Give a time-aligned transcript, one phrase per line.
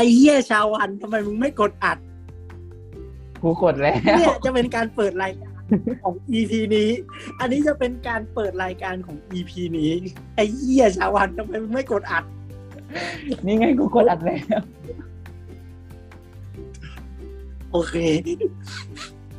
[0.00, 1.98] อ้เหี้ยชาววันทำไมมึงไม่กดอัด
[3.42, 5.54] กูกดแล้วเนี่ยจะเป็นการเปิดรายการ
[6.02, 6.90] ของ EP นี้
[7.40, 9.92] อันนี้จะเป็นการเปิดรายการของ EP นี้
[10.36, 12.24] ไอ้เหี้ยชาววันทำไมมึงไม่กดอัด
[13.44, 14.62] นี่ไงกูกดอัดแล้ว
[17.72, 17.94] โอเค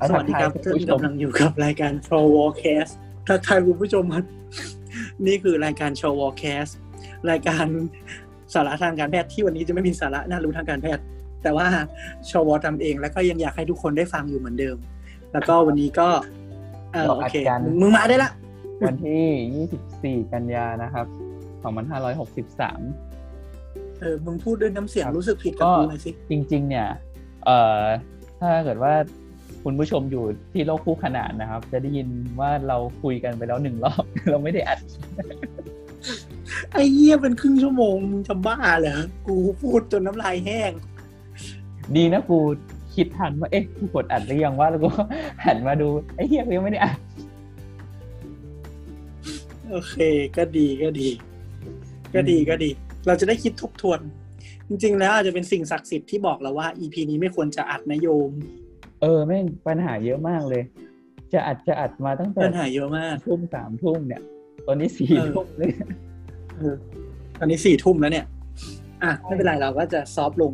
[0.10, 2.92] สวัสดีครับท่านกำลังอยู่กับรายการ s h o w w a r c a s t
[3.28, 4.26] ทักทายคุณผู้ชมครับ
[5.26, 6.72] นี่คือรายการ s h o w w a r c a s t
[7.30, 7.66] รายการ
[8.54, 11.04] สาระทางการแพทย์ที่วันนี้จะไม่มีสาระน่ารู้ทางการแพทย์
[11.44, 11.68] แต่ว่า
[12.30, 14.78] ชวทำเองแล้วก็ยังอยากให้ทุกคนได้ฟังอยู่เหมือนเดิม
[15.34, 16.08] แล้วก็วันนี้ก็
[16.94, 17.36] เออโอเค
[17.82, 18.32] มึงมาได้ละ
[18.86, 21.06] วันที่ 24 กันยานะครับ
[21.64, 26.88] 2563 เออ มึงพูดด้วยน้ำเสียงรู้สึกผิดกับกูหน่อยสิ จริง ๆ เนี่ย
[27.46, 27.82] เอ่อ
[28.40, 28.94] ถ้าเกิดว่า
[29.64, 32.08] คุณผู้ชมอยู่ที่โลกคู่ขนานนะครับ จะได้ยิน
[32.40, 34.80] ว่าเราคุยกันไปแล้วหนึ่งรอบ เราไม่ได้อัด
[36.74, 40.72] ไอ้เหี้ยเป็นครึ่งชั่วโมงมึงจะบ้าเหรอกูพูดจนน้ำลายแห้ง
[41.96, 42.38] ดีนะกู
[42.94, 44.88] คิดทันว่าเอ๊ะกูกดอัดหรือยังว่าแล้วกู
[45.46, 46.98] หันมาดูไอ้เหี้ยกูยังไม่ได้อัด
[49.70, 49.96] โอเค
[50.38, 51.10] ก็ดีก็ดี
[52.16, 52.70] ก็ดีก็ดี
[53.08, 54.00] เราจะได้คิดทบทวน
[54.68, 58.32] จริง ๆ แล้วอาจจะเป็นสิ่งศักดิ์สิทธิ์ที่บอกเราว่า EP นี้ไม่ควรจะอัดนะโยม
[59.02, 60.64] เออแม่งปัญหาเยอะมากเลย
[61.34, 64.22] จะอัดจะอัดมาตั้งแต่ปัญหาเยอะมากทุ่มสามทุ่มเนี่ย
[64.68, 66.11] ตอนนี้สี่เออทุ่มเลยเออ
[67.40, 68.26] ตอนนี้สี่ทุ่มแล้วเนี่ย
[69.04, 70.52] อะไม่เป็นไรเราก็จะซอฟต์ลง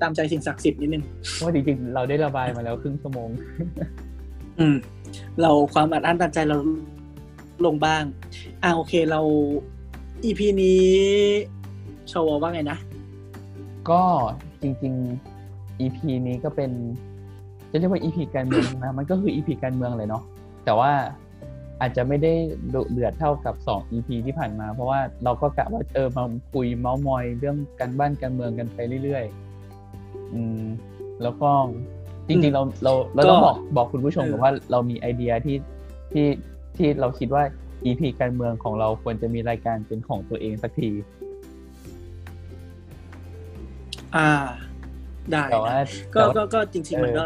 [0.00, 3.28] ตามใจสิ่งศักดิ์สิทธิ์นิดนึงเพราะจริงๆ เราได้ระบายมาแล้วครึ่งชั่วโมง
[4.58, 4.76] อืม
[5.40, 6.58] เราความอัดอั้นตันใจเรา
[7.66, 8.02] ลงบ้าง
[8.62, 9.20] อ่าโอเคเรา
[10.24, 10.84] EP นี้
[12.08, 12.78] โชว์ว่าไงนะ
[13.90, 14.02] ก็
[14.62, 16.70] จริงๆ EP นี้ก็เป็น
[17.70, 20.22] จะเรียกว่า EP การเมืองนะ มันก็คือ EP การเมืองเลยเนาะ
[20.64, 20.92] แต่ว่า
[21.80, 22.32] อาจจะไม่ได้
[22.74, 30.62] ดุเดือดเท่ากับ 2 EP ที่ผ่านมา เพราะว่าเราก็กะว่าเออมาคุยเมาส์มอยเรื่องการบ้านการเมืองกันไปเรื่อยๆ อืม
[31.22, 31.50] แล้วก็
[32.28, 35.56] จริงๆเราเราเราต้องบอกบอกคุณผู้ชมก่อนว่าเรามีไอเดียที่
[36.12, 36.26] ที่
[36.76, 37.42] ที่เราคิดว่า
[37.84, 40.90] EP การเมืองของเราควรจะมีรายการเป็นของตัวเองสักที
[44.16, 44.30] อ่า
[45.30, 47.24] ได้แต่ว่านะก็แต่ว่าก็ก็จริงๆมันก็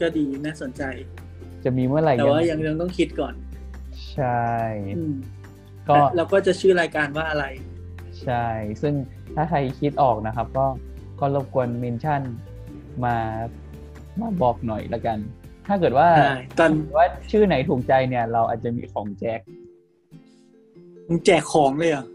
[0.00, 0.82] ก็ดีน่าสนใจ
[1.64, 3.34] จะมีเมื่อไหร่แต่ว่ายังยังต้องคิดก่อน
[4.18, 4.44] ใช่
[4.96, 5.14] อืม
[5.88, 7.44] ก็เราก็จะชื่อรายการว่าอะไร
[8.24, 8.46] ใช่
[8.82, 8.94] ซึ่ง
[9.34, 10.66] ถ้าใครคิดออกนะครับ ก็
[11.20, 12.20] ก็รบกวนเมนชั่น
[13.04, 13.16] มา
[14.20, 15.18] มาบอกหน่อยละกัน
[15.66, 19.40] ถ้าเกิดว่าใช่ตอนว่าชื่อไหนถูกใจเนี่ย เราอาจจะมีของแจก
[21.08, 22.06] มึงแจกของเลยเหรอะ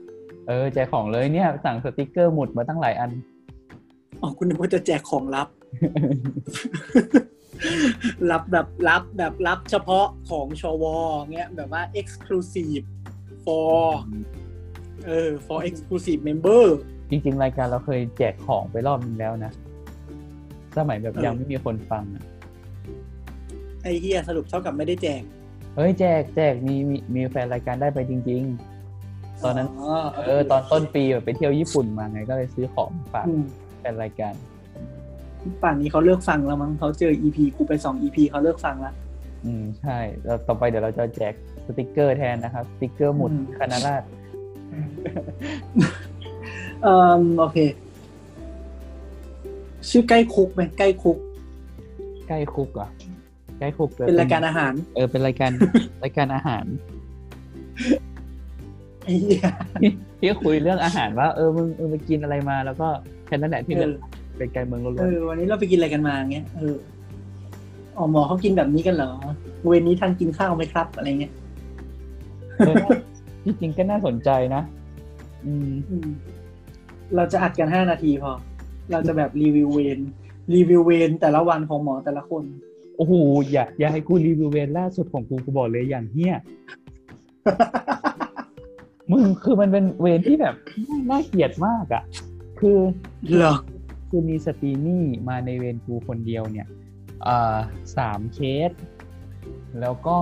[0.47, 3.11] เออ แจกของเลยเนี่ย สั่งสติกเกอร์หมุดมาตั้งหลายอัน
[4.21, 5.47] อ๋อคุณนึกว่าจะแจกของลับ
[8.31, 10.85] รับแบบรับแบบรับเฉพาะของชว
[11.33, 12.85] เงี้ยแบบว่า exclusive
[13.45, 13.83] for
[15.05, 16.63] เออ for exclusive member
[17.09, 19.51] จริง ๆ รายการเราเคยแจกของไปรอบนึงแล้วนะ
[20.77, 22.23] สมัยแบบเออยังไม่มีคนฟังอะ
[23.83, 25.21] ไอ้เฮียสรุปเท่ากับไม่ได้แจก
[25.75, 28.43] เฮ้ย แจกแจกมีมีมีแฟนรายการได้ไปจริง
[28.93, 29.67] ๆ ตอนนั้น
[30.25, 33.43] เออ ตอนต้นปีแบบไปเที่ยวญี่ปุ่นมาไงก็เลยซื้อของฝากอืม
[33.79, 34.33] แฟนรายการ
[35.63, 38.95] ป่านนี้เขาเลิกฟังแล้วมั้งเขาเจอ EP กูไปสอง EP เขาเลิกฟังแล้ว
[39.45, 41.33] อืมใช่แล้วต่อไปเดี๋ยวเราจะแจก
[41.65, 44.07] สติกเกอร์แทนนะครับ สติกเกอร์หมุดอืมคณะราษฎร
[46.83, 47.57] เอ่อโอเค
[49.89, 51.17] ชื่อใกล้คุกไหมใกล้คุก
[52.27, 52.89] ใกล้คุกเหรอะ
[53.59, 55.51] ใกล้คุกลยเป็นรายการอาหาร เออเป็นรายการ
[56.03, 56.65] รายการอาหาร
[59.03, 59.47] ไอ้เหี้ย
[59.81, 59.89] ที่
[60.19, 62.87] ที่คุยเรื่องอาหารว่า เออมึงเออไปกินอะไรมา แล้วก็
[63.25, 63.91] แค่นั้นแหละที่เหลือ
[64.35, 66.75] เออเป็นการเมืองล้เอวนอวันนี้เราไปกินอะไรกันมาเงี้ยเออ
[67.97, 69.11] อ๋อหมอเขากินแบบนี้กันเหรอ
[69.65, 72.85] เวรนี้ทานกินข้าวไหมครับ อะไรเงี้ยๆเออ
[73.45, 74.61] จริงๆก็น่าสนใจนะ
[75.45, 76.09] อืมอืม
[77.15, 78.31] เราจะอัดกันห้านาทีพอ
[78.91, 79.99] เราจะแบบรีวิวเวร
[80.53, 82.43] รีวิวเวรแต่ละวันของหมอแต่ละคน
[82.97, 83.13] โอ้โห
[83.51, 86.35] อย่า อย่าให้กูรีวิวเวรล่าสุดของกูกูบอกเลยอย่างเหี้ย
[89.11, 90.55] มึงคือมันเป็นเวรที่แบบ
[91.09, 92.03] น่าเกลียดมากอะ
[92.59, 92.77] คือ
[93.37, 93.55] เหรอ
[94.15, 96.67] คือมี STEMI มาในเวรกูคนเดียวเนี่ย
[97.25, 97.57] อ่า
[97.97, 98.39] สามเค
[98.69, 98.71] ส
[99.81, 100.17] แล้วก็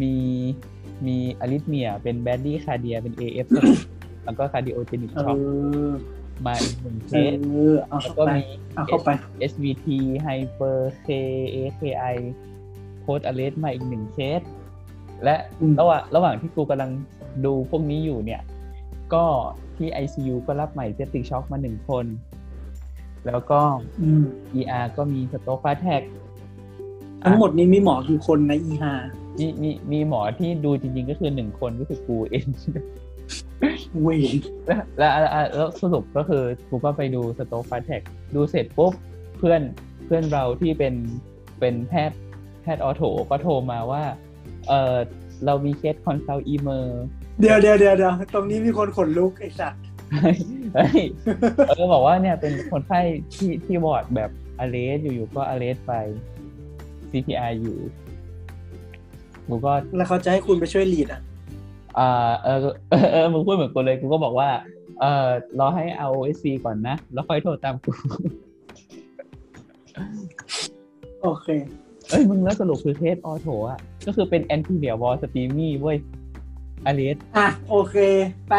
[0.00, 0.14] มี
[1.06, 3.46] มี arrhythmia เป็น bradycardia เป็น AF
[4.24, 5.90] แล้วก็ cardiogenic shock
[6.46, 8.44] มาอีกหนึ่งเคสเอาแล้วเข้าก็ไปมี
[8.74, 9.10] เอาเข้าไป
[9.50, 9.86] SVT
[10.26, 12.16] hyperK AKI
[13.04, 14.40] post arrest มาอีกหนึ่งเคส
[15.24, 16.90] และอืมระหว่างระหว่างที่กูกำลัง
[17.44, 18.42] ดูพวกนี้อยู่เนี่ย
[19.14, 19.24] ก็
[19.76, 22.06] ที่ ICU ก็รับใหม่ septic shock มาหนึ่งคน
[23.26, 23.60] แล้วก็
[24.00, 24.24] อืม
[24.58, 26.02] ER ก็มี stroke fast track
[27.24, 28.94] ทั้งหมดนี้มีหมอกี่คนนะอีห่า
[29.38, 32.46] มีมีมีหมอที่ดูจริง ๆ ก็คือหนึ่งคนก็คือกูเอง
[34.00, 34.22] เว้ย
[34.66, 38.02] แล้วแล้วแล้วแล้วสรุปก็คือกูก็ไปดู stroke fast track
[38.34, 38.92] ดูเสร็จปุ๊บ
[39.38, 39.60] เพื่อน
[40.06, 40.94] เพื่อนเราที่เป็น
[41.60, 42.18] เป็นแพทย์
[42.62, 44.02] แพทย์ ortho ก็โทรมาว่า
[44.68, 44.96] เออ
[45.46, 47.02] เรามีเคส consult emer
[47.40, 49.82] เดี๋ยวเดี๋ยวเดี๋ยวเดี๋ยวตรงนี้มีคนขนลุกไอ้สัตว์
[50.74, 51.02] เฮ้ย
[51.68, 53.00] เออบอกว่าเนี่ยเป็นคนไข้
[53.34, 55.92] ที่ที่วอร์ดแบบarrest อยู่ๆก็ arrest ไป
[57.10, 57.78] CPR อยู่
[59.48, 61.20] กูก็แล้วเขาจะให้คุณไปช่วย lead อะ
[61.98, 62.58] อ่าเออ
[62.90, 64.48] เออเออมึงพูดเหมือนกูเลยกูก็บอกว่า
[65.00, 65.28] เออ
[65.58, 67.92] รอให้เอา ROSC ก่อนนะ แล้วค่อยโทรตามกู
[71.22, 71.48] โอเค
[72.08, 75.98] เอ้ยมึงแล้วสรุปคือเคส ortho อะ ก็คือเป็น anterior wall STEMI เว้ย
[76.86, 77.96] arrest อะ โอเค
[78.48, 78.54] ไป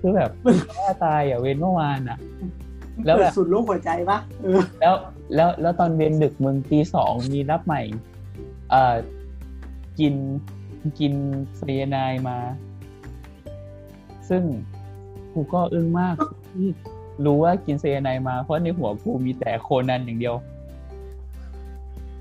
[0.00, 0.30] คือแบบ
[0.78, 2.18] ว่าตายอะเวนเมื่อวานอะ
[3.04, 4.94] แล้วแบบเปิดสุดลูกหัวใจปะเออแล้ว
[5.34, 7.82] แล้วแล้วตอนเวนดึกมึงตีสองมีรับใหม่
[8.70, 8.94] เอ่อ
[9.98, 10.14] กิน
[10.98, 11.14] กิน
[11.56, 12.38] ไซยาไนด์มา
[14.28, 14.42] ซึ่ง
[15.32, 16.16] กูก็อึ้งมาก
[16.52, 16.68] ที่
[17.24, 20.34] รู้ว่ากินไซยาไนด์มา เพราะในหัวกูมีแต่โคนันอย่างเดียว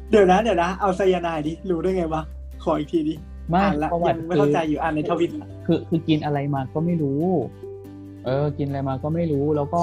[0.09, 2.21] เดี๋ยวนะเดี๋ยวนะ เอาไซยาไนด์ดิ รู้ได้ไงวะ
[2.63, 3.15] ขออีกทีดิ
[3.49, 5.31] ไม่อ่านละประวัยัติงไม่คืเข้าอใจอยู่อ่านในทวิต
[5.65, 7.23] คือคือกินอะไรมาก็ไม่รู้
[8.25, 9.81] เออ กินอะไรมาก็ไม่รู้ แล้วก็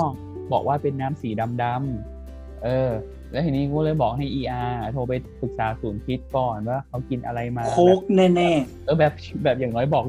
[0.52, 1.30] บอกว่าเป็นน้ำสี
[1.62, 2.90] ดำๆเออ
[3.30, 8.50] แล้วทีนี้กูเลยบอกให้ ER โทรไปปรึกษาศูนย์พิษก่อนว่าเขากินอะไรมาโคกแน่
[8.84, 9.12] เออแบบ
[9.44, 10.04] แบบอย่างน้อยบอก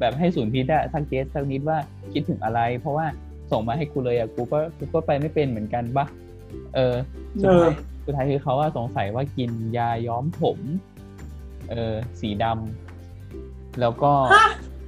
[0.00, 1.78] แบบให้ศูนย์พิษอะสักเกสสักนิดว่า
[2.12, 3.06] คิดถึงอะไร เพราะว่า
[3.50, 6.06] ส่งมาให้กูเลยอะกูก็กูก็ไปไม่เป็นเหมือนกันปะ
[6.74, 10.58] เออๆสุดเออท้ายสุดท้ายคือเขาว่าสงสัยว่ากินยาย้อมผม
[11.70, 12.85] เออสีดำ
[13.80, 14.12] แล้วก็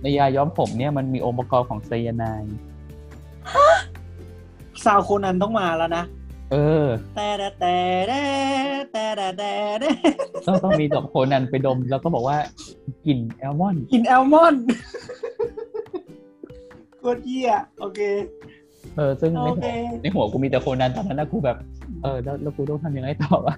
[0.02, 2.56] ในยาย้อมผมเนี่ยมันมีองค์ประกอบของไซยาไนด์
[4.84, 6.04] ซาวโคนันต้องมาแล้วนะ
[6.52, 6.86] เออ
[7.16, 7.76] แต่แต่แต่
[8.92, 9.52] แต่แต่แต่
[10.46, 12.36] ต้องต้องมีดอกโคนันไปดม แล้วก็บอกว่า
[13.06, 14.54] กลิ่นแอลมอนกลิ่นแอลมอน
[16.98, 18.00] โคตรเหี้ยโอเค
[18.96, 19.32] เออ ซึ่ง
[20.02, 21.56] ในหัวกูมีแต่โคนันตอนนั้นนะกูแบบ
[22.02, 23.54] เออ แล้วกูต้องทำยังไงต่อวะ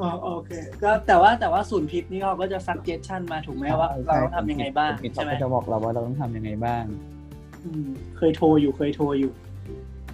[0.00, 0.50] อ๋อโอเค
[0.82, 6.84] ก็แต่ว่าแต่ว่าศูนย์พิษนี่เขาก็จะ suggestion มาถูกไหมว่าเราต้องทำยังไงบ้างใช่ใช่ไหมเขาจะบอกเราว่าเราต้องทำยังไงบ้าง
[7.64, 9.32] อืมเคยโทรอยู่เคยโทรอยู่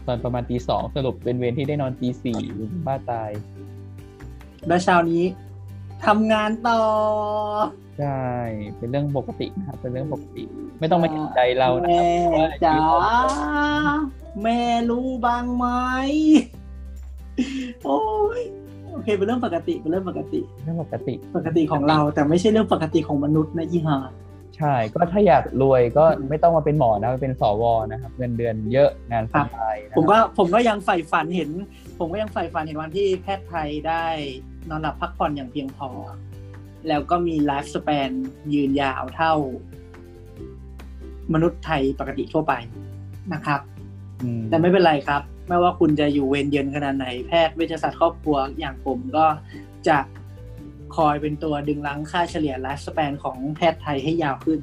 [0.06, 2.40] ตอนประมาณตีสองสรุปเป็นเวรที่ได้นอนตีสี่
[2.86, 3.30] บ้าตาย
[4.68, 5.24] แล้วเช้านี้
[6.06, 6.80] ทำงานต่อ
[7.98, 8.24] ใช่
[8.78, 10.42] เป็นเรื่องปกตินะครับเป็นเรื่องปกติ
[10.80, 12.78] ไม่ต้องมาเห็นใจเรานะแม่ครับว่าจ๋า
[14.42, 14.60] แม่
[14.90, 15.66] รู้บ้างไหม
[17.84, 18.00] โอ้
[18.40, 18.42] ย
[18.94, 23.98] โอเคเป็นเรื่องปกติเป็นเรื่องปกติ เรื่องปกติ ปกติของเรา แต่ไม่ใช่เรื่องปกติของมนุษย์นะยี่ห้า
[24.58, 27.62] ใช่ ก็ถ้าอยากรวยก็ไม่ต้องมาเป็นหมอนะมาเป็นสว
[27.92, 31.50] นะครับ เงินเดือนเยอะงานสบายนะผมก็ผมก็ยังใฝ่ฝันเห็น
[31.98, 34.04] ผมก็ยังใฝ่ฝันเห็นวันที่แพทย์ไทยได้
[34.68, 35.88] นอนหลับพักผ่อนอย่างเพียงพอ
[36.88, 38.10] แล้วก็มีไลฟ์สเปน
[38.54, 39.32] ยืนยาวเท่า
[41.34, 42.52] มนุษย์ไทยปกติทั่วไป
[43.32, 43.60] นะครับ
[44.22, 49.26] อืมแต่ไม่เป็นไรครับ ไม่ว่าคุณจะอยู่เวรเย็นขนาดไหนแพทย์เวชศาสตร์ครอบครัวอย่างผมก็
[49.88, 49.98] จะ
[50.96, 54.60] คอยเป็นตัวดึงลังค่าเฉลี่ยไลฟ์สเปนของแพทย์ไทยให้ยาวขึ้น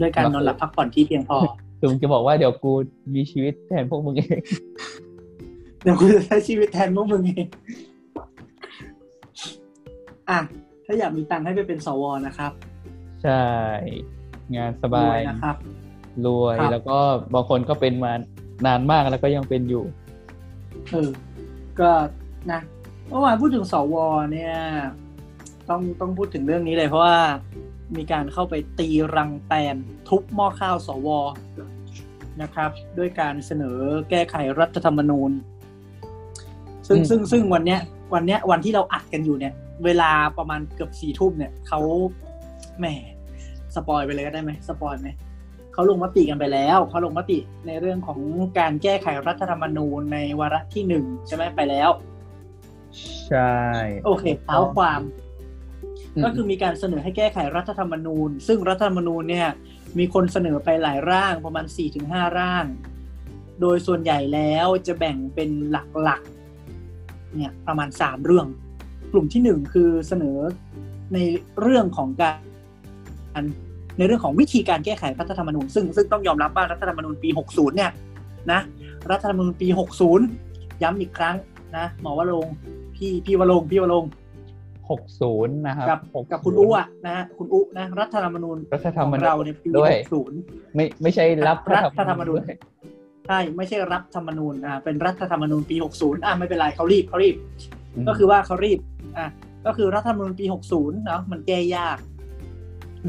[0.00, 1.38] ด้วยการนอนหลับพักผ่อนที่เพียงพอ
[1.78, 2.72] คือมึงจะบอกว่าเดี๋ยวกู
[3.14, 4.40] มีชีวิตแทนพวกมึงเอง
[5.82, 7.46] เดี๋ยวกูจะใช้ชีวิตแทนพวกมึงเอง
[10.30, 10.38] อะ
[10.84, 12.52] ถ้าอยากมีตังค์ให้ไปเป็นสวนะครับ
[13.22, 13.44] ใช่
[14.56, 15.56] งานสบารวยยนะครับ
[16.26, 16.98] รวยครับแล้วก็
[17.34, 18.12] บางคนก็เป็นมา
[18.66, 19.84] นานมากแล้วก็ยังเป็นอยู่
[20.92, 21.10] เออ
[21.80, 21.90] ก็
[22.52, 22.60] นะ
[23.08, 23.94] เมื่อวานพูดถึงสว
[24.32, 24.54] เนี่ย
[25.68, 27.18] ต้องต้องพูดถึงเรื่องนี้เลยเพราะว่า
[27.96, 29.76] มีการเข้าไปตีรังแตน
[30.08, 31.08] ทุบหม้อข้าวสว
[32.42, 33.78] นะครับ ด้วยการเสนอ
[34.10, 35.30] แก้ไขรัฐธรรมนูญ
[36.88, 37.80] ซึ่งอืมซึ่งซึ่งวันเนี้ย
[38.14, 41.80] วันเนี้ยวันที่เราอัดกันอยู่เนี่ย เวลาประมาณเกือบสี่ทุ่มเนี่ยเขา
[42.78, 42.86] แหม
[43.74, 45.08] สปอยไปเลยก็ได้ไหมสปอยไหม
[45.76, 48.20] เขาลงมติกันไปแล้วเขาลงมติในเรื่องของ
[48.58, 51.90] การแก้ไขรัฐธรรมนูญในวาระที่หนึ่งใช่ไหมไปแล้ว
[53.28, 53.54] ใช่
[54.04, 55.00] โอเคเท้าความ
[56.24, 59.48] ก็คือมีการเสนอให้แก้ไขรัฐธรรมนูญ ซึ่งรัฐธรรมนูญเนี่ย
[59.98, 61.66] มีคนเสนอไปหลายร่างประมาณ
[62.02, 62.64] 4-5ร่าง
[63.60, 68.46] โดยส่วนใหญ่แล้วจะแบ่งเป็นหลักๆเนี่ยประมาณ3เรื่อง
[69.12, 70.38] กลุ่มที่1คือเสนอ
[71.14, 71.18] ใน
[71.60, 72.32] เรื่องของกา
[73.40, 73.42] ร
[73.98, 77.90] ในเรื่องของวิธีการแก้ไขรัฐธรรมนูญซึ่งซึ่งต้องยอมรับว่ารัฐธรรมนูญปี 60 เนี่ย
[78.52, 78.60] นะ
[79.10, 79.68] รัฐธรรมนูญปี
[80.24, 81.36] 60 ย้ำอีกครั้ง
[81.76, 82.54] นะหมอวรงค์
[82.94, 84.10] พี่พี่วรงค์พี่วรงค์
[84.90, 89.90] หกศูนย์นะครับกับ60กับคุณอุอะนะฮะคุณอุนะรัฐธรรมนูญรัฐธรรมของนูญเราในปีด้วย
[90.34, 92.58] 60 ไม่ไม่ใช่รับรัฐธรรมนูญด้วย
[93.28, 97.36] ใช่ไม่ใช่รัฐธรรมนูญอ่าเป็นรัฐธรรมนูญปี 60 อ่าไม่เป็นไรเขารีบเขารีบ
[98.02, 98.78] มก็คือว่าเขารีบ
[99.18, 99.26] อะ
[99.66, 101.98] ก็คือรัฐธรรมนูญปี 60 เนาะมันแก้ยาก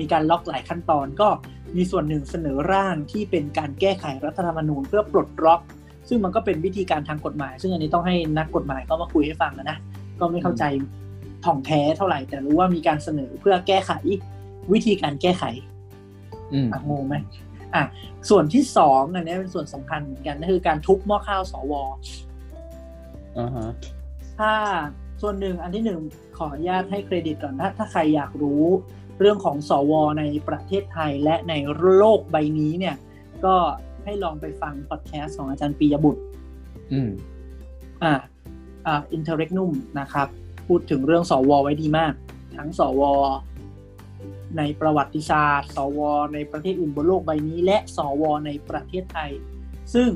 [0.01, 1.29] มีการล็อกหลายขั้นตอนก็
[1.75, 5.61] มีส่วนหนึ่งเสนอร่างที่เป็นการแก้ไขรัฐธรรมนูญเพื่อปลดล็อก
[6.09, 9.77] ซึ่งมันก็เป็นวิธีการทางกฎหมาย ซึ่งอันนี้ต้องให้นักกฎหมายเข้ามาคุยให้ฟังนะนะ
[10.19, 10.63] ก็ไม่เข้าใจ
[11.45, 13.91] ถ่องแท้เท่าไหร่ แต่รู้ว่ามีการเสนอเพื่อแก้ไข
[14.73, 15.43] วิธีการแก้ไข
[16.53, 17.15] อืมอะงงไหม
[17.75, 17.83] อะ
[18.29, 21.73] ส่วนที่สองอันนี้เป็นส่วนสำคัญเหมือนกันนั่นคือการทุบหม้อข้าวสว
[23.39, 23.69] อ่าฮะ
[24.39, 24.51] ถ้า
[25.21, 25.99] ส่วนหนึ่งอันที่หนึ่ง
[26.37, 28.63] ขออนุญาตให้เครดิตก่อนถ้าถ้าใครอยากรู้
[29.19, 31.53] เรื่องของสวในประเทศไทยและใน
[31.97, 32.95] โลกใบนี้เนี่ย
[33.45, 33.55] ก็
[34.03, 36.21] ให้ลองไปฟังพอดแคสต์ของอาจารย์ปิยบุตร
[36.91, 37.09] อืม
[38.03, 38.13] อ่า
[38.85, 40.27] อ่า Interregnumนะครับ
[40.67, 42.13] พูดถึงเรื่องสวไว้ดีมาก
[42.57, 43.01] ทั้งสว
[44.57, 45.99] ในประวัติศาสตร์ สว
[46.33, 49.31] ในประเทศอื่นบนโลกใบนี้ และสว ในประเทศไทย
[49.93, 50.09] ซึ่ง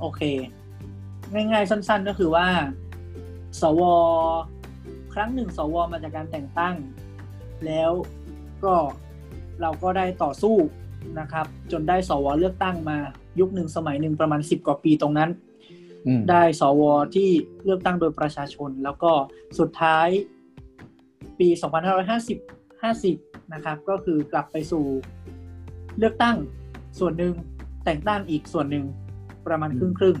[0.00, 0.22] โอเค
[1.32, 2.46] ง่ายๆ สั้น ๆ ก็คือว่า
[3.60, 3.82] สว
[5.14, 6.74] ครั้งหนึ่ง สว มาจากการแต่งตั้ง
[7.66, 7.90] แล้ว
[8.64, 8.74] ก็
[9.60, 10.56] เราก็ได้ต่อสู้
[11.20, 12.98] นะครับ จนได้สวเลือกตั้งมา
[13.40, 15.30] ยุคหนึ่งสมัยหนึ่งประมาณ10กว่าปีตรงนั้น
[16.06, 16.82] อืมได้สว
[17.14, 17.28] ที่
[17.64, 19.12] เลือกตั้งโดยประชาชน แล้วก็
[19.58, 20.08] สุดท้าย
[21.38, 21.48] ปี
[22.30, 24.84] 2550 50นะครับ ก็คือกลับไปสู่
[25.98, 26.36] เลือกตั้ง
[26.98, 27.34] ส่วนหนึ่ง
[27.84, 28.84] แต่งตั้งอีกส่วนหนึ่ง
[29.46, 30.16] ประมาณครึ่งครึ่ง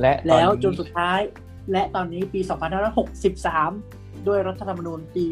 [0.00, 1.20] และๆตอนแล้วนี้จนสุดท้าย
[1.72, 2.40] และตอนนี้ปี
[3.04, 3.95] 2563
[4.28, 5.24] ด้วยรัฐธรรมนูญปี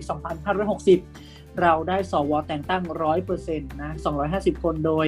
[0.75, 2.83] 2560 เราได้สวแต่งตั้ง
[3.27, 3.91] 100%นะ
[4.29, 5.07] 250 คนโดย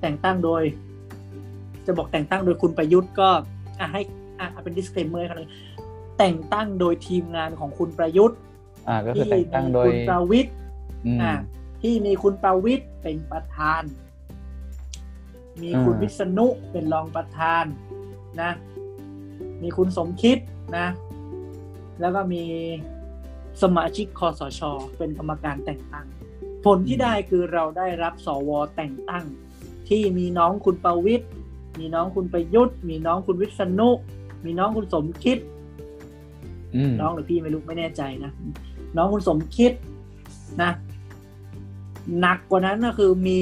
[0.00, 0.62] แต่งตั้งโดย
[1.86, 3.28] จะบอกแต่งตั้งโดยคุณประยุทธ์ก็
[3.78, 4.00] อะให้
[4.38, 5.38] อะเป็น disclaimer ครับ
[6.18, 8.38] แต่งตั้งโดยทีมงานของคุณประยุทธ์
[8.88, 10.54] อ่าก็คือที่แต่งตั้งมีโดยคุณประวิทย์
[11.06, 11.34] อืมอะ
[11.82, 13.82] ที่มีคุณประวิทย์เป็นประธาน
[15.62, 17.64] มีคุณอ่าวิษณุเป็นรองประธาน
[18.42, 18.50] นะ
[19.62, 20.38] มีคุณสมคิด
[20.76, 20.86] นะ
[22.00, 22.44] แล้วก็มี
[23.62, 24.60] สมาชิกคอสช
[24.96, 26.06] เป็นกรรมการแต่งตั้ง
[26.64, 29.24] ผลที่ได้คือเราได้รับสวแต่งตั้ง
[29.88, 31.30] ที่มีน้องคุณประวิทย์
[31.78, 33.90] มีน้องคุณประยุทธ์ มีน้องคุณวิษณุ
[34.44, 35.38] มีน้องคุณสมคิด
[36.74, 38.32] อืมน้องหรือพี่ไม่รู้ไม่แน่ใจนะ
[38.96, 39.72] น้องคุณสมคิด
[40.62, 40.70] นะ
[42.20, 43.40] หนักกว่านั้นก็คือมี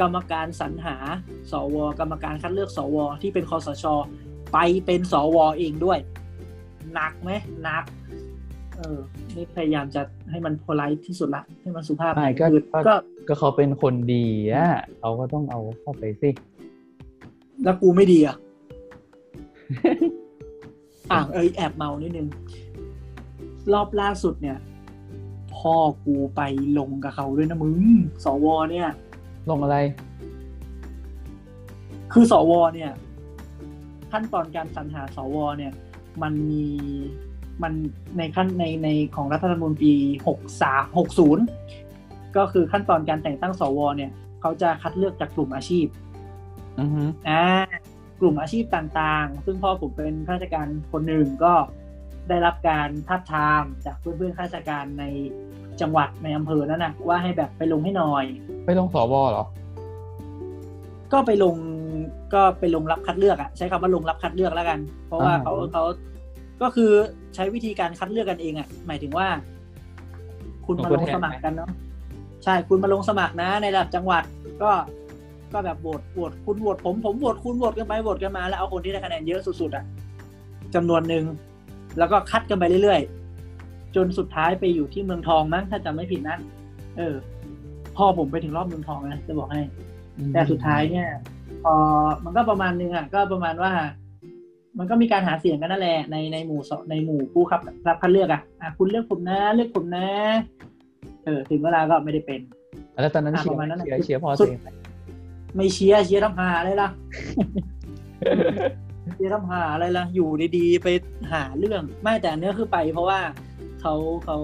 [0.00, 0.96] กรรมการสรรหา
[1.50, 3.84] สว กรรมการคัดเลือกสว ที่เป็นคอสช
[4.52, 5.98] ไปเป็นสวเองด้วย
[6.94, 7.30] หนักไหม
[7.62, 7.84] หนัก
[8.76, 8.98] เออ
[9.34, 12.94] นี่พยายามจะให้มันโพลไลท์ที่สุดละให้มันสุภาพไม่ก็คือก็ก็
[13.28, 16.30] ก็เขาเป็นคนดีอะเขาก็ต้องเอาเข้าไปสิ
[17.64, 18.36] แล้วกูไม่ดีอะ
[21.12, 22.28] อะเอยแอบเมานิดนึง
[23.72, 24.58] รอบล่าสุดเนี่ย
[25.56, 25.74] พ่อ
[26.06, 26.40] กูไป
[26.78, 27.74] ลงกับเขาด้วยนะมึง
[28.24, 28.88] สวเนี่ย
[29.50, 29.76] ลงอะไร
[32.12, 32.90] คือสวเนี่ย
[34.12, 35.72] ขั้นตอนการสรรหาสวเนี่ย
[36.22, 36.64] มันมี
[37.62, 37.72] มัน
[38.18, 39.92] ในขั้นในในของรัฐธรรมนูญปี
[40.26, 41.44] หกสาหกศูนย์
[42.36, 45.86] ก็คือขั้นตอนการแต่งตั้งสวเนี่ย เขาจะคัดเลือกจากกลุ่มอาชีพ
[46.80, 47.42] อือฮึอ่า
[48.20, 51.54] กลุ่มอาชีพต่างๆ ซึ่งพ่อผมเป็นข้าราชการคนหนึ่งก็
[52.28, 55.04] ได้รับการทับทามจากเพื่อนๆข้าราชการใน
[55.80, 58.24] จังหวัดในอำเภอนั้นนะว่าให้แบบไปลงให้หน่อย
[58.66, 59.44] ไปลงสวเหรอ
[61.12, 61.54] ก็ไปลง
[62.34, 65.82] ก็ไปลงรับคัดเลือกอะใช้คำว่าลงรับคัดเลือกแล้วกัน เพราะว่าอ่าเขาเขา
[66.62, 66.90] ก็คือ
[67.34, 69.26] ใช้วิธีการคัดเลือกกันเองอะหมายถึงว่า
[70.66, 71.70] คุณมาลงสมัครกันเนาะ
[72.44, 74.22] ใช่คุณมาลงสมัครนะ ในระดับจังหวัด
[74.62, 74.70] ก็
[75.52, 79.84] ก็แบบโหวตโหวตคุณโหวตผมผมโหวตคุณโหวตกันไปโหวตกันมาแล้วเอาคนที่ได้คะแนนเยอะสุดๆอะ
[80.74, 81.24] จำนวนหนึ่ง
[81.98, 86.36] แล้วก็คัดกันไปเรื่อยๆจนสุดท้ายไปอยู่ที่เมืองทองมั้งถ้าจำไม่ผิดนะ
[86.96, 87.14] เออ
[87.96, 89.60] พ่อผมไปถึงรอบเมืองทองนะจะบอกให้
[90.32, 91.08] แต่สุดท้ายเนี่ย
[91.64, 91.74] พอ
[92.24, 93.72] มันก็ประมาณนึงอะก็ประมาณว่า
[94.78, 100.06] มันก็มีการหาเสียงกันนั่นแหละในในหมู่สในหมู่ผู้ขับรับคัดเลือกอะอะคุณเลือกผมนะเลือกผมนะ
[101.24, 102.40] เออถึงเวลาก็ไม่ได้เป็น
[103.02, 104.68] แล้วตอนนั้นอะเชียประมาณร์นั้นน่ะเชียร์เชียร์พ่อสุตัวดเองไหม
[105.56, 106.88] ไม่เชียร์เชียร์ทำหาอะไรล่ะ
[109.14, 110.88] เชียร์ทำหาอะไรล่ะอยู่ดีๆไป
[111.32, 113.20] หาเรื่องไม่แต่อันเนี้ยคือไป เพราะว่า
[113.80, 113.94] เขา
[114.24, 114.36] เขา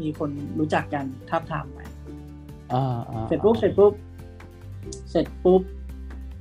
[0.00, 1.80] มีคนรู้จักกันทับทามไป
[2.72, 3.92] อ่าอ่าเสร็จปุ๊บเสร็จปุ๊บ
[5.10, 5.62] เสร็จปุ๊บ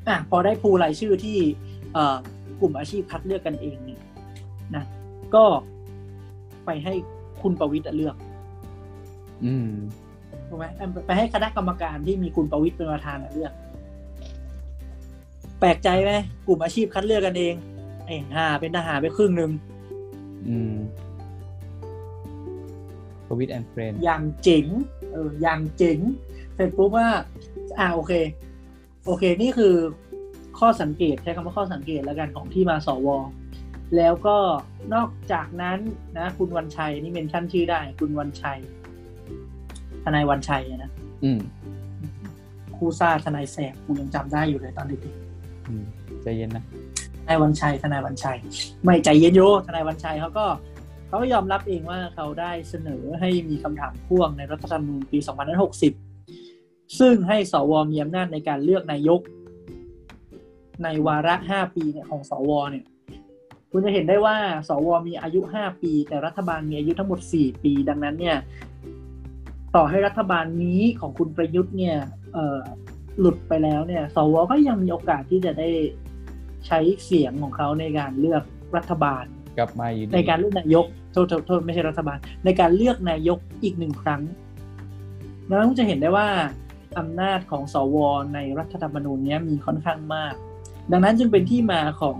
[0.08, 1.38] อะพอได้พูรายชื่อที่
[1.94, 2.18] เอ่อ
[2.62, 4.02] กลุ่มอาชีพคัดเลือกกันเองเนี่ย
[4.76, 4.84] นะ
[5.36, 5.46] ก็
[6.66, 6.94] ไปให้
[7.42, 8.16] คุณประวิตรเลือก
[9.46, 9.72] อืม
[10.48, 13.54] ถูกไหมอะไปให้คณะกรรมการที่มีคุณประวิตรเป็นประธานเลือก
[15.60, 16.12] แปลกใจไหม
[16.48, 17.56] กลุ่มอาชีพคัดเลือกกันเอง
[18.06, 19.52] ไอ้ห่าเป็นทหารไปครึ่งหนึ่ง
[20.48, 20.74] อืม
[23.24, 24.66] โควิด and friendsอย่างเจ๋ง
[25.12, 25.98] เอออย่างเจ๋ง
[26.56, 27.08] เสร็จปุ๊บว่า
[27.80, 28.14] อ่าโอเค
[29.06, 29.76] โอเคนี่คือ
[30.60, 33.08] ข้อสังเกตใช้คำว่าข้อสังเกตแล้วกันของที่มาสว
[33.98, 34.38] แล้วก็
[34.94, 35.80] นอกจากนั้น
[36.18, 38.60] นะ คุณวันชัยนี่ mention ชื่อได้ คุณวันชัย
[40.04, 40.92] ทนายวันชัยนะ
[41.24, 41.40] อืม
[42.76, 45.02] คู่ซ่าทนายแสบกูยังจำได้อยู่เลยตอนเด็ก
[45.68, 45.86] อืม
[46.24, 48.38] ใจเย็นนะๆทนายวันชัย ทนายวันชัย
[48.84, 50.46] ไม่ใจเย็นโยทนายวันชัยเขาก็
[51.08, 56.11] เขาก็ยอมรับเองว่าเขาได้เสนอให้มีคำถามพ่วงในรัฐธรรมนูญปี 2560
[57.00, 59.22] ซึ่งให้สวมีอำนาจในการเลือกนายก
[60.84, 62.86] ในวาระ5ปีเนี่ยของสวเนี่ย
[63.72, 64.36] คุณจะเห็นได้ว่า
[64.70, 68.38] สวมีอายุ5ปี แต่รัฐบาลมีอายุทั้งหมด4ปี ดังนั้นเนี่ย
[69.76, 71.98] ต่อให้รัฐบาลนี้ของคุณประยุทธ์เนี่ย
[72.34, 72.60] เอ่อ
[73.20, 75.70] หลุดไปแล้วเนี่ย สวก็ยังมีโอกาสที่จะได้
[76.68, 78.44] ใช้เสียงของเขาในการเลือก
[78.78, 79.24] รัฐบาล
[79.58, 84.22] กลับมาอยู่ดีในการเลือกนายกโทษโทษโทษไม่ใช่รัฐบาล ในการเลือกนายกอีกหนึ่งครั้ง
[85.50, 86.28] ดังนั้นคุณจะเห็นได้ว่า
[87.00, 87.98] อำนาจของสว
[88.34, 90.34] ในรัฐธรรมนูญเนี้ยมีค่อนข้างมาก
[90.92, 92.20] ดังนั้นจึงเป็นที่มาของ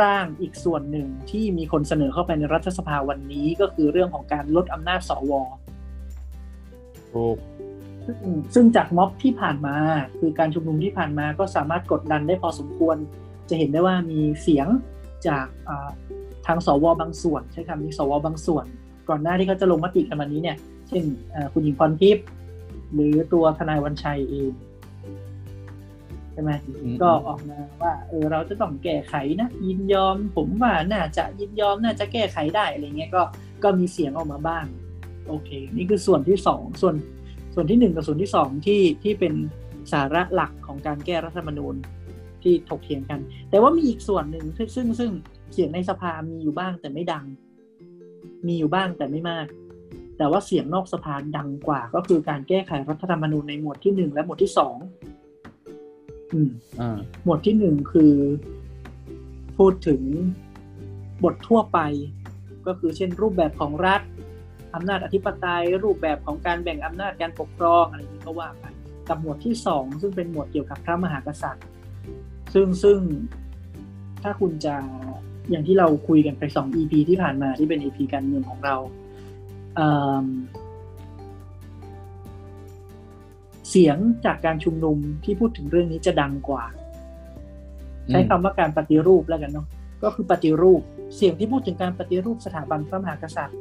[0.00, 5.32] ร่างอีกส่วนหนึ่งที่มีคนเสนอเข้าไปในรัฐสภาวันนี้ก็คือเรื่องของการลดอำนาจสว
[7.12, 7.36] ถูก
[8.06, 8.18] ซึ่ง
[8.54, 9.76] ซึ่งจากม็อบที่ผ่านมา
[10.18, 12.96] คือการชุมนุมที่ผ่านมาก็สามารถกดดันได้พอสมควร
[13.48, 14.68] จะเห็นได้ว่ามีเสียง
[15.26, 15.88] จากอ่า
[16.46, 18.66] ทางสวบางส่วน ใช้คำนี้สวบางส่วน
[19.08, 20.56] ก่อนหน้าที่เขาจะลงมติกันวันนี้เนี่ย
[20.88, 21.04] เช่น
[21.34, 22.24] อ่าคุณหญิงพรทิพย์
[22.94, 24.52] หรือตัวทนายวันชัยเอง
[26.32, 33.22] ใช่ไหมอืมก็ออกมาว่าเออเราจะต้องแก้ไขนะยินยอม ผมว่าน่าจะยินยอมน่าจะแก้ไขได้อะไรเงี้ยก็
[33.62, 34.64] ก็มีเสียงออกมาบ้าง
[35.28, 36.94] โอเค นี่คือส่วนที่สองส่วน
[37.54, 39.34] ส่วนที่หนึ่งกับส่วนที่สองที่ที่เป็น
[39.92, 41.74] สาระหลักของการแก้รัฐธรรมนูญ
[42.42, 45.10] ที่ถกเถียงกัน แต่ว่ามีอีกส่วนหนึ่งซึ่งซึ่งซึ่ง
[45.52, 47.24] เสียงในสภามีอยู่บ้างแต่ไม่ดัง
[48.46, 49.46] มีอยู่บ้างแต่ไม่มาก
[50.18, 54.76] แต่ว่าเสียงนอกสภาดังกว่า ก็คือการแก้ไขรัฐธรรมนูญในหมวดที่หนึ่งและหมวดที่สอง
[56.32, 56.50] อืม
[56.80, 58.14] อ่าหมวดที่หนึ่งคือ
[59.58, 60.02] พูดถึง
[61.24, 61.78] บททั่วไป
[62.66, 64.00] ก็คือเช่นรูปแบบของรัฐ
[64.74, 68.64] อำนาจอธิปไตย รูปแบบของการแบ่งอำนาจการปกครองอะไรนี้ก็ว่าไป
[69.08, 71.66] กับหมวดที่สองซึ่งเป็นหมวดเกี่ยวกับพระมหากษัตริย์
[72.54, 72.98] ซึ่งซึ่ง
[74.22, 74.74] ถ้าคุณจะ
[75.50, 78.76] อย่างที่เราคุยกันไปสอง EP ที่ผ่านมาที่เป็น EP การเมืองของเรา
[79.76, 79.90] เอิ่
[80.24, 80.26] ม
[83.70, 86.64] เสียงจากการชุมนุมที่พูดถึงเรื่องนี้จะดังกว่า
[88.10, 89.66] ใช้คำว่าการปฏิรูปแล้วกันเนาะ
[90.02, 90.80] ก็คือปฏิรูป
[91.16, 93.58] เสียงที่พูดถึงการปฏิรูปสถาบันพระมหากษัตริย์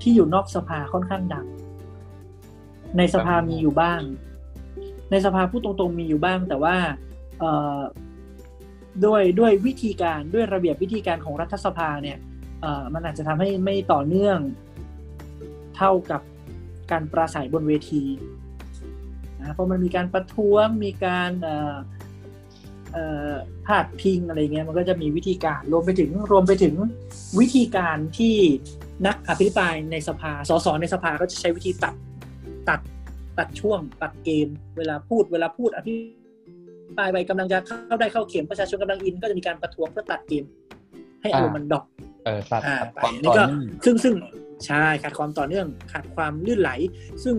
[0.00, 1.46] ที่อยู่นอกสภาค่อนข้างดัง
[2.98, 4.00] ในสภามีอยู่บ้าง
[5.10, 6.76] ในสภาพูดตรงๆมีอยู่บ้าง แต่ว่า
[7.38, 7.80] เอ่อ
[9.04, 12.18] ด้วยด้วยวิธีการด้วยระเบียบวิธีการของรัฐสภาเนี่ย
[12.60, 14.38] เอ่อมันอาจจะทำให้ไม่ต่อเนื่อง
[15.76, 16.20] เท่ากับ
[16.90, 18.02] การปราศัยบนเวที
[19.40, 21.76] นะเพราะมันมีการประท้วงมีการเอ่อ
[22.92, 23.32] เอ่อ
[23.66, 26.74] พาดพิงอะไรเงี้ยมันก็จะมีวิธีการรวมไปถึงรวมไปถึง
[27.40, 28.36] วิธีการที่
[29.06, 31.94] นักอภิปรายในสภาสสในสภาก็จะใช้วิธีตัด
[32.68, 32.80] ตัด
[33.38, 35.92] ตัดช่วงตัดเกม เวลาพูดเวลาพูดอภิ
[36.98, 40.44] ปรายไปกำลังจะเข้าได้เข้าเข็มประชาชนกำลังอิน ก็จะมีการประท้วงเพื่อตัดเกม
[41.22, 41.84] ให้อารมณ์มันดรอก
[42.24, 44.14] เออตัดอ่าตัดไปความนี่ต่อก็เนื่องซึ่งซึ่ง
[44.66, 46.70] ใช่ขาดความต่อเนื่องขาดความลื่นไหล
[47.24, 47.36] ซึ่ง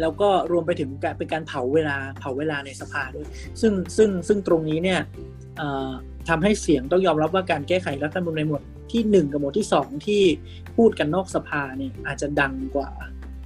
[0.00, 3.26] แล้วก็รวมไปถึงเป็นการเผาเวลาเผาเวลาในสภาด้วย
[3.60, 5.00] ซึ่งซึ่งซึ่งตรงนี้เนี่ย
[6.28, 10.22] ทำให้เสียงต้องยอมรับว่าการแก้ไขรัฐธรรมนูญในหมวดที่หนึ่งกับหมวดที่สองที่
[10.76, 12.90] พูดกันนอกสภาเนี่ยอาจจะดังกว่า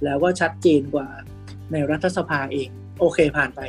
[0.03, 1.07] แล้วก็ชัดเจนกว่า
[1.71, 3.61] ในรัฐสภาเอง โอเคผ่านไป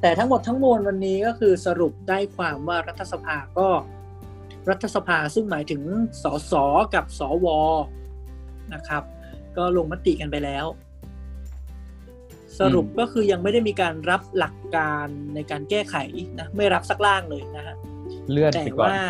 [0.00, 3.68] แต่ทั้งหมดทั้งมวลวันนี้ก็คือสรุปได้ความว่ารัฐสภาก็
[4.70, 5.82] รัฐสภาซึ่งหมายถึง
[6.22, 6.52] สส
[6.94, 7.46] กับสว
[8.74, 9.02] นะครับ
[9.56, 10.66] ก็ลงมติกันไปแล้ว
[12.58, 15.96] สรุปก็คือยังไม่ได้มีการรับหลักการในการแก้ไข
[16.38, 17.76] นะไม่รับสักล่างเลยนะฮะ
[18.30, 19.02] เลื่อนแต่ไปก่อนว่า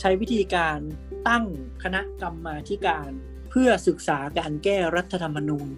[0.00, 0.78] ใช้วิธีการ
[1.28, 1.44] ตั้ง
[1.82, 3.10] คณะกรรมาธิการ
[3.50, 5.68] เพื่อศึกษาการแก้รัฐธรรมนูญ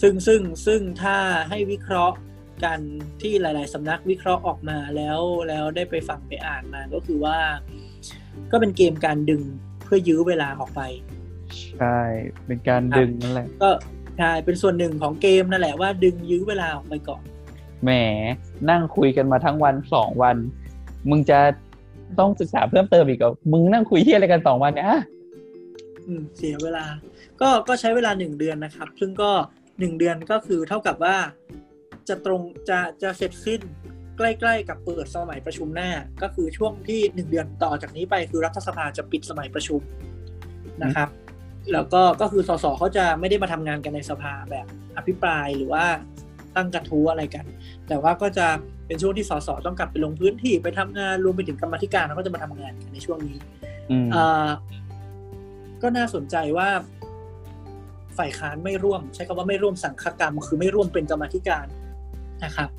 [0.00, 2.16] ซึ่งซึ่งซึ่งถ้าให้วิเคราะห์
[2.64, 2.78] กัน
[3.22, 7.38] ที่หลาย ๆสำนักวิเคราะห์ออกมาแล้วแล้วได้ไปฟังไปอ่านมาก็คือว่า
[8.50, 9.42] ก็เป็นเกมการดึง
[9.84, 10.80] เพื่อยื้อเวลาออกไป
[11.78, 11.98] ใช่
[12.46, 13.70] เป็นการดึงนั่นแหละก็
[14.18, 17.22] ใช่เป็นส่วนหนึ่งของเกมนั่นแหละว่าดึงยื้อเวลาออกไปก่อน
[17.82, 17.90] แหม
[18.70, 20.36] นั่งคุยกันมาทั้งวันสองวัน
[21.10, 21.38] มึงจะ
[22.18, 25.00] ต้องศึกษาเพิ่มเติมอีกเหรอมึงนั่งคุยที่อะไรกันสองวันเนี่ยอะ
[26.06, 26.84] อืมเสียเวลา
[27.40, 29.30] ก็ก็ใช้เวลาหนึ่งเดือนนะครับ ซึ่งก็
[29.78, 31.16] หนึ่งเดือนก็คือเท่ากับว่า
[32.08, 33.60] จะตรงจะจะเสร็จสิ้น
[34.16, 35.90] ใกล้ ๆ กับเปิดสมัยประชุมหน้า
[36.22, 39.80] ก็คือช่วงที่หนึ่งเดือนต่อจากนี้ไปคือรัฐสภาจะปิดสมัยประชุม
[40.82, 41.08] นะครับ
[41.72, 44.66] แล้วก็ก็คือสสเขาจะไม่ได้มาทำงานกันในสภาแบบ
[44.96, 45.84] อภิปรายหรือว่า
[46.56, 47.44] ตั้งกระทู้อะไรกัน
[47.88, 48.46] แต่ว่าก็จะ
[48.86, 53.38] เป็นช่วงที่สสต้องกลับไปลงพื้นที่ไปทำงานรวมไปถึงกรรมาธิการเขาก็จะมาทำงานกันในช่วงนี้
[53.90, 54.48] อืมเอ่อ
[55.82, 56.68] ก็น่าสนใจว่า
[58.18, 61.66] ฝ่ายค้านไม่ร่วม ใช้คำว่าไม่ร่วมสังฆกรรม คือไม่ร่วมเป็นกรรมาธิการ
[62.44, 62.70] นะครับ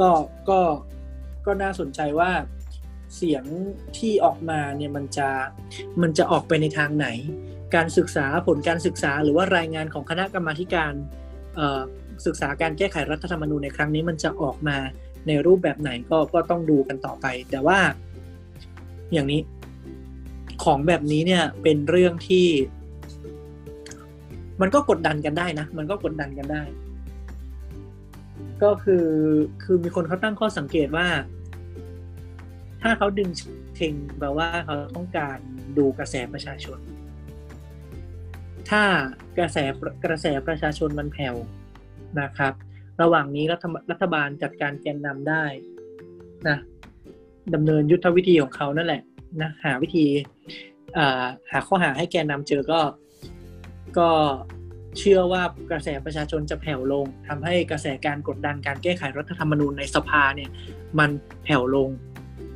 [0.00, 0.10] ก็
[0.48, 0.60] ก็
[1.46, 2.30] ก็น่าสนใจว่า
[3.16, 3.44] เสียง
[3.98, 5.28] ที่ออกมาเนี่ยมันจะ
[6.02, 7.06] มันจะออกไปในทางไหน
[7.74, 10.92] การศึกษาผลการศึกษาหรือว่ารายงานของคณะกรรมาการ
[12.26, 14.76] ศึกษาการแก้ไขรัฐธรรมนูญในครั้งนี้มันจะออกมา
[15.26, 17.78] ในรูปแบบไหนก็ก็ต้องดูกันต่อไป แต่ว่า
[19.12, 19.40] อย่างนี้
[20.64, 22.46] ของแบบนี้เนี่ยเป็นเรื่องที่
[24.60, 26.62] มันก็กดดันกันได้นะ มันก็กดดันกันได้
[28.62, 29.06] ก็คือ
[29.62, 31.08] คือมีคนเขาตั้งข้อสังเกตว่า
[32.82, 33.28] ถ้าเขาดึง
[33.76, 35.38] เทงแปลว่าเขาต้องการ
[35.78, 36.78] ดูกระแสประชาชน
[38.70, 38.82] ถ้า
[39.38, 39.58] กระแส
[40.04, 41.36] กระแสประชาชนมันแผ่ว
[42.20, 42.54] นะครับ
[43.02, 45.44] ระหว่างนี้รัฐรัฐบาลจัดการแกนนำได้
[46.48, 46.58] นะ
[47.54, 49.02] ดำเนินยุทธวิธีของเขานั่นแหละ
[49.42, 50.06] นะหาวิธี
[51.50, 52.80] หาข้อหาให้แกนนำเจอก็
[53.98, 54.08] ก็
[54.98, 60.50] เชื่อว่ากระแสประชาชนจะแผ่วลงทำให้กระแสการกดดันการแก้ไขรัฐธรรมนูญในสภาเนี่ย
[60.98, 61.10] มัน
[61.44, 61.90] แผ่วลง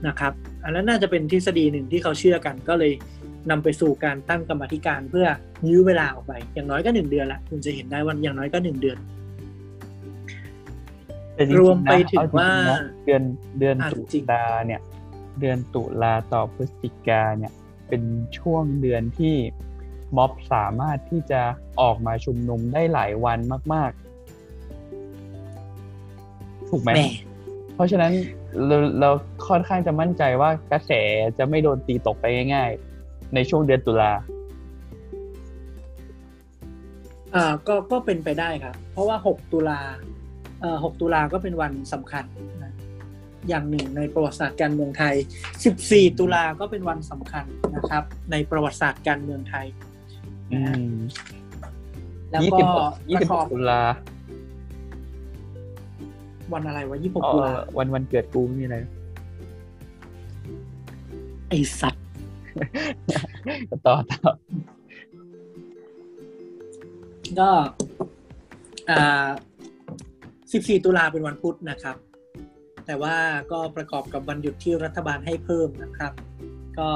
[0.06, 0.32] นะครับ
[0.64, 2.92] อันนั้นน่าจะเป็นทฤษฎีหนึ่งที่เขาเชื่อกันก็เลย
[3.50, 5.26] นำไปสู่การตั้งกรรมาธิการเพื่อ
[5.68, 8.98] ยื้อเวลาออกไป อย่างน้อยก็หนึ่งเดือนละคุณจะเห็นได้ว่าอย่างน้อยก็หนึ่งเดือน
[11.34, 13.22] แต่จงๆนะรวมไปถึงเอจริๆว่านะเดือน
[13.58, 14.80] เดือนอะตุจริงลาเนี่ย
[15.40, 17.52] เดือนตุลาต่อพฤศจิกาเนี่ย
[17.88, 18.02] เป็น
[18.38, 19.36] ช่วงเดือนที่
[20.16, 21.40] ม็อบสามารถที่จะ
[21.80, 23.38] ออกมาชุมนุมได้หลายวัน
[23.72, 23.90] มาก
[25.14, 27.08] ๆ ถูกไหมแหม่
[27.74, 28.12] เพราะฉะนั้น
[28.66, 29.10] เราเรา
[29.48, 30.92] ค่อนข้างจะมั่นใจว่ากระแส
[31.38, 32.24] จะไม่โดนตีตกไป
[32.54, 32.70] ง่าย
[33.02, 34.12] ๆ ในช่วงเดือนตุลา
[37.34, 39.80] อ่าก็ก็เป็นไปได้ครับ เพราะว่า 6 ตุลา
[40.60, 42.24] เอ่อ6ตุลาก็เป็นวันสำคัญ
[42.64, 42.72] นะ
[43.48, 45.14] อย่างหนึ่งในประวัติศาสตร์การเมืองไทย
[45.66, 47.44] 14 ตุลาก็เป็นวันสำคัญ
[47.76, 49.93] นะครับ ในประวัติศาสตร์การเมืองไทยอืม
[52.30, 53.82] แล้วยี่ก็สิบหกยี่ปสิบระกหอบกตุลา
[56.52, 58.76] วันอะไรวะเอ26ตุลาอวันวันเกิดกูนี่อะไร
[61.48, 62.04] ไอสัตว์
[63.86, 64.30] ต่อต่อ
[67.40, 67.50] ก็
[68.90, 69.28] อ่า
[70.74, 71.96] 14ตุลาเป็นวันพุธนะครับ
[72.86, 73.16] แต่ว่า
[73.52, 76.12] ก็ประกอบกับวันหยุดที่รัฐบาลให้เพิ่มนะครับ
[76.78, 76.88] ก็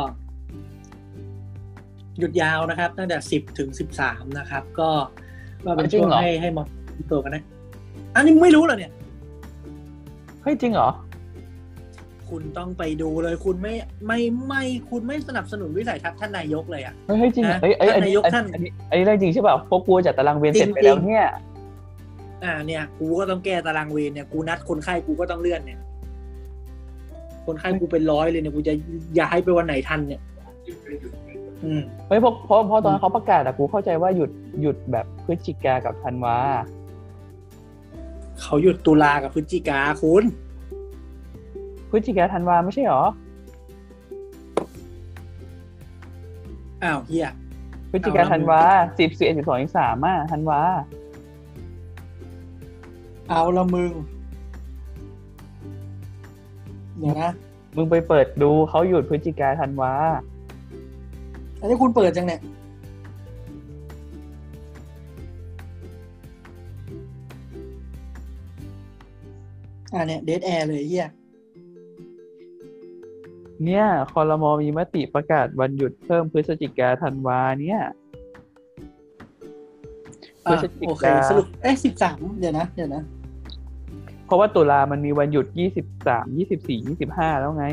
[2.19, 4.91] หยุดยาวนะครับตั้งแต่10ถึง13นะครับ ก็
[5.65, 6.67] ก็เป็นช่วงให้ให้มอบ
[7.11, 7.43] ตัวกันนะ
[8.15, 8.93] อันนี้ไม่รู้เหรอเนี่ย
[10.43, 10.91] เฮ้ยจริงเหรอ
[12.31, 13.75] คุณต้องไปดูเลยคุณไม่
[14.07, 21.27] ไม่ไม่คุณไม่สนับสนุนวิสัยทัศน์ท่านนายกเลยอะเฮ้ยเฮ้ยจริงเหรอนะเอ้ยเอ้ยอันท่านนี้นายกอันท่านอันนี้อันนี้เรื่องจริงใช่ป่ะพวกกูจัดตารางเวรเสร็จไปแล้วเนี่ย
[22.45, 25.79] อ่าเนี่ย กูก็ต้องแก้ตารางเวรเนี่ยกูนัดคนไข้กูก็ต้องเลื่อนเนี่ย
[27.47, 28.75] คนไข้กูเป็นร้อยเลยเนี่ยกูจะ
[29.19, 30.21] ย้ายไปวันไหนทันเนี่ย
[30.67, 31.18] อืม
[32.07, 36.37] เฮ้ยเพราะเพราะเพราะตอนนนเขาประกาศอะกูเข้าใจว่าหยุดหยุดแบบพฤศจิกากับธันวา
[38.41, 40.25] เขาหยุดตุลากับพฤศจิกาคุณ
[41.91, 43.05] พฤศจิกาธันวาไม่ใช่หรอ
[46.83, 47.31] อ้าวเฮีย
[47.91, 48.61] พฤศจิกาเอาละธันวา
[48.99, 50.61] สิบสิบเอ็ดสิบสองสิบสามอะธันวา
[53.29, 53.93] เอาละมึง
[56.99, 57.33] เดี๋ยวนะ
[57.77, 59.93] มึงไปเปิดดูเขาหยุดพฤศจิกาธันวา
[61.61, 62.41] อันนี้คุณเปิดจังเนี่ย
[69.93, 71.09] อ่าเนี่ยเดทแอร์เลยเฮีย
[73.65, 77.81] เนี่ยคอรมอมีมติประกาศวันหยุดเพิ่มพฤศจิกาธันวาเนี่ย
[80.45, 83.03] พฤอะศจิกาโอเคสรุปเอ๊ะสิบสามเดี๋ยวนะ เดี๋ยวนะ
[84.27, 87.67] เพราะว่าตุลามันมีวันหยุดยี่สิบสามยี่สิบสี่ยี่สิบห้าแล้วไง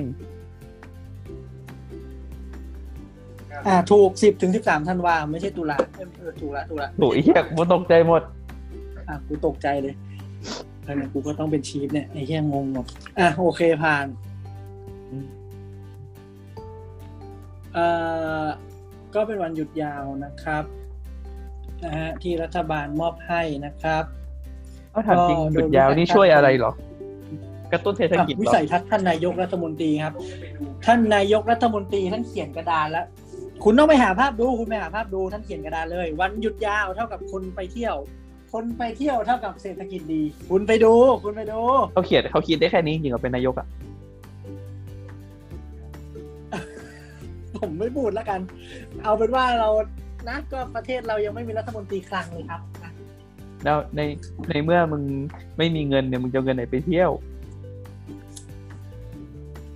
[3.68, 8.22] อ่าถูกสิบถึงสิบสามธันวาไม่ใช่ตุลาเอ้ยเออถูกละถูกละโอ้ยเหี้ยกูตกใจหมด
[9.08, 9.94] อะกูตกใจเลย
[10.84, 12.86] แล้วเนี่ยกูก็ต้องเป็นชีฟเนี่ยไอ้เหี้ยงงหมด
[13.20, 14.06] อะโอเคผ่าน
[15.12, 15.28] อืม
[17.74, 17.86] เอ่
[18.44, 18.46] อ
[19.15, 20.63] ก็เป็นวันหยุดยาวนะครับ
[21.84, 24.04] นะฮะที่รัฐบาลมอบให้นะครับ
[24.91, 26.74] เอาถามจริงก็หยุดยาวโดยนี่ช่วยอะไรเหรอ
[27.72, 30.13] กระตุ้นเศรษฐอะกิจวิเหรอสัยทัศน์ท่านนายกรัฐมนตรีครับ
[30.86, 33.06] ท่านนายกรัฐมนตรีท่านเขียนกระดานแล้ว
[33.67, 37.95] คุณต้องไปหาภาพดู คุณไปหาภาพดูท่านเขียนกระดานเลย วันหยุดยาวเท่ากับคนไปเที่ยว
[38.54, 41.60] คนไปเที่ยวเท่ากับเศรษฐกิจดี คุณไปดู คุณไปดู
[41.93, 43.67] เขาเขียนเขาคิดได้แค่นี้จริงๆเหรอเป็นนายกอะ
[47.58, 48.39] ผมไม่พูดแล้วกัน
[49.04, 49.69] เอาเป็นว่าเรา
[50.28, 52.91] นะก็ประเทศเรายังไม่มีรัฐมนตรีคลังเลยครับนะ
[53.63, 54.01] แล้วใน
[54.49, 55.04] ในเมื่อมึง
[55.58, 57.12] ไม่มีเงินเนี่ยมึงจะเอาเงินไหนไปเที่ยว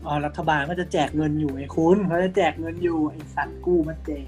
[0.06, 4.28] อ๋อรัฐบาลก็จะแจกเงินอยู่ไอ้คุณเขาจะแจกเงินอยู่ไอ้สัตว์กู้มาแจก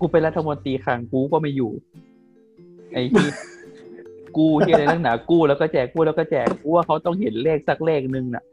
[0.00, 1.72] กูเป็นรัฐมนตรีคลังกูก็ไม่อยู่
[2.92, 3.28] ไอ้ที่
[4.36, 8.44] กู้ที่อะไรนักหนากู้แล้วก็แจกกู้แล้วก็แจกกูว่าเขาต้องเห็นเลขสักเลขหนึ่งน่ะ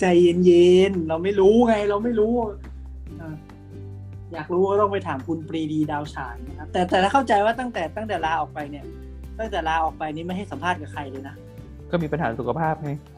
[0.00, 2.52] ใจเย็นๆเราไม่รู้ไง เราไม่รู้อะ
[4.32, 8.84] อยากรู้ก็ต้องไปถามคุณปรีดีดาวฉายนะครับแต่แต่ถ้าเข้าใจว่าตั้งแต่ตั้งแต่ลาออกไปเนี่ย
[9.38, 11.34] ตั้งแต่ลาออกไปนี่ไม่ให้สัมภาษณ์กับใครเลยนะ
[11.90, 13.17] ก็มีปัญหาสุขภาพไงเอ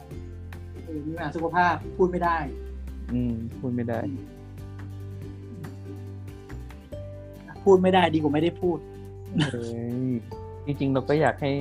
[0.93, 2.37] มีปัญหาสุขภาพพูดไม่ได้
[3.13, 3.99] อืมพูดไม่ได้
[7.63, 8.77] พูดไม่ได้ดีกว่าไม่ได้พูด
[9.51, 9.65] เอ้
[10.07, 10.09] ย
[10.65, 11.51] จริง ๆ เราก็อยากให้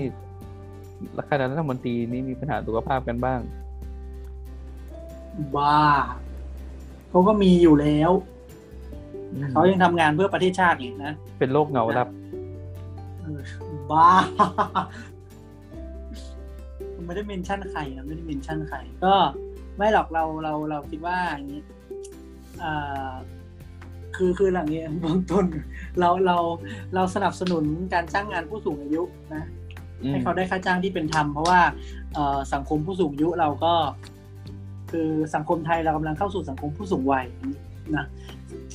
[1.28, 3.40] คณะรัฐมนตรีนี่มีปัญหาสุขภาพกันบ้าง
[5.56, 5.78] บ้า
[7.10, 8.10] เขาก็มีอยู่แล้ว
[9.32, 12.08] อืมเขายังทำงานเพื่อประเทศชาติอีกนะ เป็นโรคเหงารับ
[13.20, 13.40] เออ
[13.92, 14.10] บ้า
[17.10, 19.14] ไม่ได้เมนชั่นใครนะไม่ได้เมนชั่นใคร ก็
[19.76, 21.62] ไม่หรอกเราเราเราคิดว่าอย่างนี้
[22.62, 23.12] อ่า
[24.16, 25.44] คือคือหลังนี้เบื้องต้น
[26.00, 26.36] เราเรา
[26.94, 29.02] เราสนับสนุนการจ้างงานผู้สูงอายุ
[29.34, 29.44] นะ
[30.02, 31.60] อืมให้เขาได้ค่าจ้างที่เป็นธรรมเพราะว่า
[32.14, 33.74] เอ่อสังคมผู้สูงอายุเราก็
[34.90, 37.26] คือสังคมไทยเรากำลังเข้าสู่สังคมผู้สูงวัย
[37.96, 38.06] นะ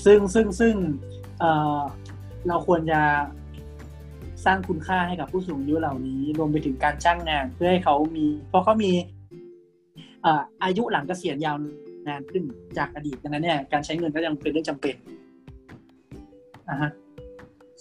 [0.05, 0.75] ซึ่งซึ่งซึ่ง
[1.39, 1.81] เอ่อ
[2.47, 3.01] เราควรจะ
[4.45, 8.91] สร้างคุณค่าให้กับผู้สูงอายุเหล่านี้ รวมไปถึงการจ้างงานเพื่อให้เขามี เพราะเขามี
[10.21, 11.55] เอ่ออายุหลังเกษียณยาว
[12.07, 12.43] นานขึ้น
[12.77, 14.95] จากอดีตดังนั้นเนี่ยการใช้เงินก็ยังเป็นเรื่องจำเป็น
[16.69, 16.91] อะฮะ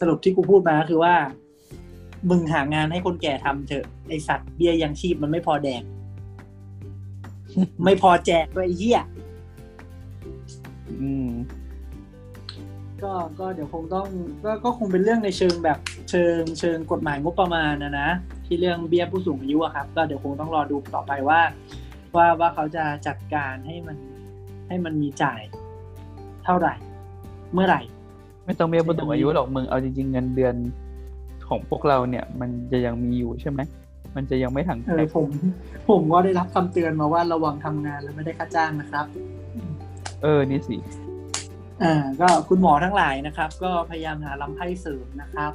[0.01, 1.15] สรุปที่กูพูดมาก็คือว่า
[2.31, 5.83] มึงหางานให้คนแก่ทำเถอะไอสัตว์เบี้ยยังชีพมันไม่พอแดก
[7.85, 9.01] ไม่พอแจกด้วยไอ้เหี้ย
[11.01, 11.31] อืม
[13.05, 14.07] ก็ก็เดี๋ยวคงต้อง
[14.45, 15.79] ก็ก็คงเป็นเรื่องในเชิงแบบ
[16.11, 18.09] เชิงเชิงกฎหมายงบประมาณนะนะ
[18.47, 21.41] ที่เรื่องเบี้ยผู้สูงอายุอะครับ ก็เดี๋ยวคงต้องรอดูต่อไปว่า
[22.17, 23.97] ว่าว่าเขาจะจัดการให้มัน
[24.69, 25.41] ให้มันมีจ่าย
[26.45, 26.75] เท่าไหร่
[27.53, 27.81] เมื่อไหร่
[28.47, 30.55] ไม่ต้องเบี้ยผู้สูงอายุหรอกมึงเอาจริงๆเงินเดือน
[31.49, 33.61] ของพวกเราเนี่ย มันจะยังมีอยู่ใช่ไหม
[34.17, 35.29] มันจะยังไม่ถังเอแตอกผม
[35.91, 39.07] ผมก็ได้รับคำเตือนมาว่าระวังทำงานแล้วไม่ได้ค่าจ้างนะครับ
[40.23, 40.77] เออนี่สิ
[41.83, 45.53] อ่าก็คุณหมอทั้งหลายนะครับ ก็พยายามหาลำไพ่เสริมนะครับ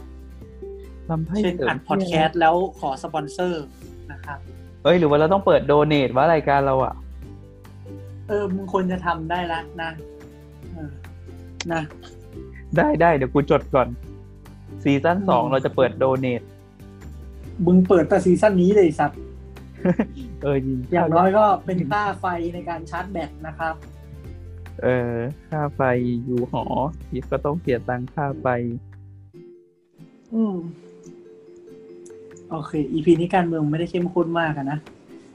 [1.12, 3.66] ลำไพ่เช่นเสริมอัดพอดแคสต์แล้วขอสปอนเซอร์
[4.12, 4.40] นะครับ
[4.84, 6.94] เอ้ยหรือว่าเราต้องเปิด donate ว่ารายการเราอะ
[8.28, 9.92] เออมึงควรจะทำได้ละนะ
[10.74, 10.92] เออ
[11.74, 11.82] นะ
[12.76, 13.88] ได้ได้เดี๋ยวกูจดก่อน
[14.84, 16.42] season สองอืมเราจะเปิด donate
[17.66, 19.20] มึงเปิดแต่ season นี้เลยสัตว์
[20.44, 23.76] เออจริงอย่างน้อยก็เป็นค่าไฟในการชาร์จแบตนะครับ
[24.84, 25.14] เออ
[25.50, 25.82] ค่าไฟ
[26.26, 26.64] อยู่หอ
[27.10, 28.48] ที่ก็ต้องเสียตังค่าไฟ
[30.34, 30.56] อืม
[32.50, 34.80] โอเค อีพีนี้การเมืองไม่ได้เข้มข้นมากอะนะ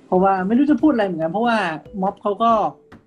[0.07, 1.57] เพราะว่าไม่รู้จะพูดอะไรเหมือนกัน เพราะว่า
[2.02, 2.52] ม็อบเขาก็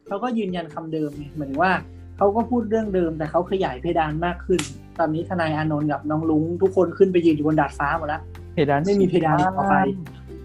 [0.07, 1.71] เขาก็ยืนยันคำเดิมไงหมายถึงว่า
[2.17, 4.61] เขาก็พูดเรื่องเดิม แต่เขาขยายเพดานมากขึ้น
[4.99, 8.21] ตอนนี้ทนายอานนท์กับน้องลุง ทุกคนขึ้นไปยืนอยู่บนดาดฟ้าหมดแล้ว
[8.53, 9.75] เพดานไม่มีเพดานอีกต่อไป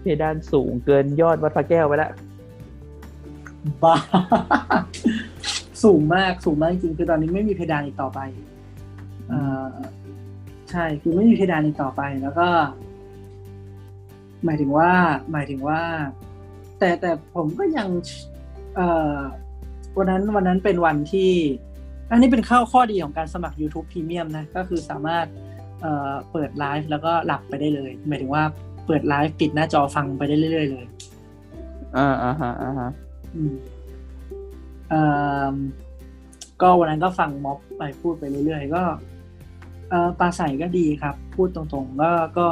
[0.01, 2.11] เพดานสูงเกินยอดวัดพระแก้วไปแล้ว
[3.83, 3.95] บ้า
[5.83, 8.19] สูงมากสูงมากจริงๆคือตอนนี้ไม่มีเพดานอีกต่อไป
[9.27, 9.73] เอ่อ
[10.71, 12.47] ใช่คือไม่มีเพดานอีกต่อไปแล้วก็
[14.45, 14.91] หมายถึงว่า
[15.31, 15.81] หมายถึงว่า
[16.79, 17.87] แต่แต่ผมก็ยัง
[18.75, 19.17] เอ่อ
[19.97, 21.31] วันนั้นวันนั้นเป็นวันที่
[22.11, 25.25] อันนี้เป็นข้อข้อดีของการสมัคร YouTube Premium นะ ก็คือสามารถ
[25.81, 28.43] เอ่อเปิดไลฟ์แล้วก็หลับไปได้เลย หมายถึงว่า
[28.85, 30.85] เปิดไลฟ์ปิดหน้าจอฟังไปได้เรื่อยๆเลย
[31.97, 32.89] อ่าอ่าฮะอ่าฮะ
[33.35, 33.72] อืมเอ่อ
[36.61, 38.83] ก็วันนั้นก็ฟังม็อบไปพูดไปเรื่อยๆก็
[39.89, 42.47] เอ่อปลาใสก็ดีครับ พูดตรงๆก็ก็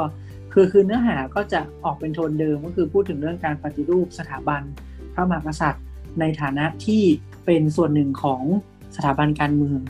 [0.52, 4.62] คือคือเนื้อหาก็จะออกเป็นโทนเดิมก็คือพูดถึงเรื่องการปฏิรูปสถาบัน
[5.14, 5.84] พระมหากษัตริย์
[6.20, 7.02] ในฐานะที่
[7.46, 8.42] เป็นส่วนหนึ่งของ
[8.96, 9.80] สถาบันการเมือง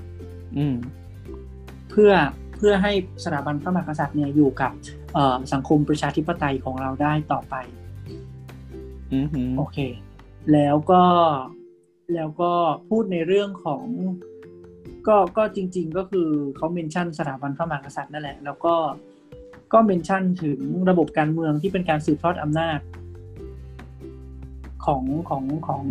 [0.57, 0.77] อืม
[1.91, 2.13] เพื่อ
[2.57, 2.93] เพื่อให้
[3.25, 4.73] สถาบันพระมหากษัตริย์เนี่ยอยู่กับ
[5.15, 7.55] เอ่อสังคมประชาธิปไตยของเราได้ต่อไป
[9.13, 9.79] อืมหืมโอเค
[10.53, 11.03] แล้วก็
[12.17, 12.53] แล้วก็
[12.89, 13.85] พูดในเรื่องของ
[15.07, 18.75] ก็ก็จริง ๆ ก็คือเขาเมนชั่นสถาบันพระมหากษัตริย์นั่นแหละ แล้วก็
[19.73, 22.79] ก็เมนชั่นถึงระบบการเมืองที่เป็นการสืบทอดอำนาจ
[24.87, 25.85] ของของของ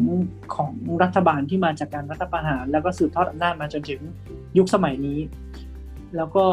[0.55, 4.01] ของรัฐบาลที่มาจากการรัฐประหาร แล้วก็สืบทอดอำนาจมาจนถึง
[4.57, 5.19] ยุคสมัยนี้
[6.17, 6.45] แล้วก็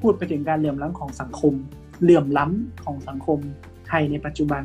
[0.00, 1.54] พูดไปถึงการเหลื่อมล้ำของสังคม
[2.02, 3.38] เหลื่อมล้ำของสังคม
[3.88, 4.62] ไทยในปัจจุบัน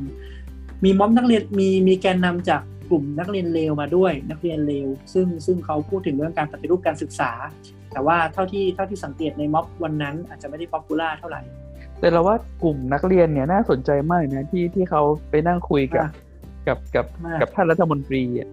[0.84, 7.32] มีม็อบนักเรียนมีมีแกนนำจาก กลุ่มนักเรียนเลวมาด้วยนักเรียนเลวซึ่งซึ่งเขาพูดถึงเรื่องการปฏิรูปการศึกษา
[7.94, 11.42] แต่ว่าเท่าที่เท่าที่สังเกตในม็อบวันนั้นอาจจะไม่ได้ popular เท่าไหร่
[12.00, 16.12] แต่เราว่ากลุ่มนักเรียนเนี่ยน่าสนใจมากนะที่ที่เขาไปนั่งคุยกับอะ
[16.68, 18.50] กับกับมากกับท่านรัฐมนตรีอะ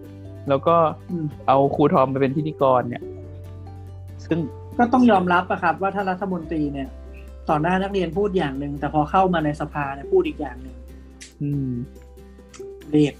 [0.49, 0.75] แล้วก็
[1.11, 3.03] อืมเอาครูทอมไปเป็นพิธีกรเนี่ย
[4.25, 4.39] ซึ่ง
[4.77, 6.87] ก็ต้องยอมรับอะครับว่าถ้ารัฐมนตรีเนี่ย
[7.49, 10.75] ต่อหน้านักเรียนพูดอย่างหนึ่งแต่พอเข้ามาในสภาเนี่ยพูดอีกอย่างหนึ่ง
[11.41, 11.71] อืม
[12.91, 13.15] เรียก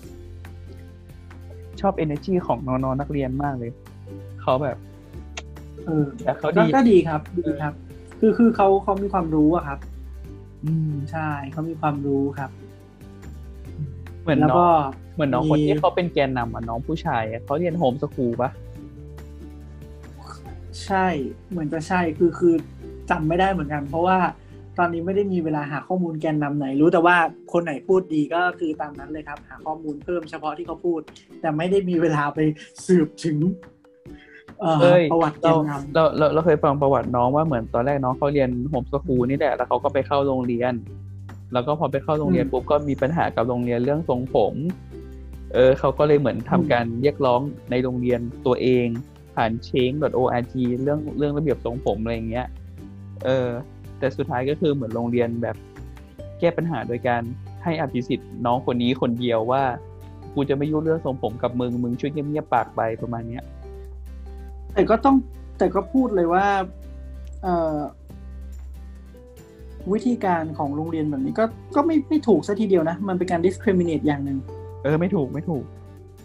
[1.84, 3.72] ชอบ energy ของน้องๆนักเรียนมากเลย
[4.42, 4.78] เขาแบบ
[5.86, 7.74] เออแต่เขาก็ดีก็ดีครับ ดีครับ
[8.20, 9.80] คือคือเขาเขามีความรู้อะครับ
[10.66, 12.52] อืมใช่เขามีความรู้ครับ
[14.22, 14.68] เหมือนแล้วน้องก็
[15.14, 18.52] เหมือนน้องมีคนที่เขาเป็นแกนนำอะน้องผู้ชายอะเขาเรียนโฮมสคูลปะ
[20.86, 21.08] ใช่
[21.50, 22.54] เหมือนจะใช่คือคือ
[23.10, 24.18] จำไม่ได้เหมือนกัน เพราะว่า
[24.80, 27.16] ตอนนี้ไม่ได้มีเวลาหาข้อมูลแกนนำไหน รู้แต่ว่า
[27.54, 31.00] คนไหนพูดดีก็คือตามนั้นเลยครับ หาข้อมูลเพิ่มเฉพาะที่เขาพูด
[31.42, 32.40] แต่ไม่ได้มีเวลาไป
[32.86, 33.38] สืบถึง
[34.60, 40.74] เอ่อเอ้ยประวัติแกเรานนำเราเราเราเคยฟังประวัติน้องว่าเหมือนตอนแรกน้องเขาเรียนโฮมสคูลนี่แหละแล้วเขาก็ไปเข้าโรงเรียน
[41.54, 44.54] แล้วก็พอไปเข้าโรงเรียนปุ๊บก็มีปัญหากับโรงเรียนเรื่องทรงผม
[45.54, 48.88] เออเขาก็เลยเหมือนทำการเรียกร้องในโรงเรียนตัวเอง
[49.36, 52.48] ผ่าน change.org เรื่องเรื่องระเบียบทรงผมอะไรอย่างเงี้ย
[53.26, 53.48] เออ
[54.04, 55.56] แต่สุดท้ายก็คือเหมือนโรงเรียนแบบ
[56.40, 57.22] แก้ปัญหาโดยการ
[57.64, 59.64] ให้อภิสิทธิ์น้องคนนี้คนเดียวว่า
[60.34, 63.44] กูจะไม่ยุ่งเรื่องทรงผมกับมึง มึงช่วยเงียบๆปากไปประมาณเนี้ย
[64.74, 65.16] แต่ก็ต้อง
[65.58, 66.46] แต่ก็พูดเลยว่า
[67.44, 67.78] เอ่อ
[69.94, 74.38] วิธีการของโรงเรียนแบบนี้ก็ก็ไม่ไม่ถูกซะทีเดียวนะ มันเป็นการ discriminate อย่างหนึ่ง
[74.84, 75.64] เออไม่ถูกไม่ถูก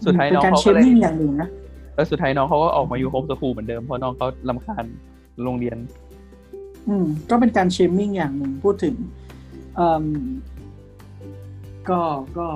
[0.07, 1.49] สุดท้ายเป็นน้องการเขาเชก็มเลยมิ่งอย่างหนึ่งนะ
[1.95, 4.85] แล้วสุดท้ายน้องเขาก็ออกมาอยู่ homeschool เหมือนเดิมเพราะน้องเขารำคาญ
[5.45, 5.79] โรงเรียน
[6.89, 8.95] อืมก็เป็นการ shaming อย่างหนึ่งพูดถึง
[9.77, 10.05] เอ่ม
[11.91, 12.01] ก็
[12.39, 12.49] ก็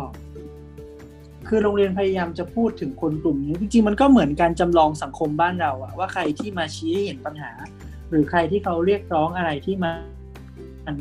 [1.48, 7.52] คือโรงเรียนพยายามจะพูดถึงคนกลุ่มนี้ จริงๆมันก็เหมือนการจำลองสังคมบ้านเราอะว่าใครที่มาชี้ให้เห็นปัญหา
[8.11, 9.96] หรือใครที่เขาเรียกร้องอะไรที่มัน
[10.87, 10.96] มัน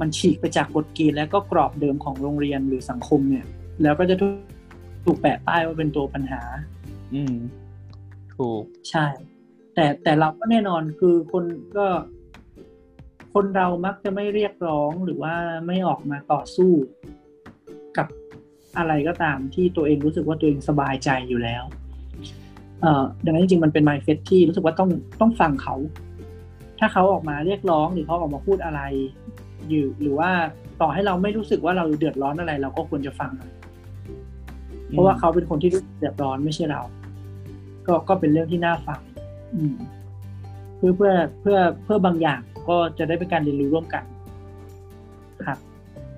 [0.00, 3.46] มันฉีกไปจากกฎเกณฑ์และก็กรอบเดิมของโรงเรียนหรือสังคมเนี่ย
[3.82, 4.34] แล้วก็จะถูก
[5.04, 6.42] ถูกแปะป้ายว่าเป็นตัวปัญหา
[7.14, 7.34] อืม
[8.36, 9.06] ถูก ใช่
[9.74, 11.44] แต่แต่เราก็แน่นอนคือคน
[11.76, 11.86] ก็
[13.34, 15.34] คนเรามักจะไม่เรียกร้องหรือว่า
[15.66, 16.72] ไม่ออกมาต่อสู้
[17.96, 18.06] กับ
[18.78, 21.64] อะไรก็ตามที่ตัวเองรู้สึกว่าตัวเองสบายใจอยู่แล้ว
[22.80, 24.90] เอ่อดังนั้นจริงๆมันเป็น mindset ที่รู้สึกว่าต้อง
[25.20, 25.74] ต้องฟังเขา
[26.78, 28.80] ถ้าเขาออกมาเรียกร้องหรือเขาออกมาพูดอะไร
[29.68, 30.30] อยู่หรือว่า
[30.80, 33.32] ต่อให้เราไม่รู้สึกว่าเราเดือดร้อนอะไร เราก็ควรจะฟัง
[34.88, 36.82] เพราะว่าเขาเป็นคนที่รู้สึกเดือดร้อนไม่ใช่เรา
[37.86, 39.00] ก็ก็เป็นเรื่องที่น่าฟัง
[39.54, 39.74] อืม
[40.76, 44.04] เพื่อเพื่อเพื่อเพื่อบางอย่าง ก็จะได้เป็นการเรียนรู้ร่วมกัน
[45.46, 45.58] ครับ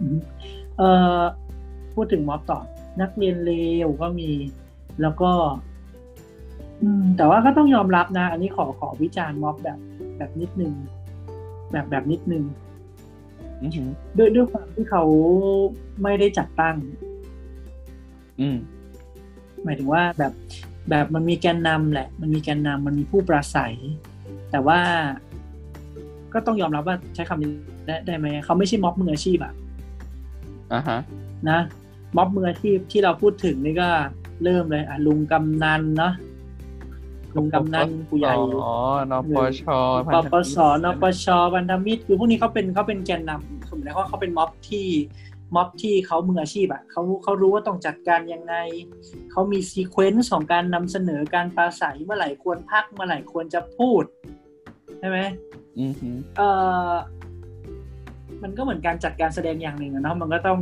[0.00, 0.18] อืม
[0.78, 1.22] เอ่อ
[1.94, 2.60] พูดถึงม็อบต่อ
[3.00, 3.52] นักเรียนเล
[3.86, 4.30] วก็มี
[5.02, 5.30] แล้วก็
[6.82, 9.78] อืมแต่ว่าก็ต้องยอมรับนะ อันนี้ขอขอวิจารณ์ม็อบแบบ
[10.18, 10.72] แบบนิดนึง
[11.72, 12.44] แบบแบบนิดนึง
[13.62, 15.02] อือหือด้วยด้วยความที่เขา
[16.02, 16.76] ไม่ได้จัดตั้ง
[18.40, 18.56] อืม
[19.64, 20.32] หมายถึงว่าแบบ
[20.90, 23.76] แบบมันมีแกนนำแหละ มันมีแกนนำมันมีผู้ปราศัย
[24.50, 24.80] แต่ว่า
[26.34, 27.50] ก็ต้องยอมรับว่าใช้คำนี้
[27.86, 29.52] ได้ได้ไหมเขาไม่ใช่ม็อบมืออาชีพอะ
[30.72, 30.98] อ่าฮะ
[31.48, 31.58] นะ
[32.16, 33.88] ม็อบมืออาชีพที่เราพูดถึงนี่ก็
[34.44, 36.12] เริ่มเลยอะลุงกำนันเนาะ
[37.36, 38.74] ลุงกำนันผู้ใหญ่อ๋อ
[39.10, 39.62] นปช
[40.14, 44.88] ปปสนปชพันธมิตรคือพวกนี้เขาเป็นเขาเป็นแกนนำสมมติว่าเขาเป็นม็อบที่
[45.54, 48.54] ม็อบที่เขามืออาชีพอะเขาเขารู้ว่าต้องจัดการยังไง
[49.30, 54.04] เขามี sequence ของการนำเสนอการปราศรัยเมื่อไหร่ควรพักเมื่อไหร่ควรจะพูด
[54.98, 55.63] ใช่ไหมอือหือ
[56.36, 56.42] เอ
[56.90, 56.92] อ
[58.42, 60.58] มันก็เหมือนการจัดการแสดงอย่างหนึ่งอะเนาะมันก็ต้อง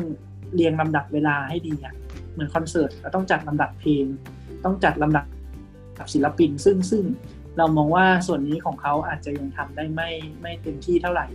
[0.54, 1.94] เรียงลำดับเวลาให้ดีอะ
[2.32, 4.04] เหมือนคอนเสิร์ตเราต้องจัดลำดับเพลง
[4.64, 5.24] ต้องจัดลำดับ
[6.14, 7.04] ศิลปิน ซึ่งซึ่ง
[7.58, 10.10] เรามองว่าส่วนนี้ของเขาอาจจะยังทำได้ไม่
[10.40, 11.26] ไม่เต็มที่เท่าไหร่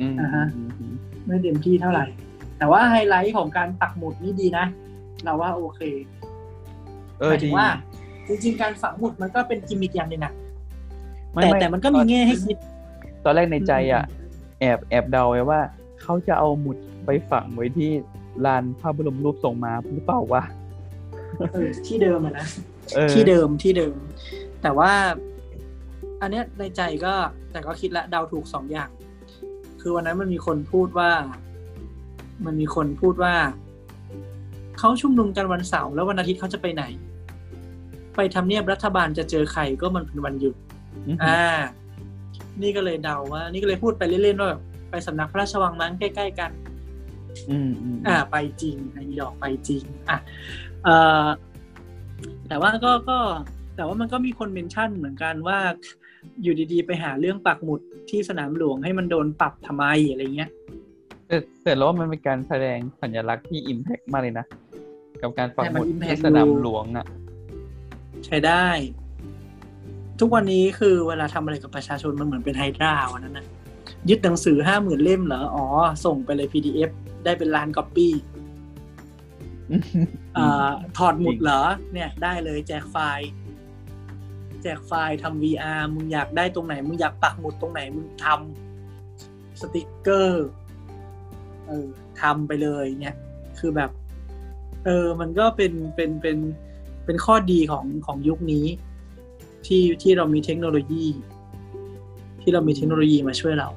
[0.00, 0.92] อืมอ่าฮะอือหือ
[1.26, 2.04] ไม่เต็มที่เท่าไหร่
[2.58, 4.64] แต่ว่าไฮไลท์ของการปักหมุดนี่ดีนะ
[5.24, 5.80] เราว่าโอเค
[7.18, 7.66] เอหอมายถึดีงว่า
[8.26, 10.49] จริง ๆ การฝังหมุดมันก็เป็นกิมมิคอย่างหนึ่งนะไม่
[11.32, 12.56] แต่ไม่แต่มันก็มีแง่ให้คิด
[13.24, 14.04] ตอนแรกในใจอะ
[14.60, 15.60] แอบแอบเดาไว้ว่า
[16.02, 17.90] เขาจะเอาหมุดไปฝังไว้ที่
[18.44, 20.42] ลานพระบรมรูปทรงมาหรือเปล่าวะ
[21.52, 22.46] เออที่เดิมอะนะ
[22.94, 23.96] เออที่เดิมที่เดิม
[24.62, 24.92] แต่ว่า
[26.20, 27.14] อันเนี้ยในใจก็
[27.52, 28.90] แต่ก็คิดละเดาถูกสองอย่าง
[29.80, 31.10] คือวันนั้นมันมีคนพูดว่า
[32.46, 33.34] มันมีคนพูดว่า
[34.78, 36.84] เขาชุมนุมกันวันเสาร์แล้ววันอาทิตย์เขาจะไปไหน
[38.16, 40.54] ไปทำเนียบรัฐบาลจะเจอใครก็มันเป็นวันหยุด
[40.94, 41.42] อือหืออ่า
[42.62, 46.50] นี่ก็เลยเดาว่า นี่ก็เลยพูดไปเล่นๆว่าแบบไปสำนักพระราชวังมั้งใกล้ ๆ กัน
[47.50, 50.18] อืมอืมอ่า ไปจริงไอ้ดอกไปจริง อะ
[50.84, 51.26] เอ่อ
[52.48, 53.18] แต่ว่าก็ก็
[53.76, 55.58] แต่ว่ามันก็มีคนเมนชั่นเหมือนกันว่า
[56.42, 57.80] อยู่ดีๆ ไปหาเรื่องปักหมุด
[58.10, 60.50] ที่สนามหลวงให้มันโดนปรับทำไมอะไรเงี้ย
[61.26, 64.46] แต่แต่แล้วว่ามันเป็นการแสดงสัญลักษณ์ที่อิมแพกมากเลยนะ
[65.22, 67.06] กับการปักหมุดให้มัน impact ที่สนามอยู่หลวงอะ
[68.26, 68.66] ใช้ได้
[70.20, 73.46] ทุกวันนี้คือเวลาทำอะไรกับประชาชนมันเหมือนเป็นไฮดราวันนั้นนะ
[74.08, 75.64] ยึดหนังสือห้าหมื่นเล่มเหรอ อ๋อ
[76.04, 76.90] ส่งไปเลย PDF
[77.24, 78.12] ได้เป็นล้านก๊อปปี้
[80.36, 81.62] อ่าถอดหมุดเหรอ
[81.92, 83.28] เนี่ยได้เลยแจกไฟล์
[84.62, 90.48] แจกไฟล์ทำ VR มึงอยากได้ตรงไหน มึงอยากปักหมุดตรงไหน มึงทำสติกเกอร์
[91.66, 91.86] เออ
[92.20, 93.16] ทำไปเลยเนี่ย
[93.58, 93.90] คือแบบ
[94.84, 96.38] เออ มันก็เป็นเป็นเป็น
[97.04, 98.66] เป็นข้อดีของของยุคนี้
[99.66, 101.06] ที่ที่เรามีเทคโนโลยี
[102.42, 103.68] ที่เรามีเทคโนโลยีมาช่วยเรา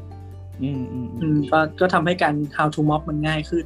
[0.63, 3.65] อืมอืมอืมก็ก็ทำให้การ how to mob มันง่ายขึ้น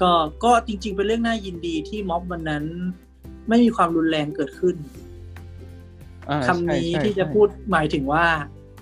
[0.00, 0.12] ก็
[0.44, 2.64] ก็จริง ๆ เป็นเรื่องน่ายินดีที่ม็อบวันนั้น
[3.48, 4.76] ไม่มีความรุนแรงเกิดขึ้น
[6.28, 8.26] อ่าคำนี้ใช่ใช่ที่จะใช่พูดหมายถึงว่า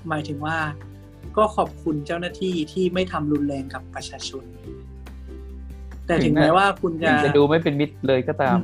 [0.09, 0.57] หมายถึงว่า
[1.37, 4.45] ก็ขอบคุณเจ้าหน้าที่ที่ไม่ทำรุนแรงกับประชาชน
[6.07, 8.59] แต่ถึงแม้ว่าคุณถึจะงจะดูไม่เป็นมิตรเลยก็ตาม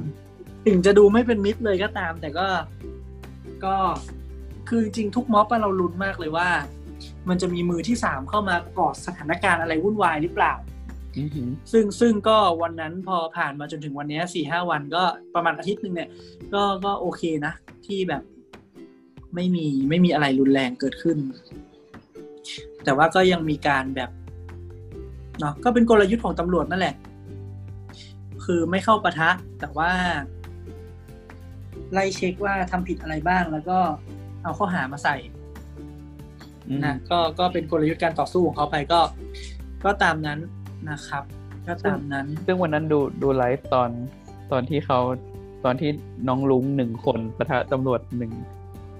[0.66, 2.46] ถึงจะดูไม่เป็นมิตรเลยก็ตาม แต่ก็
[3.64, 3.76] ก็
[4.68, 6.48] คือจริงๆทุกม็อบอะเราลุ้นมากเลยว่า
[7.28, 10.54] มันจะมีมือที่สามเข้ามากอดสถานการณ์อะไรวุ่นวายหรือเปล่า
[11.18, 15.02] อือหือซึ่งซึ่งก็วันนั้นพอผ่านมาจนถึงวันเนี้สี่ห้าวันก็
[15.34, 16.08] ประมาณอาทิตย์หนึ่งเนี่ย
[16.54, 17.52] ก็ก็โอเคนะ
[17.86, 18.22] ที่แบบ
[19.34, 21.18] ไม่มีไม่มีอะไรรุนแรงเกิดขึ้น
[22.84, 24.10] แต่ว่าก็ยังมีการแบบ
[25.40, 26.94] เนาะก็เป็นกลยุทธ์ของตำรวจนั่นแหละ
[28.44, 29.90] คือไม่เข้าปะทะ แต่ว่า
[31.94, 33.78] ไล่เช็คว่าทำผิดอะไรบ้าง แล้วก็
[34.42, 35.16] เอาข้อหามาใส่
[36.68, 39.00] อืมนะก็ก็เป็นกลยุทธ์การต่อสู้ของเขาไปก็
[39.84, 40.38] ก็ตามนั้น
[40.90, 41.24] นะครับ
[41.68, 43.90] ก็ตามนั้น ซึ่งวันนั้นดูดูไลฟ์ตอน
[44.52, 44.98] ตอนที่เขา
[45.64, 45.90] ตอนที่
[46.28, 48.32] น้องลุงหนึ่งคนประทะตำรวจหนึ่ง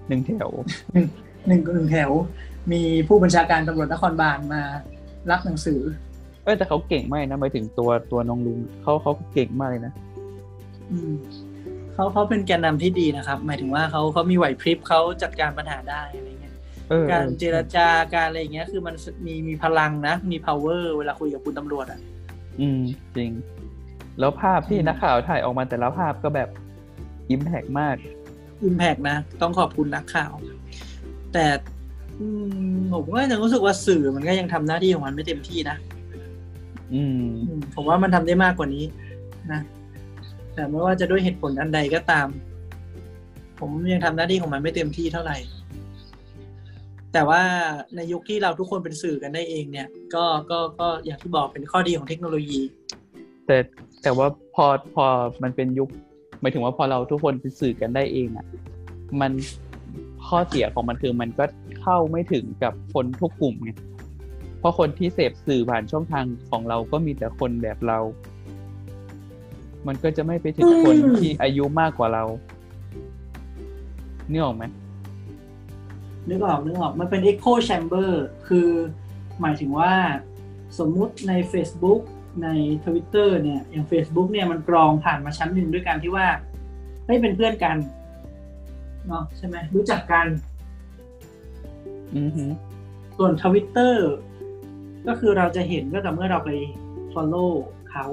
[0.08, 0.50] หนึ่งแถว
[0.94, 1.06] หนึ่ง
[1.48, 2.10] หนึ่งหนึ่งแถว
[2.72, 4.62] มีผู้บัญชาการตำรวจนครบาลมา
[5.30, 5.80] รับหนังสือ
[6.44, 9.92] เอ้ยแต่เขาเก่งมากนะหมายถึงตัวตัวน้องลุงเขาเขาเก่งมากเลยนะ
[10.90, 11.14] อืม
[11.94, 16.54] เขาเขาเป็นแกนนำที่ดีนะครับ หมายถึงว่าเขาเขามีไหวพริบเขาจัดการปัญหาได้อะไรเงี้ย
[16.90, 18.94] เออการออเจรจาการอะไรอย่างเงี้ย คือมัน
[19.26, 22.00] มีมีพลังนะ มี power เวลาคุยกับคุณตำรวจอะ
[22.60, 22.80] อืม
[23.16, 23.30] จริง
[24.18, 26.48] แล้วภาพที่อืมนักข่าวถ่ายออกมาแต่ละภาพก็แบบ
[27.30, 27.96] อิมแพกมาก
[28.64, 30.32] อิมแพกนะ ต้องขอบคุณนักข่าว
[31.32, 31.46] แต่
[32.20, 32.26] อื
[32.76, 35.76] มผมก็ยังรู้สึกว่าสื่อมันก็ยังทำหน้าที่ของมันไม่เต็มที่นะ
[36.94, 38.84] อืมอืมผมว่ามันทำได้มากกว่านี้
[39.52, 39.60] นะ
[40.54, 42.28] แต่ไม่ว่าจะด้วยเหตุผลอันใดก็ตาม
[43.60, 45.36] ผมยังทำหน้าที่ของมันไม่เต็มที่เท่าไหร่
[47.12, 47.42] แต่ว่า
[47.96, 52.60] ในยุคที่เราทุกคนเป็นสื่อกันได้เองเนี่ย ก็ก็ก็อย่างที่บอกเป็นข้อดีของเทคโนโลยี
[53.46, 53.58] แต่
[54.02, 55.06] แต่ว่าพอพอ
[55.42, 55.88] มันเป็นยุค
[56.40, 58.46] หมายถึงว่าพอเราทุกคนเป็นสื่อกันได้เองอะ
[59.20, 59.32] มัน
[60.26, 61.44] ข้อเสียของมันคือมันก็
[61.80, 63.70] เข้าไม่ถึงกับคนทุกกลุ่มไง
[64.58, 67.98] เพราะคนที่เสพสื่อผ่านช่องทางของเราก็มีแต่คนแบบเรา
[69.86, 72.24] มันก็จะไม่ไปถึงคนอืมที่อายุมากกว่าเรา
[74.30, 74.64] นี่ออกไหม
[76.28, 78.10] นึกออกนึกออก มันเป็น echo chamber
[78.48, 78.68] คือ
[79.40, 79.92] หมายถึงว่า
[80.78, 82.00] สมมุติใน Facebook
[82.42, 82.48] ใน
[82.84, 86.26] Twitter เนี่ย อย่าง Facebook เนี่ยมันกรองผ่านมาชั้นหนึ่งด้วยการที่ว่า
[87.04, 87.76] เฮ้ยเป็นเพื่อนกัน
[89.06, 90.26] เนาะใช่ไหมรู้จักกัน
[92.16, 92.50] อือหือ
[93.16, 94.10] ส่วนทวิตเตอร์
[95.08, 96.50] ก็คือเราจะเห็นก็แต่อเมื่อเราไป
[97.12, 97.50] follow
[97.90, 98.06] เขา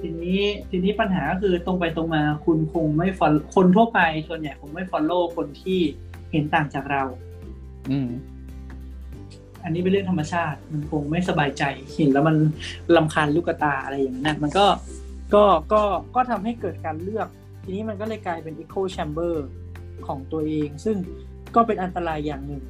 [0.00, 0.40] ทีนี้
[0.70, 5.80] ทีนี้ปัญหาก็คือตรงไปตรงมาคุณคงไม่ follow คนทั่วไปส่วนใหญ่คงไม่ follow คนที่
[6.30, 7.02] เห็นต่างจากเรา
[7.90, 8.08] อืม
[9.64, 11.62] อันนี้เป็นเรื่องธรรมชาติ มันคงไม่สบายใจ
[11.94, 12.36] เห็นแล้วมัน
[12.96, 14.66] ลำคาญลูกตาอะไรอย่างนั้นนะมันก็
[15.34, 15.82] ก็ก็
[16.14, 17.28] ก็ทำให้เกิดการเลือก
[17.64, 19.34] ทีนี้มันก็เลยกลายเป็น echo chamber
[20.06, 20.96] ของตัวเอง ซึ่ง
[21.54, 22.62] ก็เป็นอันตรายอย่างหนึ่ง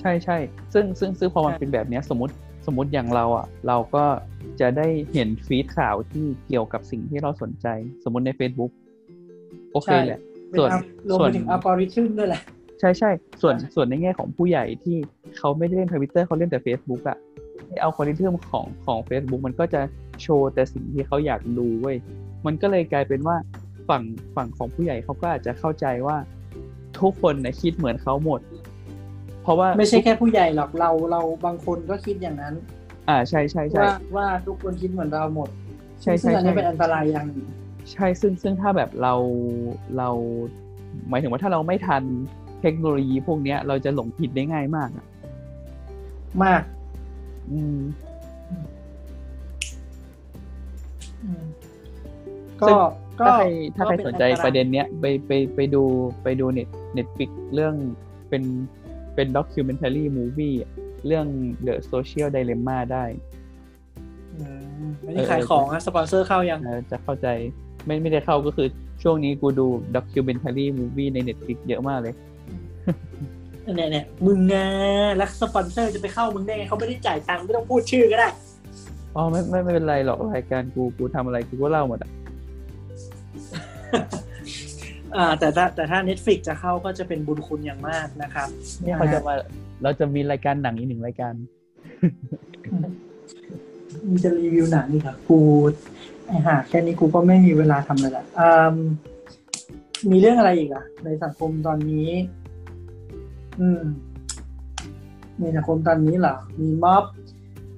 [0.00, 0.36] ใช่ใช่
[0.72, 2.34] ซึ่งซึ่งซึ่งพอมันใช่เป็นแบบเนี้ยสมมติ
[2.66, 4.04] สมมติอย่างเราอะเราก็
[4.60, 7.66] จะได้เห็นฟีดข่าวที่เกี่ยวกับสิ่งที่เราสนใจ
[8.04, 8.72] สมมติใน Facebook
[9.72, 12.42] โอเคแหละเป็นส่วนอัลรวมส่วไปนถึงอัลกอริทึมด้วยแหละ
[12.80, 13.10] ใช่ใช่
[13.42, 14.96] ส่วนใช่ส่วนในแง่ของผู้ใหญ่ที่
[15.38, 17.18] เขาไม่ได้เล่นทวิตเตอร์เขาเล่นแต่ Facebook อะ
[17.68, 19.80] ไออัลกอริทึมของของ Facebook มันก็จะ
[20.22, 21.96] โชว์แต่สิ่งที่เขาอยากดูเว้ย
[22.46, 23.36] มันก็เลยกลายเป็นว่า
[23.88, 24.02] ฝั่ง
[24.36, 26.16] ฝั่งของผู้ใหญ่เขาก็อาจจะเข้าใจว่า
[27.00, 28.40] ทุกคนนะคิดเหมือนเขาหมด
[29.46, 32.54] เพราะว่าไม่ใช่แค่ผู้ใหญ่หรอกเราเราบางคนก็คิดอย่างนั้น
[33.08, 35.48] อ่าใช่ใช่ใช่ว่าว่าทุกคนคิดเหมือนเราหมด
[36.02, 37.48] ใช่ใช่ซึ่งอันนี้ใช่เป็นอันตรายอย่างหนึ่ง
[37.92, 39.14] ใช่ซึ่งซึ่งถ้าแบบเรา
[39.98, 40.08] เรา
[41.08, 42.02] หมายถึงว่าถ้าเราไม่ทัน
[42.60, 45.06] เทคโนโลยีพวกเนี้ย เราจะหลงผิดได้ง่ายมากอะ
[46.44, 46.62] มาก
[47.52, 47.78] อืม
[51.24, 51.44] อืม
[52.68, 52.78] ซึ่ก็ง
[53.20, 55.82] ก็ถ้าใครถ้าใครก็สป็นใจอัตายประเด็นเนี้ยไปไปไปดู
[56.22, 57.74] ไปดูเน็ตเน็ตฟิกเรื่อง
[58.28, 58.42] เป็น
[59.16, 60.54] เป็นด็อกิ m e n t a r y มูวี่
[61.06, 61.26] เรื่อง
[61.66, 63.04] The Social Dilemma ได้
[64.36, 64.44] อื
[64.86, 67.26] มไม่ได้ขายของอะสปอนเซอร์เข้ายังเออจะเข้าใจ
[67.86, 68.68] ไม่ไม่ได้เข้าก็คือ
[69.02, 72.14] ช่วงนี้กูดู documentary movie ใน Netflix เยอะมากเลย
[73.76, 74.56] เนี่ยเนี่ยมึงไง
[75.16, 78.28] แล้วสปอนเซอร์จะไปเข้ามึงได้ไงเขาไม่ได้จ่ายตังค์ไม่ต้องพูดชื่อก็ได้
[79.16, 82.10] อ๋อไม่ไม่ไม่เป็นไรหรอกรายการกูกูทำอะไรกูก็เล่าหมดอะ
[85.16, 88.48] อ่าแต่ถ้าแต่ถ้า Netflix จะเข้าก็จะเป็นบุญคุณอย่างมากนะครับ
[88.84, 89.34] นี่เขาจะมา
[89.82, 91.34] เราจะมีรายการหนังอีกหนึ่งรายการ
[94.06, 95.38] มึงจะรีวิวหนังอีกเหรอกู
[96.26, 98.76] ไอหาแค่นี้กูก็ไม่มีเวลาทำเลยละอืม
[100.10, 102.10] มีเรื่องอะไรอีกอะในสังคมตอนนี้
[103.60, 103.82] อืม
[105.40, 107.04] ในสังคมตอนนี้เหรอ มีม็อบ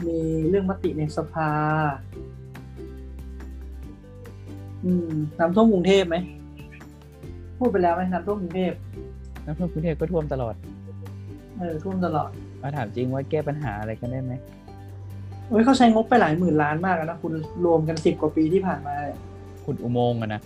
[0.07, 0.19] มี
[0.49, 1.51] เรื่องมติในสภา
[4.85, 6.17] อืมน้ำท่วมกรุงเทพไหม
[7.59, 8.73] พูดไปแล้วไหมน้ำท่วมกรุงเทพ
[9.45, 10.55] น้ำท่วมกรุงเทพก็ท่วมตลอด
[11.59, 12.31] เออท่วมตลอด
[12.63, 14.33] มาถามจริงว่าแก้ปัญหาอะไรกันได้ไหม
[15.49, 17.33] เฮ้ยเขาใช้งบไปหลายหมื่นล้านมากแล้วนะคุณ
[17.65, 19.17] รวมกันสิบกว่าปีที่ผ่านมาเลย
[19.65, 20.41] ขุดอุโมงค์อะนะ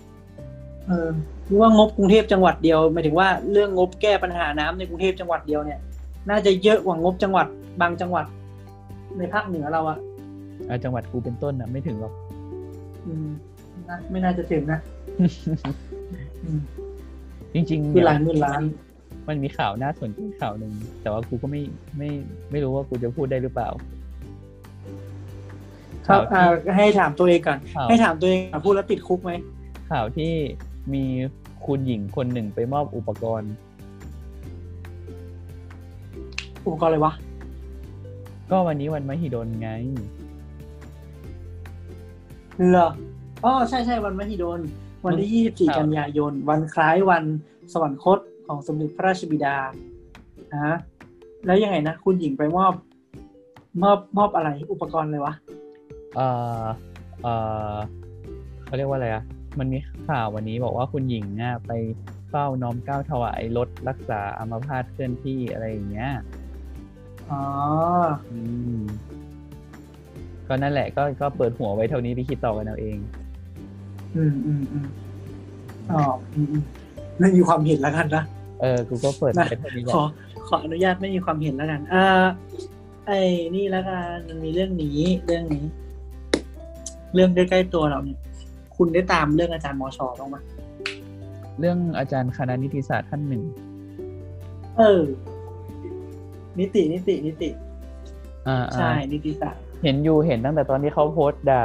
[0.88, 1.08] เออ
[1.48, 5.78] รู้ว่างบกรุงเทพจังหวัดเดียวหมายถึงว่าเรื่องงบแก้ปัญหาน้ำในกรุงเทพจังหวัดเดียวเนี่ย
[6.30, 7.46] น่าจะเยอะกว่างบจังหวัด
[7.80, 8.26] บางจังหวัด
[9.18, 9.98] ในภาคเหนือเราอะ
[10.66, 12.12] เอาจังหวัดกูเป็นต้นนะไม่ถึงหรอก
[13.06, 13.28] อืม
[13.90, 14.78] นะไม่น่าจะถึงนะ
[16.44, 16.60] อืม
[17.55, 18.62] จริงๆคือหลายหมื่นล้าน
[19.28, 20.72] มันมีข่าวน่าสนใจข่าวหนึ่ง
[21.03, 21.62] แต่ว่ากูก็ไม่
[21.98, 22.11] ไม่
[22.50, 23.68] ไม่รู้ว่ากูจะพูดได้หรือเปล่า
[26.07, 29.32] ครับข่าวที่อ่าให้ถามตัวเองก่อนข่าวให้ถามตัวเองก่อนพูดแล้วติดคุกไหม
[29.90, 30.32] ข่าวที่
[30.94, 31.05] มี
[31.66, 33.53] คุณหญิงคนหนึ่งไปมอบอุปกรณ์
[36.66, 37.14] อุปกรณ์อะไรวะ
[38.50, 39.70] ก็วันนี้วันมหิดลไง
[42.68, 42.88] เหรอ
[43.44, 44.61] อ๋อใช่ใช่วันมหิดล
[45.07, 47.24] วันที่ 24 กันยายน วันคล้ายวัน
[47.72, 49.57] สวรรคตของสมเด็จพระราชบิดา
[50.66, 50.76] ฮะ
[51.46, 52.74] แล้วยังไงนะ คุณหญิงไปมอบ
[53.82, 55.34] มอบมอบอะไรอุปกรณ์อะไรวะ
[56.16, 56.26] เอ่
[56.62, 56.64] อ
[57.22, 57.34] เอ่
[57.72, 57.76] อ
[58.64, 59.22] เขาเรียกว่าอะไรอะ
[59.59, 59.78] มันมี
[60.09, 61.72] ข่าววันนี้บอกว่าคุณหญิงอะไป
[62.30, 66.11] เฝ้าน้อมเกล้าถวายรถรักษาอัมพาตเคลื่อนที่อะไรอย่างเงี้ย
[67.30, 67.44] อ๋อ
[68.30, 68.38] อื
[68.78, 68.82] ม
[70.48, 72.98] ก็นั่นแหละก็ก็เปิดหัวไว้เท่านี้ไปคิดต่อกันเอาเอง
[74.16, 74.86] อืมอืมอืม
[75.92, 76.02] อ๋อ
[76.34, 76.62] อืมอืม
[77.18, 78.24] ไม่มีความเห็นแล้วกันนะ
[78.60, 80.04] เออกูก็เปิดนะไปเท่านี้แหขละอ
[80.48, 82.04] ขออนุญาตไม่มีความเห็นแล้วกันอ่า
[83.06, 83.18] ไอ้
[83.56, 85.64] นี่แล้วกันมันมีเรื่องนี้เรื่องนี้
[87.14, 88.18] เรื่องใกล้ๆตัวเราเนี่ย
[88.76, 90.36] คุณได้ตามเรื่องอาจารย์มอชอบ้างไหม
[91.60, 93.42] เรื่องอาจารย์คณะนิติศาสตร์ท่านหนึ่ง
[94.78, 95.02] เออ
[96.58, 97.50] นิตินิตินิติ
[98.48, 101.64] อ่าอ่าใช่นิติศาสตร์ เห็นอยู่เห็นตั้งแต่ตอนที่เขาโพสต์ด่า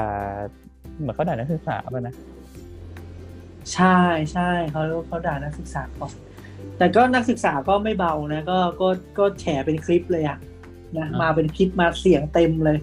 [1.00, 2.14] เหมือนเขาด่านักศึกษาป่ะนะ
[3.74, 4.00] ใช่
[4.34, 6.14] ใช่เขาเขาด่านักศึกษาก่อน
[6.78, 8.88] แต่ก็นักศึกษาก็ไม่เบานะ ก็ก็
[9.18, 10.38] ก็แฉเป็นคลิปเลยอะ
[10.98, 12.80] นะอ่ามมาเป็นคลิปมาเสียงเต็มเลย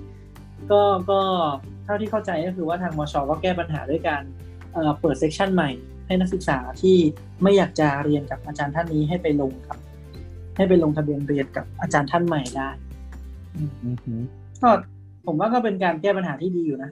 [0.71, 1.21] ก็ก็
[1.85, 4.23] เท่าที่เข้าใจก็คือว่าทางมชก็แก้ปัญหาด้วยการ
[4.73, 5.71] เอ่อเปิดเซกชันใหม่
[6.07, 6.97] ให้นักศึกษาที่
[7.43, 9.79] ไม่อยากจะเรียนกับอาจารย์ท่านนี้ให้ไปลงกับ
[10.57, 12.69] ให้ไปลงทะเบียนเรียนกับอาจารย์ท่านใหม่ได้
[13.57, 13.73] อือ
[14.05, 14.21] หือ
[14.63, 14.71] ก็
[15.27, 16.91] ผมว่าก็เป็นการแก้ปัญหาที่ดีอยู่นะ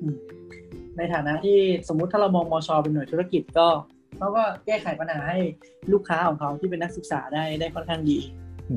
[0.00, 0.16] อืม
[0.96, 3.68] ในฐานะที่สมมุติถ้าเรามองมชเป็นหน่วยธุรกิจก็
[4.18, 5.38] เขาก็แก้ไขปัญหาให้
[5.92, 8.18] ลูกค้าของเขาที่เป็นนักศึกษาได้ได้ค่อนข้างดี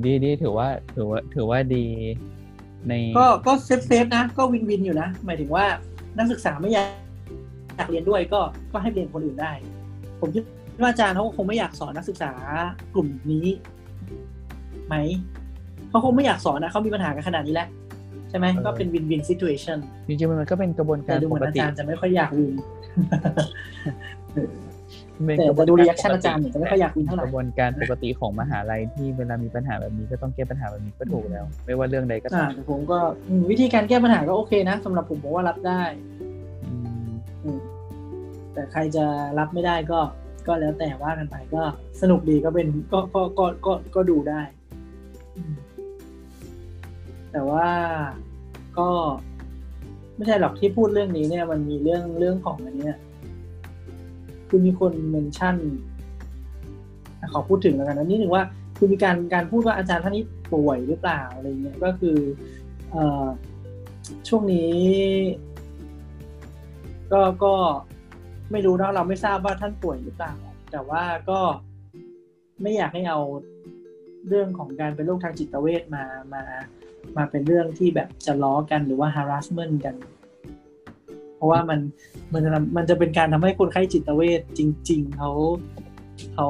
[0.05, 1.86] ดีดีถือว่าถือว่าถือว่าดี
[2.88, 5.66] ในก็ก็ safe safe นะก็ win-win อยู่นะ หมายถึงว่า
[6.18, 6.88] นักศึกษาไม่อยาก
[7.76, 8.39] อยากเรียนด้วยก็
[8.72, 9.51] ก็ให้เรียนคนอื่นได้
[10.20, 10.43] ผมคิด
[10.82, 12.32] ว่าอาจารย์เขาก็คงไม่อยากสอนนักศึกษา
[12.95, 13.47] กลุ่มนี้
[14.88, 14.95] ไหม
[15.89, 19.78] เขาคงไม่อยากสอนนะเขามีปัญหากันขนาดนี้แล้วใช่ไหมก็เป็น win-win situation
[20.08, 22.54] จริงๆมันก็เป็นกระบวนการปกติ แต่รดูเหมือนอาจารย์จะไม่ค่อยอยาก win
[25.26, 35.82] แต่กระบวแต่นดู reaction อาจารย์เหมือนจะไม่ค่อยอยาก win เท่าไหกร่ระบวนการปกติของมหาลัยที่เวลามีปัญหาแบบนี้ก็ต้องแก้ปัญหาแบบนี้ก็ถูกแล้ว ไม่ว่าเรื่องใดก็อ่าตามแต่ผมก็อืมวิธีการแก้ปัญหาก็โอเคนะสำหรับผมผมว่ารับได้
[36.64, 36.72] อื
[37.06, 37.08] ม
[37.44, 37.60] อืม
[38.54, 39.06] แต่ใครจะ
[39.40, 40.00] รับไม่ได้ก็
[40.48, 41.64] ก็แล้วแต่ว่ากันไปก็
[42.02, 44.42] สนุกดีก็เป็นก็ก็ก็ก็ก็ดูได้
[45.38, 45.56] อืม
[47.32, 47.68] แต่ว่า
[48.80, 48.90] ก็
[50.16, 52.96] ไม่ใช่หรอกที่พูดเรื่องนี้เนี่ย มันมีเรื่องเรื่องของอันเนี้ย
[54.50, 55.56] คือมีคนเมนชั่น
[57.34, 58.44] ขอพูดถึงแล้วกันนะนิดหนึ่งว่า
[58.78, 60.24] คือมีการการพูดว่าอาจารย์ท่านนี้
[60.54, 62.18] ป่วยหรือเปล่าอะไรเงี้ยก็คือ
[62.92, 63.28] เอ่อ
[64.28, 64.74] ช่วงนี้
[67.12, 67.54] ก็ก็
[68.52, 70.34] ไม่รู้นะเราไม่ทราบว่าท่านป่วยหรือเปล่า
[70.72, 71.40] แต่ว่าก็
[72.62, 73.20] ไม่อยากให้เอา
[74.28, 76.04] เรื่องของการเป็นโรคทางจิตเวชมา
[76.34, 76.44] มา
[77.18, 79.95] มาเป็นเรื่องที่แบบจะล้อกันหรือว่า harassment กัน
[81.36, 81.80] เพราะว่ามัน
[82.34, 85.32] มันจะมันจะเป็นการทำให้คนไข้จิตเวชจริง ๆเขา
[86.36, 86.47] เขา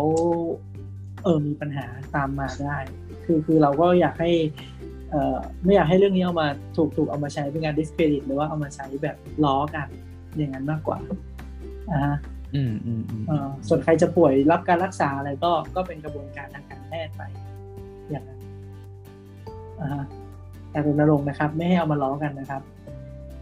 [1.23, 1.85] เออมีปัญหา
[2.15, 2.77] ตามมาได้
[3.25, 4.31] คือคือเราก็อยากให้
[5.11, 6.47] เอ่อไม่อยากให้เรื่องนี้เอามา
[6.77, 9.87] ถูกถูกเอามาใช้เป็นการ discredit หรือว่าเอามาใช้แบบล้อกัน
[10.37, 10.97] อย่างนั้นมากกว่า
[11.91, 12.17] อ่าฮะ
[12.55, 17.21] อืมอืมอืมเอ่อส่วนใครจะป่วยรับการรักษาอะไรก็ก็เป็นกระบวนการทางการแพทย์ไป
[18.09, 18.39] อย่างนั้น
[19.81, 20.05] อ่าฮะ
[20.75, 22.61] แต่รณรงค์นะครับ ไม่ให้เอามาล้อกันนะครับ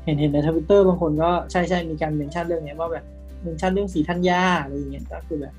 [0.06, 3.06] เห็นเห็นในทวิตเตอร์บางคนก็ใช่ใช่มีการเมนชั่นเรื่องเนี้ยว่าแบบ
[3.44, 5.54] เมนชั่นเรื่องสีธัญญาอะไรอย่างเงี้ยก็คือแบบ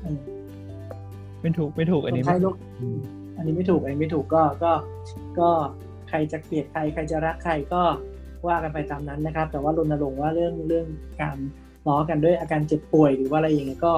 [0.00, 0.18] เออ
[1.40, 2.98] ไม่ถูกไม่ถูกอันนี้คนไข้โรคอืม
[3.36, 4.72] อันนี้ไม่ถูกอันนี้ไม่ถูกก็ก็
[5.38, 5.50] ก็
[6.08, 7.82] ใครจะเกลียดใครใครจะรักใครก็
[8.48, 10.86] ว่ากันไปตามนั้นนะครับ แต่ว่ารณรงค์ว่าเรื่องเรื่อง
[11.22, 11.36] การ
[11.88, 13.92] ล้อกันด้วยอาการเจ็บป่วยหรือว่าอะไรอย่างเงี้ยก็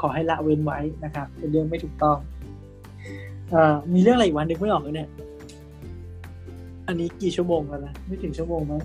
[0.00, 2.16] ขอให้ละเว้นไว้นะครับ เป็นเรื่องไม่ถูกต้อง
[3.50, 5.08] เอ่อมีเรื่องอะไรอีกวันนึงไม่ออกเลยเนี่ย
[6.88, 8.82] อันนี้กี่ชั่วโมงแล้วนะไม่ถึงชั่วโมงมั้ง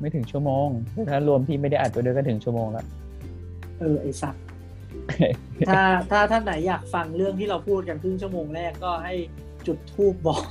[0.00, 2.86] ไม่ถึงชั่วโมงแต่ถ้ารวมที่ไม่ได้อัดไปด้วยก็ถึงชั่วโมงแล้ว
[3.80, 4.42] เออไอสัตว์
[5.68, 9.14] ถ้าถ้าท่านไหนอยากฟังเรื่องที่เราพูดกันครึ่งชั่วโมงแรกก็ให้
[9.66, 10.44] จุดทูบบอก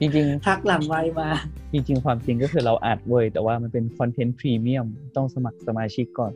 [0.00, 6.32] จริงทักหลังไว้มาๆจริง ๆ ความจริงก็คือเราอัดเว้ยแต่ว่ามันเป็นคอนเทนต์พรีเมียมต้องสมัครสมาชิกก่อน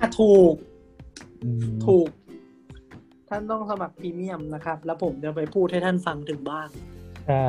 [0.00, 0.54] อะถูก
[1.44, 2.08] อืมถูก
[3.28, 6.68] ท่านต้องสมัครพรีเมียมนะครับ แล้วผมจะไปพูดให้ท่านฟังถึงบ้าน
[7.26, 7.46] ใช่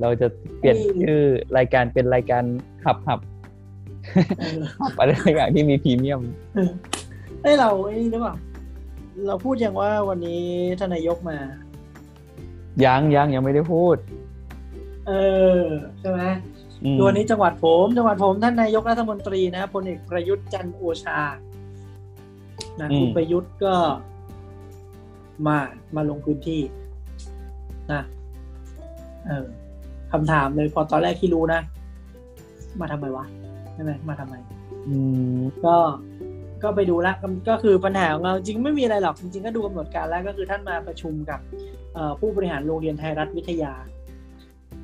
[0.00, 0.26] เราจะ
[0.58, 1.20] เปลี่ยนอืมชื่อ
[1.56, 2.44] รายการเป็นรายการ
[2.84, 3.20] หับหับ
[4.38, 6.20] เออหับอะไรสักอย่างที่มีพรีเมียม
[7.42, 8.34] เอ้ยเราไอ้นี่หรือเปล่า
[9.26, 10.42] เราพูดยังว่าวันนี้
[10.78, 11.38] ท่านนายกมา
[12.84, 13.96] ยังยังยังไม่ได้พูด
[15.08, 15.12] เอ
[15.60, 15.62] อ
[16.00, 16.22] ใช่ไหม
[16.84, 21.20] อืมตัวนนี้จังหวัดผมจังหวัดผมท่านนายกรัฐมนตรีนะพลเอกประยุทธ์จันทร์โอชา
[22.80, 23.74] นะคุณประยุทธ์ก็
[25.46, 25.58] มา
[25.96, 26.62] มาลงพื้นที่
[27.92, 28.02] นะ
[29.28, 29.46] เออ
[30.12, 31.60] คำถามเลยพอตอนแรกที่รู้นะ
[32.80, 33.24] มาทำไมวะ
[33.74, 34.34] ใช่ไหมมาทำไม
[34.88, 34.96] อื
[35.36, 35.76] มก็
[36.62, 41.40] ก็ไปดูละก็ก็คือปัญหาของเราจริงไม่มีอะไรหรอกจริง ๆ ก็ดูกำหนดการแล้วก็คือท่านมาประชุมกับ
[41.94, 43.72] เอ่อผู้บริหารโรงเรียนไทยรัฐวิทยา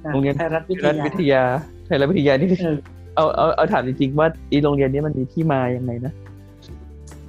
[0.09, 1.43] ะโรงเรียนไทยรัฐวิไททยรัฐยาวิทยา
[1.87, 2.77] ไทยรัฐวิทยานี่เออ
[3.17, 6.13] เอาเอาเอาถามจริงๆว่าอีโรงเรียนนี้มันมีที่มายังไงนะ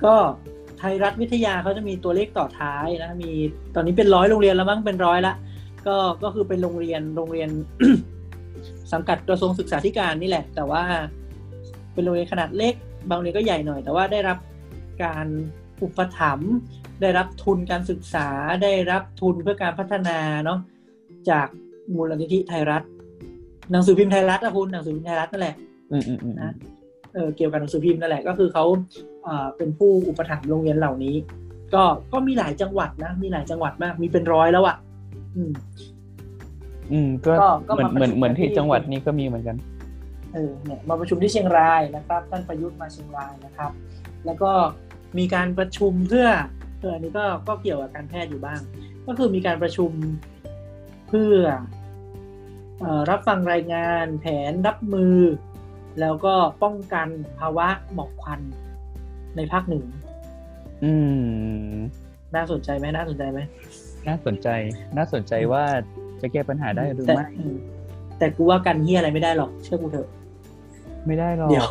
[0.04, 0.16] ก็
[0.80, 3.32] ไทยรัฐวิทยาเขาจะมีตัวเลขต่อท้ายนะมี
[3.76, 5.34] ตอนนี้เป็นร้อยโรงเรียนแล้วมั้งเป็นร้อยละ
[5.88, 7.50] ก็ก็คือเป็นโรงเรียนโรงเรียน
[8.94, 10.84] สังกัดกระทรวงศึกษาธิการนี่แหละ แต่ว่า
[11.94, 12.74] เป็นโรงเรียนขนาดเล็ก
[13.10, 14.38] บางโรงเรียนก็ใหญ่หน่อย แต่ว่าได้รับ
[15.04, 15.28] การ
[15.84, 16.54] อุปถัมภ์
[17.02, 18.28] ได้รับทุนการศึกษา
[18.64, 20.60] ได้รับทุนเพื่อการพัฒนาเนาะ
[21.30, 21.48] จาก
[21.96, 22.84] มูลนิธิไทยรัฐ
[23.72, 25.56] หนังสือพิมพ์ไทยรัฐนะคุณหนังสือพิมพ์ไทยรัฐนั่นแหละ
[25.92, 26.54] อืมอืมอืมนะ
[27.14, 28.66] เออเกี่ยวกับหนังสือพิมพ์นั่นแหละก็คือเขา
[29.24, 31.16] เอ่อเป็นผู้อุปถัมภ์โรงเรียนเหล่านี้
[31.74, 31.84] ก็
[32.14, 34.76] ก็มีหลายจังหวัดนะมีหลายจังหวัดมากมีเป็นร้อยแล้วอะ่ะ
[35.36, 35.52] อืม
[36.92, 39.56] อืม ก็ก็ก็เหมือนมาเหมือนประชุมเหมือนที่กันที่จังหวัดนี้ก็มีเหมือนกัน
[40.34, 43.72] เออเนี่ยมาประชุมที่เชียงรายนะครับ ท่านประยุทธ์มาเชียงรายนะครับ
[44.26, 44.52] แล้วก็
[45.18, 46.28] มีการประชุมเพื่อ
[46.80, 48.60] เอออันนี้ก็ก็เกี่ยวกับการแพทย์อยู่บ้าง
[49.08, 49.92] ก็คือมีการประชุม
[51.10, 51.38] เพื่อ
[52.82, 55.18] เออรับฟังรายงานแผนรับมือ
[56.02, 57.08] แล้วก็ป้องกัน
[57.40, 58.42] ภาวะหมอกควัน
[59.36, 59.88] ในภาคเหนือ
[60.84, 60.92] อื
[61.74, 61.76] ม
[62.36, 63.40] น่าสนใจไหมน่าสนใจไหม
[64.08, 64.48] น่าสนใจ
[64.98, 65.64] น่าสนใจว่า
[66.22, 67.56] จะแก้ปัญหาได้หรือแต่ไม่อืม
[68.20, 70.08] แต่กูว่ากันเฮียอะไรไม่ได้หรอก เชื่อกูเถอะ
[71.08, 71.68] ไม่ได้หรอก เดี๋ยว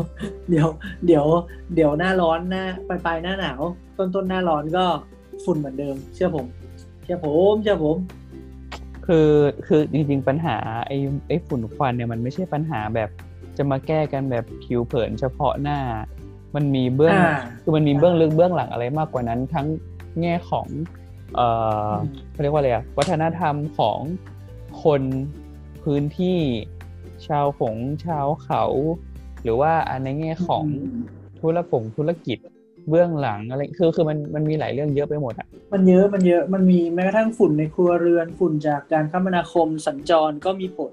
[0.50, 0.66] เดี๋ยว
[1.06, 1.26] เดี๋ยว
[1.74, 3.60] เดี๋ยวหน้าร้อนหน้าปลายปลายหน้าหนาว
[3.96, 4.84] ต้นต้นหน้าร้อนก็
[5.44, 6.46] ฝุ่นเหมือนเดิม เชื่อผม
[7.04, 7.96] เชื่อผม เชื่อผม
[9.06, 9.30] คือ
[9.66, 10.56] คือจริงๆปัญหา
[10.86, 10.96] ไอ้
[11.28, 13.10] ไอ้ฝุ่นควันเนี่ยมันไม่ใช่ปัญหาแบบ
[13.56, 15.78] จะมาแก้กันแบบผิวเผินเฉพาะหน้า
[16.54, 19.66] มันมีเบื้องอ่าคือมันมีเบื้องลึกเบื้องหลังอะไรมากกว่านั้น ทั้ง
[20.20, 20.66] แง่ของ
[21.36, 21.48] เอ่
[21.88, 23.98] ออมเขาเรียกว่าอะไรอะวัฒนธรรมของ
[24.84, 25.02] คน
[25.84, 26.38] พื้นที่
[27.26, 27.76] ชาวฝง
[28.06, 28.64] ชาวเขา
[29.42, 30.64] หรือว่าอันในแง่ของ
[31.40, 32.38] ธุรกงธุรกิจ
[32.88, 40.92] เบื้องหลังอะไรคือคือมันมันมีหลายเรื่องเยอะไปหมดอะมันเยอะมันเยอะมันมีแม้กระทั่งฝุ่นในครัวเรือนฝุ่นจากการคมนาคมสัญจรก็มีผล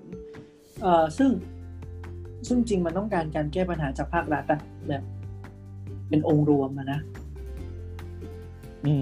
[0.82, 1.32] เอ่อซึ่ง
[2.48, 5.04] ซึ่งจริงมันต้องการการแก้ปัญหาจากภาครัฐอะแบบ
[6.10, 7.21] เป็นองค์รวมอะนะอืม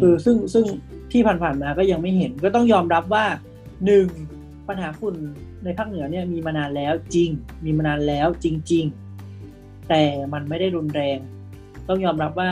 [0.02, 0.66] คือซึ่งซึ่ง
[1.12, 3.26] ที่ผ่านๆมาก็ยังไม่เห็น ก็ต้องยอมรับว่า
[3.86, 4.08] หนึ่ง
[4.68, 5.16] ปัญหาฝุ่น
[5.64, 7.30] ในภาคเหนือเนี่ยมีมานานแล้วจริง
[7.66, 8.86] มีมานานแล้วจริง
[9.36, 10.04] ๆ แต่
[10.34, 11.18] มันไม่ได้รุนแรง
[11.88, 12.52] ต้องยอมรับว่า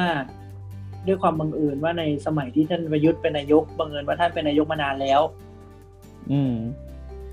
[1.08, 5.22] ด้วยความบังเอิญว่าในสมัยที่ท่านประยุทธ์เป็นนายกบังเอิญว่าท่านเป็นนายกมานานแล้ว
[6.32, 6.56] อืม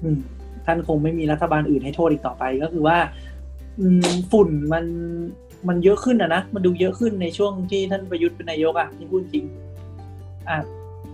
[0.03, 0.19] อืม
[0.67, 2.99] ท่านคงไม่มีรัฐบาลอื่นให้โทษอีกต่อไปก็คือว่า
[3.81, 4.85] อืม ฝุ่นมัน
[5.69, 9.45] มันเยอะขึ้นอะนะมันดูเยอะขึ้นในช่วงที่ท่านประยุทธ์เป็นนายกอะที่พูดจริง
[10.51, 10.59] อะ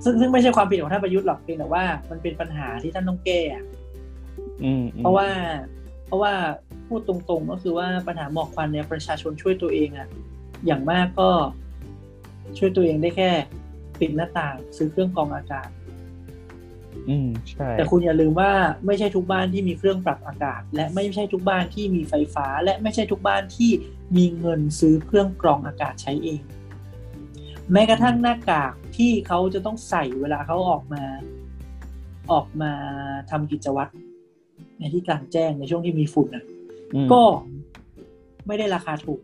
[0.05, 3.65] ซึ่งซึ่งไม่ใช่ความผิดของท่านประยุทธ์หรอกเพียงแต่ว่ามันเป็นปัญหาที่ท่านต้องแก้อะ
[4.65, 5.29] อืมเพราะว่า
[6.07, 6.33] เพราะว่า
[6.89, 10.09] พูดตรงๆ ก็คือว่าปัญหาหมอกควันเนี่ยประชาชนช่วยตัวเองอะ
[10.67, 11.31] อย่างมากก็
[12.59, 13.31] ช่วยตัวเองได้แค่
[14.01, 15.69] ปิดหน้าต่าง ซื้อเครื่องกรองอากาศ
[17.09, 18.53] อืมใช่ แต่คุณอย่าลืมว่า
[18.87, 23.71] ไม่ใช่ทุกบ้านที่มีเครื่องปรับอากาศ และไม่ใช่ทุกบ้านที่มีไฟฟ้า และไม่ใช่ทุกบ้านที่
[24.17, 26.41] มีเงินซื้อเครื่องกรองอากาศใช้เอง
[27.73, 31.03] แม้กระทั่งหน้ากากที่เขาจะต้องใส่เวลาเขาออกมา
[32.33, 32.73] ออกมา
[33.31, 33.93] ทำกิจวัตร
[34.79, 36.45] ในที่กลางแจ้งในช่วงที่มีฝุ่นน่ะ
[36.95, 37.23] อืมก็
[38.47, 39.21] ไม่ได้ราคาถูก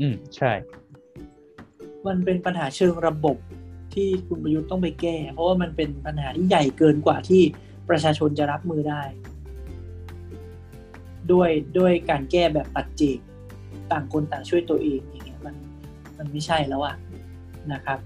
[0.00, 0.52] อืมใช่
[2.06, 3.36] มันเป็นปัญหาเชิงระบบ
[3.94, 7.42] ที่คุณประยุทธ์ต้องไปแก้ เพราะว่ามันเป็นปัญหาที่ใหญ่เกินกว่าที่
[7.88, 9.02] ประชาชนจะรับมือได้
[11.32, 13.18] ด้วยด้วยการแก้แบบปัจเจก
[13.92, 15.21] ต่างคนต่างช่วยตัวเองอย่างเงี้ย
[16.22, 16.96] มันมันไม่ใช่แล้วอะ
[17.72, 17.98] นะครับ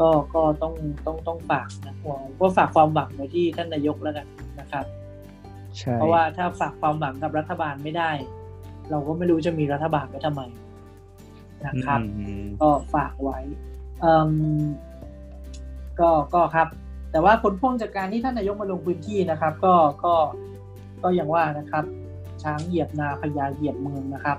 [0.00, 0.74] ก็ก็ต้อง
[1.06, 4.26] ต้องต้องฝากนะผมก็ฝากความหวังไว้ที่ท่านนายกแล้วกัน
[4.60, 4.84] นะครับ
[5.78, 8.10] ใช่เพราะว่าถ้าฝากความหวังกับรัฐบาลไม่ได้
[8.90, 10.42] เราก็ไม่รู้จะมีรัฐบาลไว้ทำไม
[11.66, 13.38] นะครับอืมก็ฝากไว้
[14.00, 14.30] เอิ่ม
[16.00, 16.68] ก็ก็ครับ
[17.10, 20.14] แต่ว่าผลพ่วงจากการที่ท่านนายกมาลงพื้นที่นะครับ ก็ก็
[21.02, 21.84] ก็อย่างว่านะครับ
[22.42, 24.38] ช้างเหยียบนาพญาเหยียบเมืองนะครับ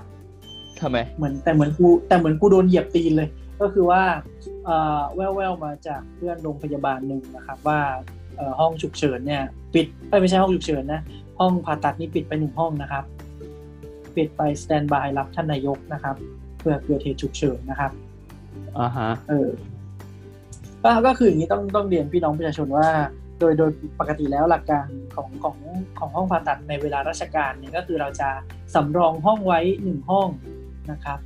[0.80, 3.28] ทำไมเหมือนแต่เหมือนกูแต่เหมือนกูโดนเหยียบตีนเลย
[3.60, 4.02] ก็คือว่า
[4.64, 7.80] เอ่อแววๆมาจากเพื่อนโรงพยาบาลหนึ่งนะครับว่า
[8.36, 9.42] เอ่อห้องฉุกเฉินเนี่ย
[9.74, 11.00] ปิดเอ้ยไม่ใช่ห้องฉุกเฉินนะ
[11.38, 13.04] ห้องผ่าตัดนี่ปิดไปหนึ่งห้องนะครับ
[14.16, 16.16] ปิดไปสแตนบายรับท่านนายกนะครับ
[16.58, 17.90] เพื่อเกิดเหตุฉุกเฉินนะครับ
[18.78, 19.48] อ่าฮะเออ
[20.82, 22.88] ก็ก็คืออย่างนี้ต้องต้องเรียนพี่น้องประชาชนว่า
[23.40, 23.70] โดยโดย
[24.00, 25.56] ปกติแล้วหลักการของของ
[25.98, 28.28] ของห้องผ่าตัดในเวลาราชการเนี่ยก็คือเราจะ
[28.74, 30.28] สำรองห้องไว้หนึ่งห้อง
[30.92, 31.18] นะครับ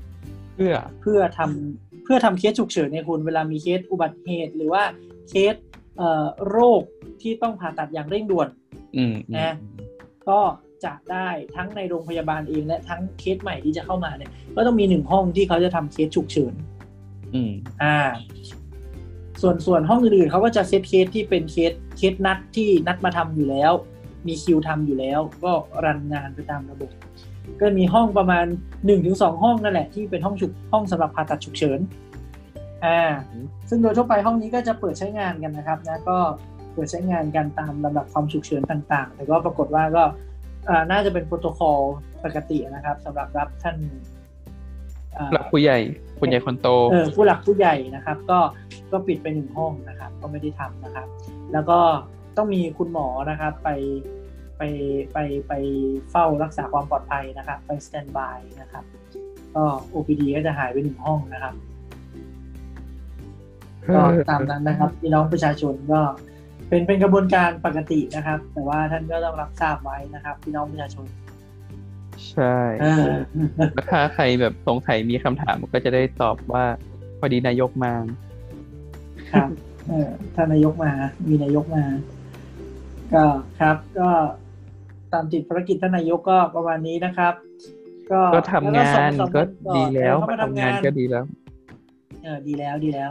[0.54, 4.82] เพื่อเพื่อทำเพื่อทำเคสฉุกเฉินเนี่ยคุณเวลามีเคสอุบัติเหตุ หรือว่า
[5.28, 5.54] เคส
[5.96, 6.82] เอ่อโรค
[7.20, 8.48] ที่ต้องผ่าตัดอย่างเร่งด่วน
[8.96, 9.54] อืมอืมนะ
[10.28, 10.40] ก็
[10.84, 16.54] จะได้ทั้งในโรงพยาบาลเองและทั้งเคสใหม่ที่จะเข้ามาเนี่ย ก็ต้องมีหนึ่งห้องที่เขาจะทำเคสฉุกเฉิน
[17.34, 17.52] อืม
[17.82, 17.98] อ่า
[19.42, 23.72] ส่วนส่วนห้องอื่นๆเขาก็จะ set case ที่เป็น case case นัดที่นัดมาทำอยู่แล้ว
[24.26, 25.52] มีคิวทำอยู่แล้ว ก็
[25.84, 26.90] รันงานไปตามระบบ
[27.60, 31.80] ก็มีห้องประมาณหนึ่งถึงสองห้องนั่นแหละที่เป็นห้องฉุกห้องสำหรับผ่าตัดฉุกเฉิน
[32.84, 33.00] อ่า
[33.68, 36.18] ซึ่งโดยทั่วไปห้องนี้ก็จะเปิดใช้งานกันนะครับนะก็
[36.72, 40.02] เปิดใช้งานกันตามลำดับความฉุกเฉินต่างๆ แต่ก็ปรากฏว่าก็
[40.68, 41.78] อ่าน่าจะเป็นโปรโตคอล
[42.24, 43.76] ปกตินะครับสำหรับรับท่าน
[45.16, 45.78] อ่าหลักผู้ใหญ่
[46.18, 48.38] ผู้ใหญ่คนโตเออผู้หลักผู้ใหญ่นะครับ ก็
[48.92, 51.06] ก็ปิดไปหนึ่งห้องนะครับ ก็ไม่ได้ทำนะครับ
[51.52, 51.78] แล้วก็
[52.36, 53.68] ต้องมีคุณหมอนะครับ ไป
[54.60, 54.68] ไป
[55.12, 55.52] ไปไป
[56.10, 58.84] เฝ้ารักษาความปลอดภัยนะครับ ไปสแตนบายนะครับ
[59.54, 61.54] ก็ OPD ก็จะหายไปหนึ่งห้องนะครับ
[63.94, 66.00] ก็ตามนั้นนะครับพี่น้องประชาชนก็
[66.68, 71.06] เป็นเป็นกระบวนการปกตินะครับ แต่ว่าท่านก็ต้องรับทราบไว้นะครับ พี่น้องประชาชน
[72.30, 73.12] ใช่เออ
[73.74, 76.64] แล้วถ้าใครแบบสงสัยมีคำถามก็จะได้ตอบว่า
[77.18, 77.94] พอดีนายกมา
[79.32, 79.48] ครับ
[79.88, 80.92] เออท่านนายกมา
[81.28, 81.84] มีนายกมา
[83.14, 83.24] ก็
[83.60, 84.10] ครับ ก็
[85.12, 87.34] ตามติดภารกิจท่านนายกก็ประมาณนี้นะครับ
[88.12, 91.24] ก็ก็ทำงานแล้วสอสอก็วันดีแล้วเออเขามามาทำงางทำานนก็ดีแล้ว
[92.22, 93.10] เออดีแล้วดีแล้ว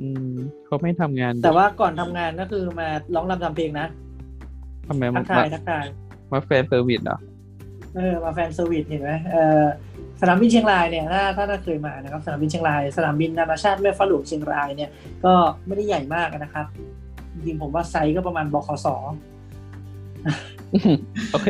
[0.00, 0.34] อืม
[0.66, 3.86] เขาไม่ทำงาน แต่ว่าก่อนทำงานก็คือมาร้องรำทำเพลงนะ
[4.88, 5.86] ทำไมทัมากทายทักทาย
[6.32, 7.18] มา fan service เหรอ
[7.96, 9.64] เออมา fan service เห็นไหมเออ
[10.20, 14.90] สนามบินเชียงรายเนี่ยถ้าถ้าถ้าเคยมานะครับ สนามบินเชียงราย สนามบินนานาชาติแม่ฟ้าหลวงเชียงรายเนี่ย
[15.24, 15.32] ก็
[15.66, 16.66] ไม่ได้ใหญ่มากนะครับ
[17.34, 18.86] จริงๆผมว่าไซส์ก็ประมาณบขส
[21.32, 21.48] โอเค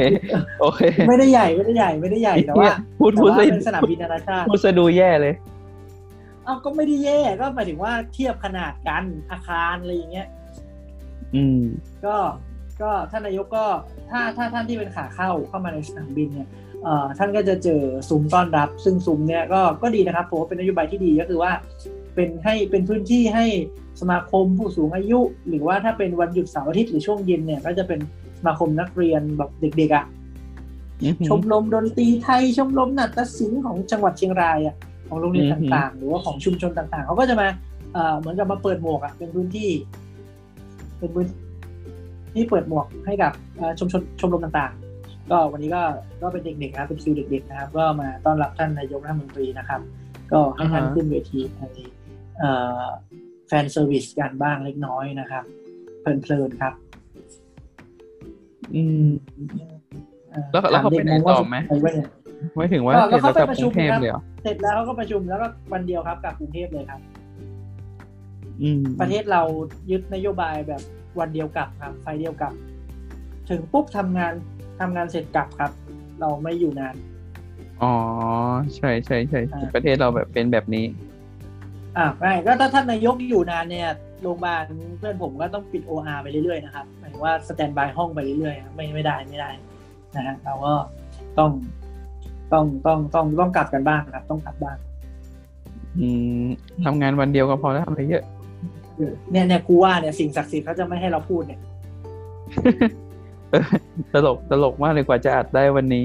[0.60, 5.34] โอเค ไม่ได้ใหญ่ไม่ได้ใหญ่ไม่ได้ใหญ่แต่ว่าพูดแต่พูดว่าซะเป็นสนามบินนานาชาติพูดซะดูแย่เลย
[6.44, 10.26] เอ้าก็ไม่ได้แย่ก็หมายถึงว่าเทียบขนาดกันอาคารอะไรอย่างเงี้ย
[11.34, 11.60] อืม
[12.04, 12.16] ก็
[12.82, 13.66] ก็ท่านนายกก็
[14.10, 16.48] ถ้าถ้าท่านที่เป็นขาเข้าเข้ามาในสนามบินเนี่ย
[16.82, 21.52] เอ่อท่านก็จะเจอซุ้มต้อนรับ ซึ่งซุ้มเนี่ยก็ก็ดีนะครับผมว่าเป็นนโยบายที่ดีก็คือว่า
[22.14, 23.46] เป็นให้เป็นพื้นที่ให้
[24.00, 30.04] สมาคมผู้สูงอายุ หรือว่าถ้าเป็นวันหยุดเสาร์อาทิตย์หรือช่วงเย็นเนี่ย ก็จะเป็นส มาคมนักเรียนแบบเด็กๆอะ่ะ
[31.02, 34.76] อือหือชมรมดนตรีไทยชมรมนาฏศิลป์ของจังหวัดเชียงรายอะ
[35.08, 37.48] ของโรงเรียนอือหือต่างๆ หรือว่าของชุมชนต่างๆเขาก็จะมา
[37.92, 39.70] เอ่อเหมือนกับมาเปิดหมวกอะเป็นพื้นที่
[40.98, 41.26] เป็นพื้น
[42.34, 45.82] ที่เปิดหมวกให้กับเอ่อชุมชนชมรมต่างๆ ก็วันนี้ก็
[46.22, 49.80] ก็เป็นเด็กๆนะครับเป็นคิวเด็ก ๆ นะครับ ก็มาต้อนรับท่านนายกรัฐมนตรีนะครับ
[50.32, 51.62] ก็ให้ท่านขึ้นเวทีใน
[52.38, 52.50] เอ่
[52.84, 52.86] อ
[53.48, 55.44] แฟนเซอร์วิสกันบ้างเล็กน้อยนะครับ
[56.00, 56.74] เพลินๆครับ
[58.74, 59.08] อืม
[60.32, 62.08] อ่อแล้วแล้วเขาไปไหนต่อไหมถาเด็กๆว่าเนี่ย
[62.54, 67.00] ไม่ถึงว่าก็เสร็จเขาแล้วไปกลับประกชุรุมงเทพครับเลยเหรอเสร็จแล้วเขาก็ประชุมแล้วก็วันเดียวครับกลับกรุงเทพเลยครับ
[68.62, 69.42] อืม ประเทศเรา
[69.90, 70.82] ยึดนโยบายแบบ
[71.18, 72.52] วันเดียวกลับครับไฟล์เดียวกลับ
[73.50, 74.32] ถึงปุ๊บทำงาน
[74.80, 75.70] ทำงานเสร็จกลับครับ
[76.20, 76.94] เราไม่อยู่นาน
[77.82, 77.92] อ๋อ
[78.76, 80.84] ใช่ใช่ใช่อ่าประเทศเราแบบเป็นแบบนี้
[81.96, 83.88] อ่าไม่ก็ถ้าท่านนายกอยู่นานเนี่ย
[84.22, 84.62] โรงพยาบาล
[84.98, 89.50] เพื่อนผมก็ต้องปิด OR ไปเรื่อยๆนะครับหมายถึงว่าสแตนบายห้องไปเรื่อยๆไม่ไม่ได้ไม่ได้
[90.16, 90.72] นะฮะเราก็
[91.38, 91.50] ต้อง
[92.52, 94.76] ต้องต้องต้องต้องกลับกันบ้างครับ ต้องกลับบ้าง
[95.98, 96.06] อื
[96.44, 96.46] ม
[96.84, 98.24] ทำงานวันเดียวก็พอแล้วทำอะไรเยอะ
[99.30, 101.60] เนี่ยเนี่ยกูว่าเนี่ยสิ่งศักดิ์สิทธิ์เขาจะไม่ให้เราพูดเนี่ย
[104.12, 106.04] ตลกตลกมากเลยกว่าจะอัดได้วันนี้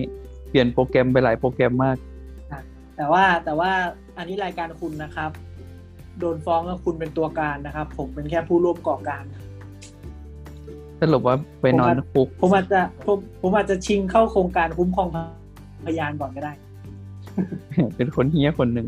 [0.49, 1.97] เปลี่ยนโปรแกรมไปหลายโปรแกรมมาก
[2.97, 3.72] แต่ว่าแต่ว่า
[4.18, 5.32] อันนี้รายการคุณนะครับ
[6.20, 9.24] โดนฟ้องว่าคุณเป็นตัวการนะครับ ผมเป็นแค่ผู้ร่วมก่อการ
[11.01, 15.07] สรุปว่าไปนอนคุกผมอาจจะผมผมอาจจะชิงเข้าโครงการคุ้มครอง
[15.86, 16.53] พยานก่อนก็ได้
[17.95, 18.88] เป็นคนเฮี้ยคนหนึ่ง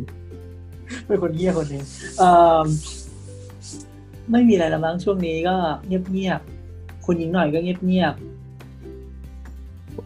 [1.08, 1.84] เป็นคนเฮี้ยคนหนึ่ง
[2.18, 2.64] เอ่อ
[4.32, 5.56] ไม่มีอะไรแล้วมั้งช่วงนี้ก็
[5.88, 8.14] เงียบๆคุณหญิงหน่อยก็เงียบ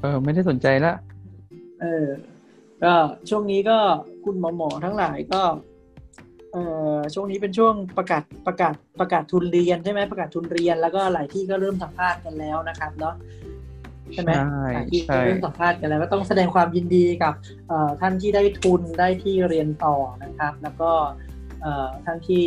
[0.02, 2.08] เออ ไม่ได้สนใจละๆเออ
[2.84, 2.94] ก็
[3.30, 3.78] ช่วงนี้ก็
[4.24, 5.42] คุณหมอหมอๆทั้งหลายก็
[6.54, 6.64] เอ่
[6.96, 13.16] อช่วงนี้เป็นช่วงประกาศประกาศประกาศทุนเรียนใช่ไหมประกาศทุนเรียนแล้วก็หลายที่ก็เริ่มสัมภาษณ์กันแล้วนะครับเนาะ
[14.14, 17.34] ใช่ไหมใช่หลายที่ก็ใช่เริ่มสัมภาษณ์กันแล้วก็ต้องแสดงความยินดีกับ
[17.68, 20.92] เอ่อท่านที่ได้ทุนได้ที่เรียนต่อนะครับ แล้วก็
[21.62, 22.44] เอ่อท่านที่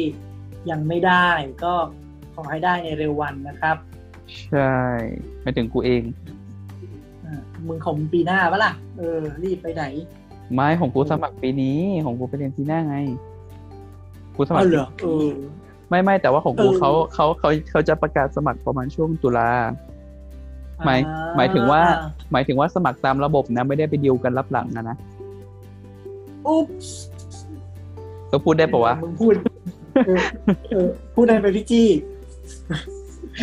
[0.70, 1.28] ยังไม่ได้
[1.64, 1.74] ก็
[2.34, 3.76] ขอให้ได้ในเร็ววันนะครับ
[4.50, 4.76] ใช่
[5.42, 6.02] ไม่ถึงกูเอง
[7.24, 9.84] อ่ามึงของปีหน้าปะล่ะเออรีบไปไหน
[10.54, 12.96] ไม้ของกูสมัครปีนี้ของกูไปเรียนปีหน้าไง
[14.36, 15.28] กูสมัคอ๋รอเหรอเออ
[15.90, 19.50] ไม่ไม่แต่ว่าของกูเออเขาเขาเขาเขาจะประกาศสมัครประมาณช่วงตุลา
[20.84, 21.00] หมาย
[21.36, 21.80] หมายถึงว่า
[22.32, 24.96] หมายถึงว่าสมัครตามระบบนะ ไม่ได้ไปดิวกันรับหลังนะนะ
[26.46, 26.66] อุ๊บ
[28.30, 29.34] ก็พูดได้ปะวะมึงพูด
[30.06, 30.18] เออ
[30.70, 31.88] เออพูดได้ไหมพี่จี้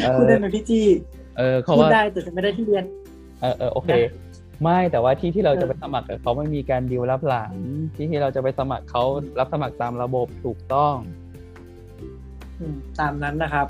[0.04, 0.86] เอพูดอได้ไหมพี่จี้
[1.38, 2.84] เออเขาพูดว่าได้แต่ไม่ได้ที่เรียน
[3.41, 3.91] เออเออโอเค
[4.62, 7.54] ไม่แต่ว่าที่ที่เราเออจะไปสมัครกับเขาไม่มีการดีลรับหลัง
[7.95, 9.04] ที่ที่เราจะไปสมัครเขา
[9.39, 10.95] รับสมัครตามระบบถูกต้อง
[12.60, 13.68] อืมตามนั้นนะครับ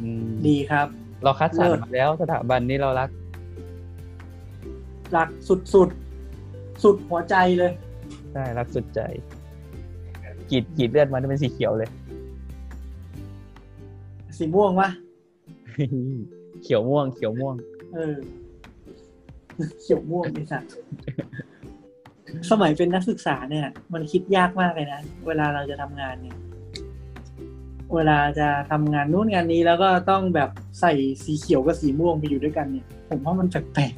[0.00, 0.86] อืมดีครับ
[1.24, 3.10] เราคัดสรรเลิศมาแล้วสถาบันนี้เรารัก
[5.16, 5.88] รักสุดสุด
[6.82, 7.72] สุดหัวใจเลย
[8.32, 9.00] ใช่รักสุดใจ
[10.50, 11.90] กรีดกรีดเลือดมันจะเป็นสีเขียวเลย
[14.38, 14.88] สีม่วงวะ
[16.62, 17.54] เขียวม่วง เขียวม่วง
[17.94, 18.16] เออ
[19.80, 20.72] เขียวม่วงไอ้สัตว์
[22.50, 26.36] สมัยเป็นนักศึกษาเนี่ย มันคิดยากมากเลยนะ เวลาเราจะทำงานเนี่ย
[27.94, 30.50] เวลาจะทำงานนู้นงานนี้แล้วก็ต้องแบบ
[30.80, 30.92] ใส่
[31.24, 33.92] สีเขียวกับสีม่วงไปอยู่ด้วยกันเนี่ย ผมว่ามันแปลก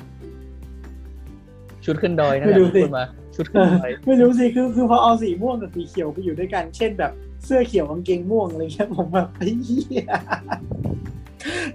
[1.84, 3.04] ชุดขึ้นดอยนั่นแหไม่ละรู้สิพูดมา
[3.36, 7.12] ชุดๆขึ้นดอยไม่รู้สิคือคือพอเอาสีม่วงกับสีเขียวไปอยู่ด้วยกัน เช่นแบบ
[7.44, 10.06] เสื้อเขียวกางเกงม่วงอะไรเงี้ยผมแบบไอ้เหี้ย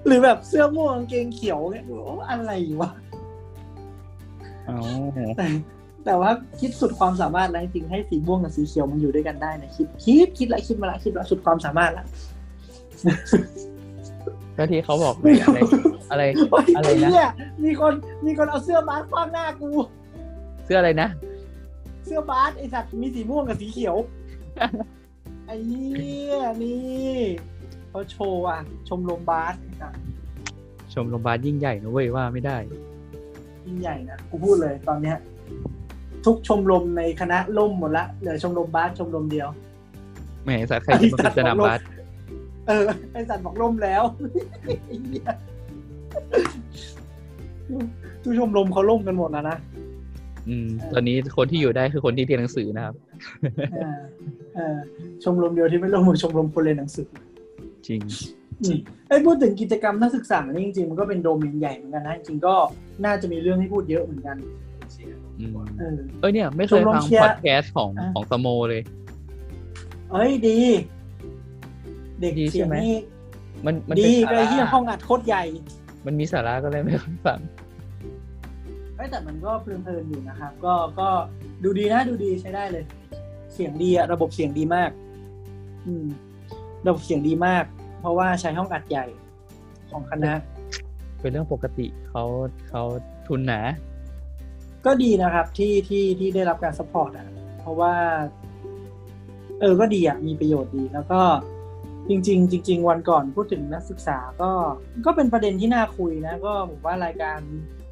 [0.05, 3.02] หรือแบบเสื้อม่วงกางเกงเขียวเนี่ยโอ้อะไรวะเอา
[5.37, 5.47] แต่
[6.05, 12.05] แต่ว่าคิดสุดความสามารถแล้วจริงๆให้สีม่วงกับสีเขียวมันอยู่ด้วยกันได้นะคิดคิดคิดละคิดมาละคิดละสุดความสามารถละ
[14.57, 17.27] ก็ที่เขาบอกไงไม่อะไรรู้อะไรโอ๊ยอะไรไอ้นะเหี้ย
[17.63, 17.93] มีคน
[18.25, 19.69] มีคนเอาเสื้อบาสฟาดหน้ากู
[20.65, 21.09] เสื้ออะไรนะ
[22.05, 23.95] เสื้อบาสไอสัตว์มีสีม่วงกับสีเขียว
[25.45, 27.17] ไอ้เหี้ยนี่
[27.89, 28.59] เขาโชว์อะ
[28.89, 30.01] ชมรมบาสไอ้สัตว์
[30.93, 32.57] ชมรมบาลยิ่งใหญ่นะเว้ยว่าไม่ได้
[33.67, 35.17] ยิ่งใหญ่นะกูพูดเลยตอนเนี้ย
[36.25, 39.47] ทุกชมรมในคณะล่มหมดละเหลือชมรมบาสชมรมเดียว
[40.43, 41.79] แหมสักใครจะมาเป็นสนามบาส
[42.67, 44.03] เออไอสัตว์บอกล่มแล้ว
[44.63, 45.29] ไอ้เหี้ย
[48.23, 49.57] ทุกชมรมเขาล่มกันหมดแล้วนะ
[50.47, 52.95] อืม ตอนนี้คนที่อยู่ได้คือคนที่เรียนหนังสือนะครับ
[53.73, 53.97] เออ
[54.55, 54.77] เออ
[55.23, 57.07] ชมรมเดียวที่ไม่ล่มคือชมรมคนเรียนหนังสือ
[57.87, 58.42] จริงอืม
[59.07, 62.55] ไอ้ยพูดถึงกิจกรรมนักศึกษานี่จริงๆมันก็เป็นโดเมนใหญ่เหมือนกันนะจริงๆก็
[63.05, 64.37] น่าจะมีเรื่องให้พูดเยอะเหมือนกัน
[65.39, 68.81] อืมเออเอ้ยเนี่ย ไม่เคยชมรมฟังเชียร์พอดแคสต์ของอะของสโมเลย
[70.11, 70.59] เอ้ยดี
[72.19, 72.95] เด็กดีเสียงใช่ไหมนี่
[73.65, 75.43] มันมันดีเป็นก็สาไอ้ที่ระห้องอัดโคตรใหญ่
[76.05, 77.39] มันมีสาระก็เลยไม่ค่อยฟัง
[78.95, 81.09] เอ้ยแต่มันก็เพลินๆอยู่นะครับ ก็ก็
[81.63, 82.85] ดูดีนะดูดีใช้ได้เลย
[83.53, 84.91] เสียงดีอะระบบเสียงดีมาก
[85.87, 86.05] อืม
[86.87, 87.65] ระบบเสียงดีมาก
[88.03, 89.05] เพราะว่าใช้ห้องอัดใหญ่
[89.91, 90.33] ของคณะ
[91.21, 92.23] เป็นเรื่องปกติเขา
[92.69, 92.83] เขา
[93.27, 93.59] ทุนหนา
[94.85, 97.27] ก็ดีนะครับที่ที่ที่ได้รับการสปอร์ตอะ
[97.59, 97.93] เพราะว่า
[99.59, 101.21] เออก็ดีอะ มีประโยชน์ดีแล้วก็
[102.09, 104.51] จริง ๆ จริง ๆ วันก่อนพูดถึงนักศึกษาก็
[105.05, 107.39] ก็เป็นประเด็นที่น่าคุยนะ ก็ผมว่ารายการ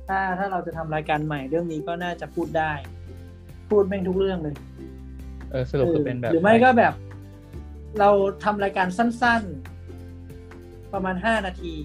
[0.07, 2.72] ถ้าถ้าเราจะทำรายการใหม่เรื่องนี้ก็น่าจะพูดได้
[3.70, 4.55] พูดแม่งทุกเรื่องเลย
[5.51, 6.93] เออสรุปคือเป็นแบบ หรือไม่ก็แบบ
[7.99, 8.09] เรา
[8.43, 9.70] ทำรายการสั้นๆ
[10.93, 11.75] ประมาณห้านาที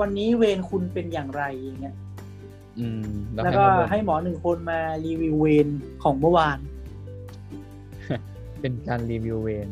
[0.00, 1.96] วันนี้เวรคุณเป็นอย่างไรอย่างเงี้ย
[2.78, 5.68] อืมแล้วก็มาบ่นให้หมอหนึ่งคนมารีวิวเวร
[6.02, 6.58] ของเมื่อวาน
[8.60, 9.68] เป็นการรีวิวเวน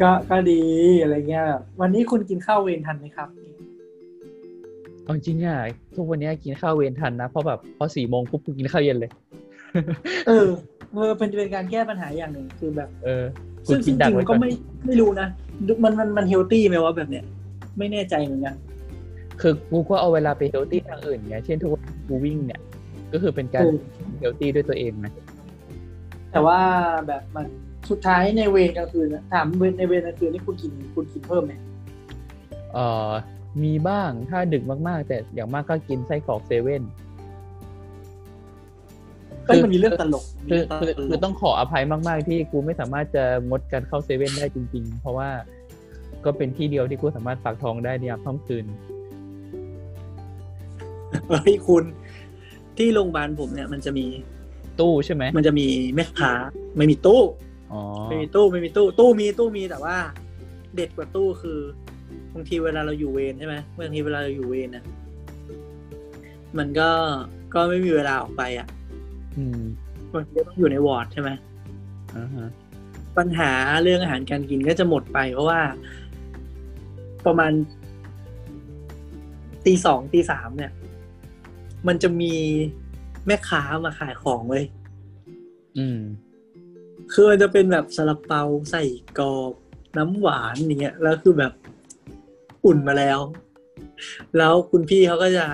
[0.00, 0.60] ก็ก็ดี
[1.02, 3.28] อะไรเงี้ยแบบวันนี้คุณกินข้าวเวรทันไหมครับ
[5.02, 5.58] เอาจริงอะ
[5.96, 9.10] ทุกวันนี้กินข้าวเวรทันนะเพราะแบบพอสี่โมงปุ๊บกูกินข้าวเย็นเลย
[10.26, 10.48] เออ
[10.94, 14.50] เออเป็นเป็นการแก้ปัญหาอย่างหนึ่งคือแบบ เออกู ซึ่งจกินดัริกงๆไว้มันก่ก็อนไม่
[14.86, 15.28] ไม่รู้นะ
[15.84, 17.24] มันมันมันเฮลตี้ไหมว่าแบบเนี้ย
[17.78, 18.54] ไม่แน่ใจเหมือนกัน
[19.40, 22.60] คือกูก็เอาเวลาไปเฮลตี้ทางอื่นไงเช่นทุกวันกูวิ่งเนี่ย
[23.12, 23.76] ก็คือเป็นการเออ
[24.18, 25.12] เฮลตี้ด้วยตัวเองนะ
[26.32, 26.60] แต่ว่า
[27.06, 27.46] แบบมัน
[27.90, 31.52] สุดท้ายในเวรกลางคืนนะถามเวรในเวรกลางคืนนี่คุณกินคุณกินเพิ่มไหม
[32.72, 33.10] เอ่อ
[33.64, 36.82] มีบ้างถ้าดึกมากๆ แต่อย่างมากก็กินไส้กรอกเซเว่น
[39.46, 45.28] เอ้ยมันมีเรื่องตลกคือมีคือเรื่งตลกคือต้องขออภัยมาก ๆ ที่กูไม่สามารถจะงดการเข้าเซเว่นได้จริง ๆ เพราะว่า
[46.24, 48.64] ก็เป็นที่เดียวที่กูสามารถฝากท้องได้ในยามค่ำคืน
[51.28, 51.84] เฮ้ยคุณ
[52.76, 54.06] ที่โรงพยาบาลผมเนี่ย มันจะมี
[54.80, 56.32] ตู้ใช่ไหมมันจะมีแม่ค้า
[56.76, 57.22] ไม่มีตู้
[57.72, 59.96] อ๋อไม่มีตู้ไม่มีตู้ตู้มีตู้มีแต่ว่า
[60.74, 61.58] เด็ดกว่าตู้คือ
[62.34, 64.84] บางทีเวลาเราอยู่เวรใช่ไหมบางทีเวลาเราอยู่เวรนะ
[66.58, 66.90] มันก็
[67.54, 68.66] ก็ไม่มีเวลาออกไปอะ
[69.36, 69.60] อืม
[70.12, 71.30] บางทีก็ต้องอยู่ในวอร์ดใช่ไหม
[72.16, 72.48] อ่าฮะ
[73.16, 73.50] ปัญหา
[73.82, 75.60] เรื่องอาหารการกินก็จะหมดไป เพราะว่า
[77.26, 77.52] ประมาณ
[79.66, 80.72] ตีสองตีสามเนี่ย
[81.86, 82.34] มันจะมี
[83.26, 84.64] แม่ค้ามาขายของเลย
[85.78, 86.00] อืม
[87.12, 88.84] คือมันจะเป็นแบบซาลาเปาใส่
[89.18, 89.52] กรอบ
[89.96, 91.52] น้ำหวานอย่างเงี้ยแล้วคือแบบ
[92.64, 93.18] อุ่นมาแล้ว
[94.38, 95.44] แล้วคุณพี่เขาก็จะ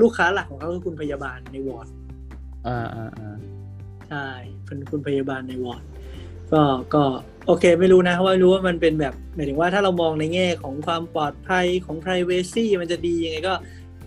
[0.00, 1.88] ลูกค้าหลักของเขาคือคุณพยาบาลในวอร์ด
[2.66, 3.36] อ่าอ่าอ่า
[4.08, 4.26] ใช่
[4.66, 5.82] เป็นคุณพยาบาลในวอร์ด
[6.52, 6.62] ก็
[6.94, 7.02] ก็
[7.46, 13.54] โอเค ไม่รู้นะว่ารู้ว่ามันเป็นแบบหมายถึงว่าถ้าเรามองในแง่ของความปลอดภัยของ p r i เวซีมันจะดียังไงก็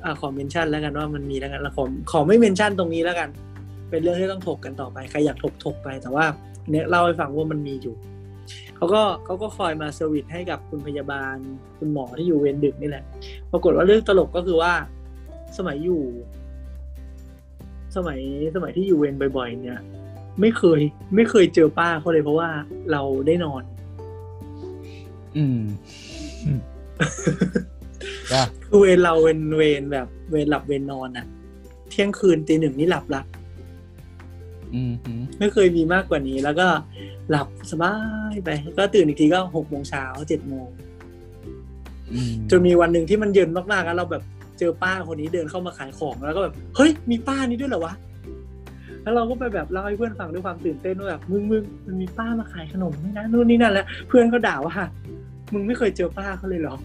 [0.04, 3.30] อ่าขอ mention แล้วกันว่ามันมีแล้วกันแล้วขอขอไม่ mention ตรงนี้แล้วกัน
[3.90, 6.26] เป็นเรื่องที่ต้องถกกันต่อไปใครอยากถกถกไปแต่ว่า
[6.70, 7.96] เนี่ยเล่าให้ฟังว่ามันมีอยู่
[8.78, 11.36] เขาก็เขาก็คอยมา service ให้กับคุณพยาบาล
[11.78, 13.04] คุณหมอที่อยู่เวรดึกนี่แหละ
[13.52, 14.74] ปรากฏว่าเรื่องตลกก็คือว่า
[15.58, 16.02] สมัยอยู่
[17.96, 18.20] สมัย
[18.56, 19.80] สมัยที่อยู่เวรบ่อย ๆ เนี่ย
[20.42, 20.80] ไม่เคย
[21.16, 22.50] ไม่เคยเจอป้าเขาเลยเพราะว่า
[22.92, 23.64] เราได้นอน
[25.38, 25.60] อืม
[26.46, 26.60] อืม
[28.34, 31.26] อะคือเวรเราเวรเวรแบบเวรหลับเวรนอนอะ
[31.90, 33.22] เที่ยงคืนตีหนึ่งนี่หลับละ
[34.74, 36.68] อืมอืมไม่เคยมีมากกว่านี้ แล้วก็
[37.30, 37.96] หลับสบา
[38.34, 40.68] ยไป ก็ตื่นอีกทีก็หกโมงเช้าเจ็ดโมง
[42.14, 44.24] อืมจนมีวันหนึ่งที่มันเย็นมากๆแล้วเราแบบ
[44.60, 47.94] เจอป้าคนนี้เดินเข้ามาขายของแล้วก็แบบเฮ้ยมีป้านี้ด้วยเหรอวะ
[49.04, 54.76] แล้วเราก็ไปแบบเล่าให้เพื่อนฟังด้วยความตื่นเต้นว่าแบบมึงมึงมันมีป้ามาขายขนมนี่นะนู่นนี่นั่นแล้วเพื่อนก็ด่าว่า
[55.54, 56.76] มึงไม่เคยเจอป้าเขาเลยเหรอ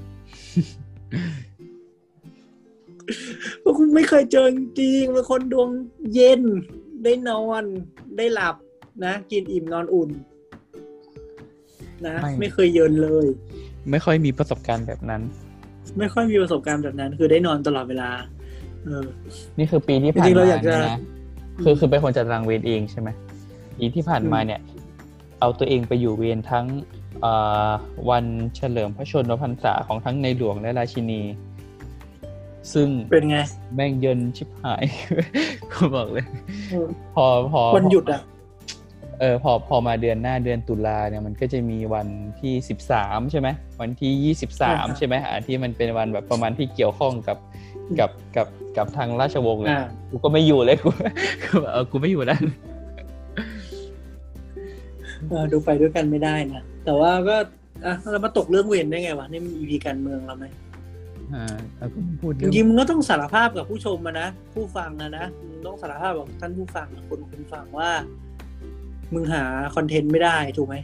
[3.63, 5.69] พวกคุณไม่เคยเจอจริงๆเป็นคนดวง
[6.15, 6.43] เย็น
[7.05, 7.65] ได้นอน
[8.17, 8.57] ได้หลับ
[9.05, 10.11] นะ กินอิ่มนอนอุ่น
[12.07, 13.27] นะ ไม่เคยเยินเลย
[13.91, 15.23] ไม่ค่อยมีประสบการณ์แบบนั้น
[15.99, 18.09] ไม่ค่อยมีประสบการณ์แบบนั้น คือได้นอนตลอดเวลา
[18.85, 19.05] เออ
[19.59, 20.99] นี่คือปีที่ผ่านจริงๆเรามาอยากจะเนี่ยนะ
[21.63, 23.09] คือคือเป็นคนจัดตารางเวรเองใช่ไหม
[23.79, 24.61] ปีที่ผ่านมาเนี่ย
[25.41, 26.67] เอาตัวเองไปอยู่เวรทั้ง
[27.21, 27.33] เอ่
[27.69, 27.71] อ
[28.11, 28.25] วัน
[28.57, 31.21] เฉลิมพระชนมพรรษาของทั้งในหลวงและราชินี
[32.73, 33.39] ซึ่งเป็นไง
[33.75, 34.85] แม่งเยินชิบหาย
[35.73, 36.27] กูบอกเลย
[36.71, 38.21] เออพอพอวันหยุดอะ
[39.21, 42.09] เออพอพอมาเดือนหน้าเดือนตุลาเนี่ยมันก็จะมีวัน
[42.41, 43.49] ที่สิบสามใช่ไหม
[43.81, 47.39] วันที่ยี่สิบสามใช่ไหมอ่าที่มันเป็นวันแบบประมาณที่เกี่ยวข้องกับ
[48.01, 48.47] กับกับ
[48.77, 50.89] กับทางราชวงศ์เลยอ่ากูก็ไม่อยู่เลยกู
[51.45, 52.39] กูแบบเออกูไม่อยู่แล้ว
[55.29, 57.37] เออดูไปด้วยกันไม่ได้นะแต่ว่าก็
[57.85, 60.45] อะเรามาตกเรื่องเวรได้ไงวะนี่มันอีพีการเมืองเราไหม
[61.35, 67.91] อ่าแล้วก็พูดจเรื่องริงๆมึงก็ต้องสารภาพกับผู้ชมมานะผู้ฟังนะนะมึงต้องสารภาพกับท่านผู้ฟังนะคนคุณฟังว่า
[69.13, 69.43] มึงหา
[69.75, 70.77] คอนเทนต์ไม่ได้ถูกไหม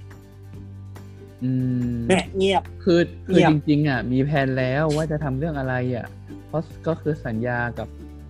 [1.43, 1.51] อื
[1.95, 6.07] มแหมเงียบ คือคือเงียบจริงๆอะ มีแผนแล้วว่าจะทำเรื่องอะไรอะ
[6.47, 7.89] เพราะก็คือสัญญากับ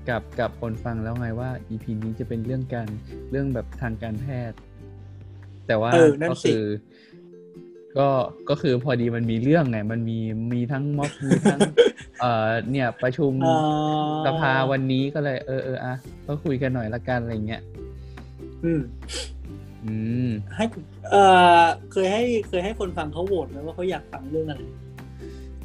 [0.09, 2.89] กับกับคนฟังแล้วไงว่า EP นี้จะเป็นเรื่องการ
[3.31, 4.59] เรื่องแบบทางการแพทย์
[5.67, 6.65] แต่ว่าเออนั่นก็สิคือ
[7.99, 8.09] ก็
[8.49, 10.19] ก็คือพอดีมันมีเรื่องไงมันมี
[10.53, 11.61] มีทั้งม็อบมีทั้ง
[12.21, 15.95] เอ่อเนี่ยประชุมเอ่อสภาวันนี้ก็เลย เออเอออะ
[16.27, 17.63] ก็คุยกันหน่อยละกันอะไรเงี้ย
[18.65, 18.81] อืม
[19.44, 19.44] อืม
[20.57, 20.65] ให้
[21.11, 21.23] เอ่
[21.61, 21.63] อ
[21.93, 24.61] เคยให้เคยให้คนฟังเขาโหวตไหมว่าเขาอยากฟังเรื่องอะไร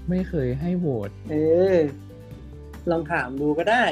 [0.10, 1.36] ไม่เคยให้โหวตเอ
[1.76, 1.78] อ
[2.92, 3.86] ลองถามดูก็ได้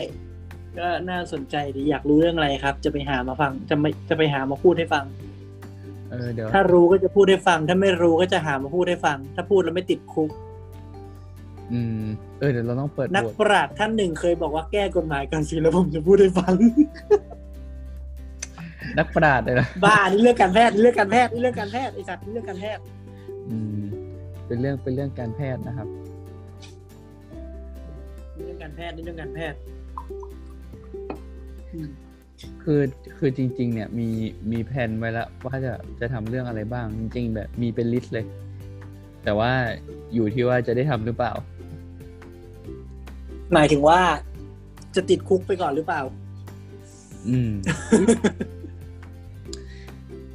[0.78, 5.06] ก็น่าสนใจดีอยากรู้เรื่องอะไรครับ จะไปหามาฟังจะไม่จะไปหามาพูดให้ฟัง
[6.12, 10.32] เออเดี๋ยวถ้ารู้ก็จะพูดให้ฟัง ถ้าไม่รู้ก็จะหามาพูดให้ฟัง ถ้าพูดแล้วไม่ติดคุก
[11.74, 12.04] อืม
[12.40, 16.54] เออเดี๋ยวเราต้องเปิดนักโหวตปราชญ์ท่านหนึ่งเคยบอกว่าแก้กฎหมายการซื้อแล้วผมจะพูดให้ฟัง
[18.98, 22.84] นักปราชญ์เลยนะบ้านี่เรื่องการแพทย์นี่เรื่องการแพทย์นี่เรื่องการแพทย์ไอสัตว์นี่เรื่องการแพทย์
[23.50, 23.82] อืม
[24.48, 25.88] เป็นเรื่องเป็นเรื่องการแพทย์นะครับ
[28.36, 29.58] นี่เรื่องการแพทย์นี่เรื่องการแพทย์
[31.74, 31.90] อืม
[32.64, 32.82] คือ
[33.18, 34.10] คือจริง ๆ เนี่ยมี
[34.52, 38.26] มีแผนไว้แล้วว่าจะจะทำเรื่องอะไรบ้าง จริง ๆ แบบมีเป็นลิสต์เลย
[39.24, 39.52] แต่ว่า
[40.14, 41.34] อยู่ที่ว่าจะได้ทำหรือเปล่า
[43.54, 44.00] หมายถึงว่า
[44.96, 46.02] จะติดคุกไปก่อนหรือเปล่า
[47.30, 47.52] อืม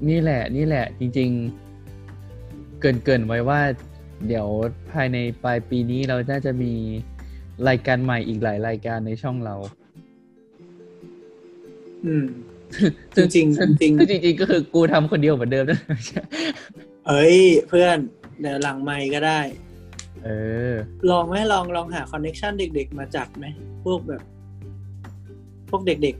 [0.08, 1.30] นี่แหละ นี่แหละ จริง
[2.04, 3.60] ๆ เกรินเกรินไว้ว่า
[4.26, 4.46] เดี๋ยว
[4.92, 6.72] ภายในปลายปีนี้เราน่าจะมี
[7.68, 9.54] รายการใหม่อีกหลายรายการในช่องเรา
[12.06, 12.26] อืม
[13.16, 15.80] จริงๆจริงๆซึ่จริงๆก็คือกูทำคนเดียวเหมือนเดิมนะ
[17.08, 17.36] เอ้ย
[17.68, 17.98] เพื่อน
[18.40, 19.40] เดี๋ยวหลังไม่ก็ได้
[20.24, 20.28] เอ
[20.72, 20.74] อ
[21.10, 23.46] ลองไหมลองลองหา connection เด็ก ๆ มาจัดไหม
[23.84, 24.22] พวกแบบ
[25.70, 26.14] พวกเด็ก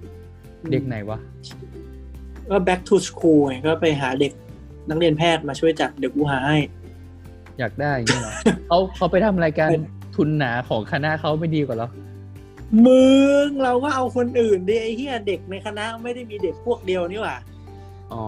[0.00, 1.18] ๆ เด็กไหนวะ
[2.50, 4.32] ก็ back to school ไงก็ไปหาเด็ก
[4.88, 6.58] นักเรียนแพทย์มาช่วยจัดเดี๋ยวกูหาให้
[7.58, 8.32] อยากได้อย่างนี้เหรอ
[8.68, 9.70] เขาเขาไปทำรายการ
[10.16, 11.88] ทุนหนาของคณะเขาไม่ดีกว่าเหรอ
[12.86, 13.06] มึ
[13.46, 17.36] งเราก็เอาคนอื่นดิไอ้เหี้ยเด็กในคณะไม่ได้มีเด็กพวกเดียวนี่หว่า
[18.12, 18.24] อ๋อ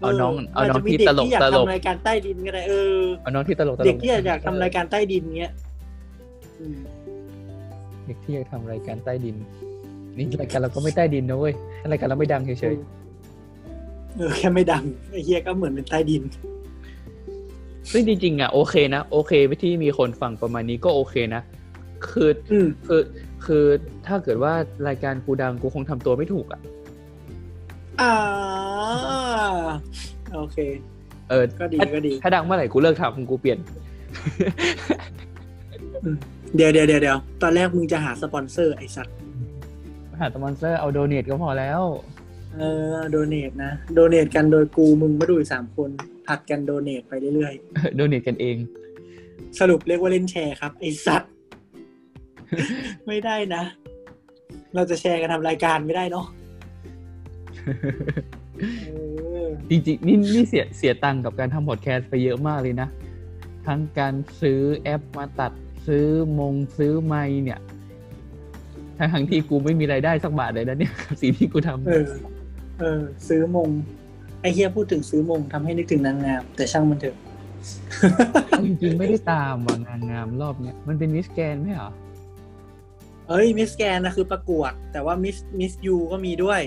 [0.00, 5.52] เอาน้องเอาน้องจจะมีที่ด็ตกลกที่อยากตลกทำรายการใต้ดินก็ได้เออเอาน้องที่ตลกตลกเด็กที่อยากทำรายการใต้ดินเงี้ย
[6.60, 6.78] อืม
[8.06, 9.36] เด็กที่อยากทำรายการใต้ดิน
[10.16, 11.54] นี่รายการเราก็ไม่ใต้ดินนะเว้ย
[11.92, 12.76] รายการเราไม่ดังเฉย
[14.16, 19.32] เออแค่ไม่ดังไอ้เหี้ยก็เหมือนเป็นใต้ดินๆซึ่งจริงๆอะโอเคนะโอเค
[19.62, 21.42] ที่มีคนฟังประมาณนี้ก็โอเคนะ
[22.08, 23.02] คืออืมคือ
[23.44, 23.64] คือ
[24.06, 24.52] ถ้าเกิดว่า
[24.88, 26.60] รายการกูดังกูคงทำตัวไม่ถูกอะ
[28.00, 28.12] อ่า
[30.34, 30.58] โอเค
[31.30, 33.58] เออก็ดีถ้าก็ดี ถ้าดังเมื่อไหร่กูเลิกทำกูเปลี่ยน
[36.56, 39.16] เดี๋ยวเดี๋ยวเดี๋ยวเดี๋ยวตอนแรกมึงจะหาสปอนเซอร์ไอ้สัตว์
[40.20, 41.82] หาสปอนเซอร์เอา donate ก็พอแล้ว
[42.56, 42.62] เอ
[42.94, 45.90] อ donate นะ donate กันโดยกูมึงมาดูอีกสามคน
[46.26, 47.54] ผลัดกัน donate ไปเรื่อย
[47.96, 51.30] donate กันเองๆสรุปเรียกว่าเล่นแชร์ครับ ไอ้สัตว์
[53.06, 53.62] ไม่ได้นะ
[54.74, 56.26] เราจะแชร์กันทำรายการไม่ได้เนาะ
[58.60, 58.90] เอ
[59.46, 62.88] อจริงๆนี่นี่เสียเสียตังค์กับการทำพอดแคสต์ไปเยอะมากเลยนะ
[63.66, 65.52] ทั้งการซื้อแอปมาตัด
[65.86, 66.06] ซื้อ
[66.38, 67.58] มงซื้อไมค์เนี่ย
[69.02, 72.06] ทั้งทั้งๆที่กูไม่มีรายได้สักบาทเลยนะเนี่ยกับสิ่งที่กูทำเออ
[72.80, 73.68] เออ ซื้อมง
[74.40, 77.16] ไอ้เหี้ยพูดถึงซื้อมงทำให้นึกถึงนางงาม แต่ช่างมันเถอะ
[78.64, 81.90] จริงๆไม่ได้ตามว่านางงามรอบเนี้ยมันเป็นมิสแกรนด์ไหมเหรอ
[83.28, 86.60] เอ้ยมิสแกรนด์นะคือประกวด แต่ว่ามิสมิสยูก็มีด้วย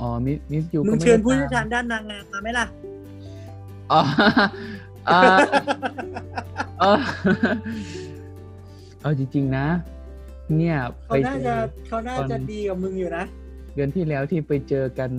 [0.00, 2.66] อ๋อมิสมิสยูมึงเชิญผู้เชี่ยวชาญด้านนางงามมาไหมล่ะ
[3.92, 4.00] อ๋อ
[5.08, 5.20] อ่า
[6.80, 6.98] เออ
[9.02, 9.66] เอาจริง ๆ นะ
[10.56, 13.24] เนี่ยเขาไปน่าเจจะอเขาน่าจะดีกับมึงอยู่นะ
[13.74, 15.10] เดือนที่แล้วที่ไปเจอกัน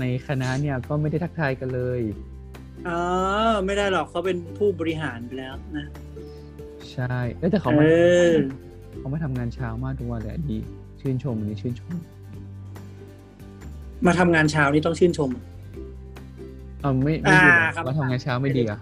[0.00, 2.00] ในคณะเนี่ยก็ไม่ได้ทักทายกันเลย
[2.88, 3.00] อ๋อ
[3.64, 5.86] ไม่ได้หรอกเขาเป็นผู้บริหารไปแล้วนะ
[6.92, 7.84] ใช่เอ้ยแต่เขาเอมา
[8.28, 8.36] อ
[8.98, 10.58] เขามาทำงานเช้ามากทุกวันเลยอะดี
[11.00, 11.94] ชื่นชมอันนี้ชื่นชม
[14.06, 15.30] มาทำงานเช้านี่ต้องชื่นชม
[16.80, 18.78] เออไม่ไม่ดีเหรออ่าครับมาทำงานเช้าไม่ดีเหรอะ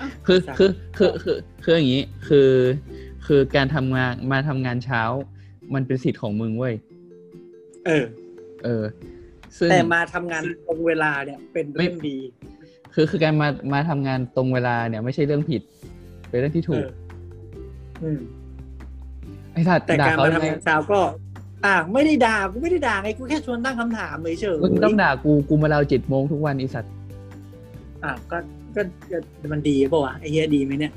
[0.00, 2.48] อะคือจ้ะคือคือคือคืออย่างนี้ คือ
[3.26, 5.02] คือการทำงานมาทำงานเช้า
[5.74, 6.74] มันเป็นสิทธิ์ของมึงเว้ย
[7.86, 8.04] เออ
[8.64, 8.84] เออ
[9.58, 12.18] ซึ่งแต่มาทำงานตรงเวลาเนี่ยเป็นเรื่องไม่ดี
[12.94, 15.62] คือคือการมามาทำงานตรงเวลาเนี่ย ไม่ใช่เรื่องผิด
[16.28, 16.90] เป็นเรื่องที่ถูเอกอ
[18.02, 18.20] อืม
[19.52, 21.00] ไอ้สัตว์แต่ด่าการเขามาได้ไหมทำงานเช้าก็
[21.64, 26.92] อ่า ไม่ได้ด่ากูไม่ได้ด่าไงกูแค่ชวนตั้งคำถามเฉยๆมึงต้องด่ากูกูมาเราเจ็ดโมงทุกวันไอีสัตว์
[28.04, 28.38] อ่าก็
[28.76, 30.92] ก็ก็มันดีป่าวะไอ้เฮียดีไหมเนี่ย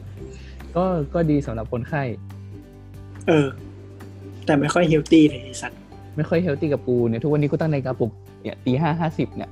[0.75, 2.03] ก็ก็ดีสำหรับคนไข้
[3.27, 3.47] เออ
[4.45, 5.79] แต่ไม่ค่อยเฮลตี้เลยไอ้สัตว์
[6.15, 8.11] ไม่ค่อยเฮลตี้กับกูเนี่ยทุกวันนี้กูตั้งในาฬิกาปลุก
[8.43, 9.49] เนี่ยตีห้าห้าสิบเนี่ย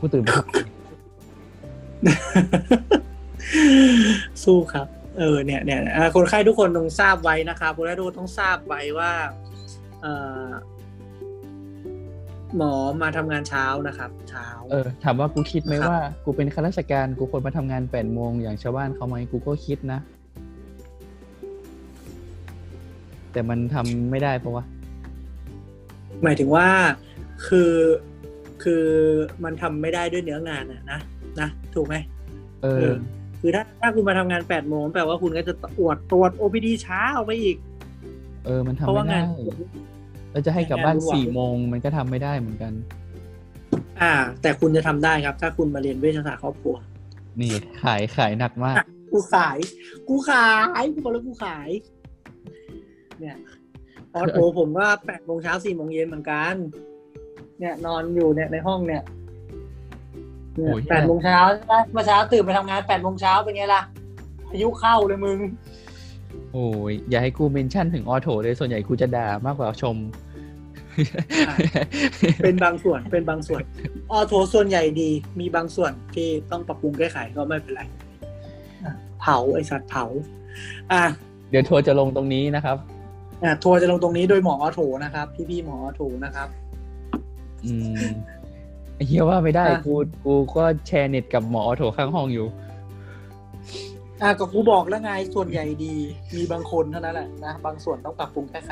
[0.00, 0.44] กูตื่นไปทำ
[4.44, 4.86] สู้ครับ
[5.18, 9.12] เออเนี่ยเนี่ยอ่าคนไข้ทุกคนต้องทราบไว้นะครับคนไข้ทุกคนต้องทราบไว้ว่า
[10.02, 10.14] เอ่
[10.46, 10.48] อ
[12.56, 12.72] หมอ
[13.02, 20.00] มาทำงานเช้านะครับ เช้า เออ ถามว่ากูคิดไหมครับว่า กูเป็นข้าราชการกูควรมาทำงานแปดโมงอย่างชาวบ้านเขาไหมกูก็คิดนะ
[23.34, 24.64] แต่มันทำไม่ได้เพราะว่า
[26.22, 26.66] หมายถึงว่า
[27.46, 27.72] คือ
[28.62, 28.84] คือ
[29.44, 31.00] มันทำไม่ได้ด้วยเนื้องานอะนะ
[31.40, 31.94] นะถูกไหม
[32.62, 32.94] เอเอออ
[33.40, 37.56] คือถ้าถ้าคุณมาทำงานแปดโมงแปลว่าคุณก็จะตรวจตรวจ OPD ช้าออกไปอีก
[38.44, 39.24] เออมันทำเพราะไม่ว่างาได้น
[40.30, 42.72] แล้วจะให้กลับบ้านงานวุ่นวายสี่โมงมันก็ทำไม่ได้เหมือนกัน
[44.00, 44.12] อ่า
[44.42, 46.76] แต่คุณจะทำได้ครับ ถ้าคุณมาเรียนเวชศาสตร์ครอบครัว
[47.40, 47.52] นี่
[47.82, 48.76] ขายขายหนักมาก
[49.12, 49.58] กูขาย
[50.08, 50.50] กูขา
[50.80, 51.68] ยกูบอกแล้วกูขาย
[53.20, 53.36] เนี่ย
[54.14, 56.54] ออโถผมก็แปดโมงเช้าสี่โมงเย็นเหมือนกัน
[57.58, 59.02] เนี่ยนอนอยู่เนี่ยในห้องเนี่ย
[60.56, 63.82] เนี่ยโอ้ยแปดโมงเช้าใช่ไหมเมื่อเช้าตื่นไปทำงานแปดโมงเช้าเป็นไงล่ะ
[64.50, 65.38] พายุเข้าเลยมึง
[66.52, 69.96] โอ้ยอย่าให้กูเมนชั่นถึงออโถเลยส่วนใหญ่กูจะด่ามากกว่าชม
[72.44, 73.60] เป็นบางส่วนเป็นบางส่วน
[74.10, 75.10] ออโถส่วนใหญ่ดี
[75.40, 77.82] มีบางส่วนที่ต้องปรับปรุงแก้ไขก็ไม่เป็นไร
[78.84, 80.04] อะเผาไอสัตว์เผา
[80.92, 81.02] อะ
[81.50, 82.93] เดี๋ยวทัวร์จะลงตรงนี้นะครับอะ
[83.62, 86.48] ทัวร์จะลงตรงนี้โดยหมอออโถนะครับ พี่ๆหมอออโถนะครับ
[87.64, 87.74] อื
[88.10, 88.12] ม
[88.96, 89.94] ไอ้เฮียว่าไม่ได้อะกู
[90.24, 92.46] กูก็แชร์เน็ตกับหมอออโถข้างห้องอยู่
[94.22, 95.94] อะก็กูบอกแล้วไงส่วนใหญ่ดี
[96.36, 98.70] มีบางคนเท่านั้นแหละนะบางส่วนต้องปรับปรุงแก้ไข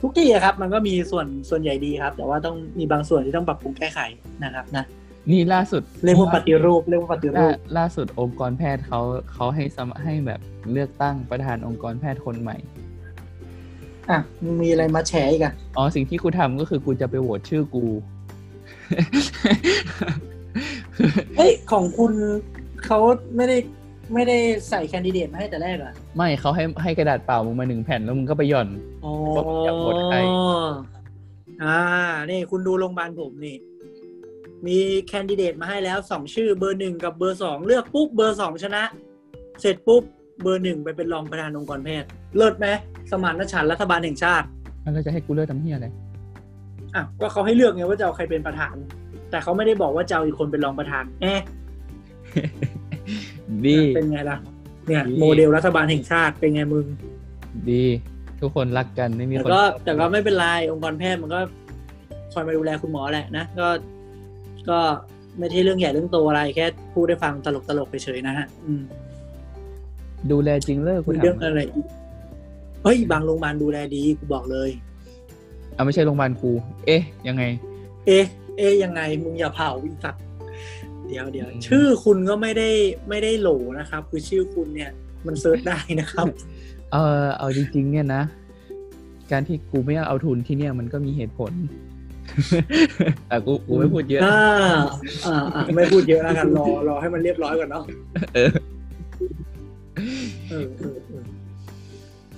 [0.00, 4.00] ทุกที่อะครับ มันก็มีส่วนส่วนใหญ่ดีครับ แต่ว่าต้องมีบางส่วนที่ต้องปรับปรุงแก้ไข
[4.44, 4.84] นะครับนะ
[5.30, 9.00] นี่ล่าสุดเรียกว่าปฏิรูปเรียกว่าปฏิรูล่าปล่าสุดองค์กรแพทย์เขา
[9.32, 10.40] เขาให้สมให้แบบ
[10.72, 12.56] เลือกตั้งประธานองค์กรแพทย์คนใหม่
[14.10, 14.20] อะ
[14.62, 17.84] มีอะไรมาแฉอีกอะอ๋อสิ่งที่กูทำก็คือกูจะไปโหวตชื่อกู
[21.36, 22.12] เฮ้ยของคุณ
[22.84, 22.98] เขา
[23.36, 23.56] ไม่ได้
[24.14, 28.68] ไม่ได้ใส่แคนดิเดตมาให้แต่แรกอะไม่เขาให้ให้กระดาษเปล่ามึงมาหนึ่งแผ่นแล้วมึงก็ไปหย่อน
[29.04, 30.18] อ๋อว่าผมอยากโหวตใคร
[31.62, 31.78] อ่า
[32.30, 33.56] นี่คุณดูโรงพยาบาลผมนี่
[34.66, 38.82] มีแคนดิเดตมาให้แล้วสองชื่อเบอร์หนึ่งกับเบอร์สองเลือกปุ๊บเบอร์สองชนะ
[39.60, 40.02] เสร็จปุ๊บ
[40.42, 42.66] เบอร์หนึ่งไปเป็นรองประธานองค์กรแพทย์ เลิศไหม
[43.10, 44.46] สมานฉันท์รัฐบาลแห่งชาติ
[44.82, 45.86] แล้วจะให้กูเลือกทำเหี้ยอะไร
[46.94, 48.74] อะก็เขาให้เลือกไงว่าจะเอาใครเป็นประธาน
[49.30, 51.42] แต่เขาไม่ได้บอกว่าจะเอาอีกคนเป็นรองประธานแอะ
[53.66, 54.38] ดีเป็นไงล่ะ
[54.86, 56.86] เนี่ยดีโมเดลรัฐบาลแห่งชาติเป็นไงมึง
[57.70, 57.84] ดี
[58.40, 61.40] ทุกคนรักกันไม่มีแต่คนก็แต่ก็ไม่เป็นไรองค์กรแพทย์มันก็
[62.32, 63.68] คอยมาดูแลคุณหมอแหละนะก็
[64.68, 64.78] ก็
[65.38, 68.82] ไม่ใช่เรื่องใหญ่เรื่องโตอะไรแค่พูดได้ฟังตลกตลกๆเฉยๆนะฮะ อืม
[70.30, 71.86] ดูแลจริงเลิกกูมีถาเรื่องมอะไรอีก
[72.82, 74.70] เฮ้ยบางโรงพยาบาลดูแลดีกูบอกเลย
[75.76, 76.52] อะไม่ใช่โรงพยาบาลกู
[76.86, 77.42] เอ๊ะ ยังไง
[78.06, 78.24] เอ๊ะ
[78.58, 80.22] เอ๊ะยังไงมึงอย่าเผาอีสัตว์
[81.08, 82.70] เดี๋ยวเดี๋ยวอืมชื่อคุณก็ไม่ได้
[83.08, 84.90] ไม่ได้โหลนะครับ คือชื่อคุณเนี่ย
[85.26, 86.26] มันเซิร์ชได้นะครับ
[86.92, 88.22] เออเอาจริง ๆ เนี่ยนะ
[89.32, 91.52] การที่กูไม่เอาทุนที่เนี่ยมันก็มีเหตุผล
[93.28, 94.40] แต่กูกูไม่พูดเยอะอ่า
[95.26, 97.84] อ่าอ่าไม่พูดเยอะแล้วกันรอรอให้มันเรียบร้อยก่อนเนาะ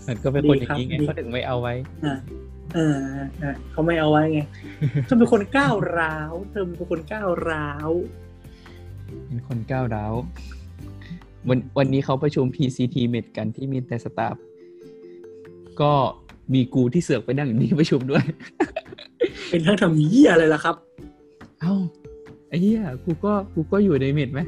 [0.07, 1.75] มันก็เป็นคนอย่างนี้ไงดีครับเขาถึงไม่เอาไว้
[2.05, 2.15] อ่า
[2.75, 2.95] เออ
[3.43, 4.41] อ่าเขาไม่เอาไว้ไง
[5.05, 7.91] เธอเป็นคนก้าวร้าวเธอเป็นคนก้าวร้าว
[9.27, 10.15] เป็นคนก้าวร้าว
[11.49, 14.37] วันวันนี้เขาประชุม PCT Med กันที่มีแต่สตาฟ
[15.81, 15.93] ก็
[16.55, 18.25] มีกูที่เสือกไปนั่งอยู่ที่ประชุมด้วย
[19.49, 20.77] เป็นทั้งทำเหี้ยอะไรล่ะครับ
[21.61, 21.75] เอ้า
[22.49, 24.41] ไอ้เหี้ยกูก็กูก็อยู่ในเมดไหม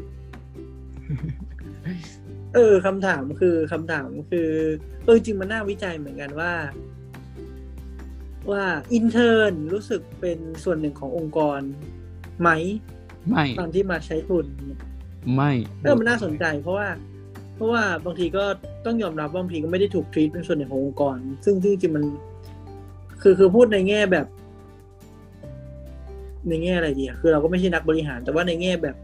[2.54, 4.48] เออคำถามคือคำถามคือ
[5.04, 6.52] เออจริงมันน่าวิจัยเหมือนกันว่า
[8.50, 11.60] ว่าอินเทอร์นรู้สึกเป็นส่วนหนึ่งขององค์กร
[12.40, 12.50] ไหม
[13.28, 14.46] ไม่ตอนที่มาใช้ทุน
[15.34, 15.52] ไม่
[15.82, 16.88] เออมันน่าสนใจ เพราะว่า
[17.54, 18.44] เพราะว่าบางทีก็
[18.86, 22.04] ต้องยอมรับว่าบางทีก็ไม่ได้ถูกทรีตเป็นส่วนหนึ่งขององค์กรซึ่งซึ่งจริงๆมัน
[23.22, 24.26] คือคือพูดในแง่แบบ
[26.48, 28.96] ในแง่อะไรดีอะคือเราก็ไม่ใช่นักบริหาร แต่ว่าในแง่แบบ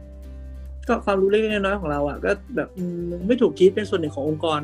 [0.88, 4.60] ก็ความรู้เล็กๆน้อยๆของเราอะก็แบบอืมมึงไม่ถูกคิดเป็นส่วนหนึ่งขององค์กร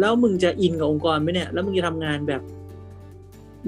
[0.00, 2.42] แล้วมึงจะอินกับองค์กรไหมเนี่ย แล้วมึงจะทำงานแบบ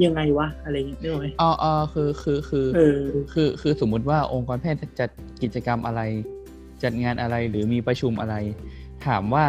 [0.04, 2.98] ยังไงวะอะไรอย่างเงี้ยได้ไหมอ๋ออ๋อคือคือคือเออ
[3.32, 5.10] คือคือสมมุติว่าองค์กรแพทย์จัด
[5.42, 6.00] กิจกรรมอะไร
[6.82, 8.34] จัดงานอะไรหรือมีประชุมอะไร
[9.06, 9.46] ถามว่า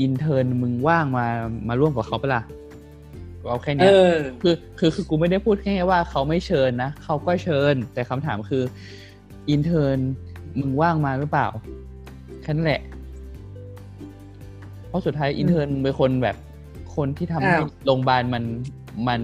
[0.00, 1.26] intern มึงว่างมา
[1.68, 2.42] มาร่วมกับเขาปะล่ะ
[3.48, 8.62] เอาแค่เอเนี้ยอคือคือคือกูไม่ได้พูดแค่ว่าเขาไม่เชิญนะเขาก็เชิญ แต่คำถามคือ
[9.50, 9.98] intern
[10.58, 11.48] มึงว่างมาหรือเปล่า
[12.42, 12.82] แค่นั้นแหละ
[14.88, 16.36] เพราะสุดท้าย intern เป็นคนแบบ
[16.96, 18.44] คนที่ทำให้อ้าวโรงพยาบาลมัน
[19.08, 19.20] มัน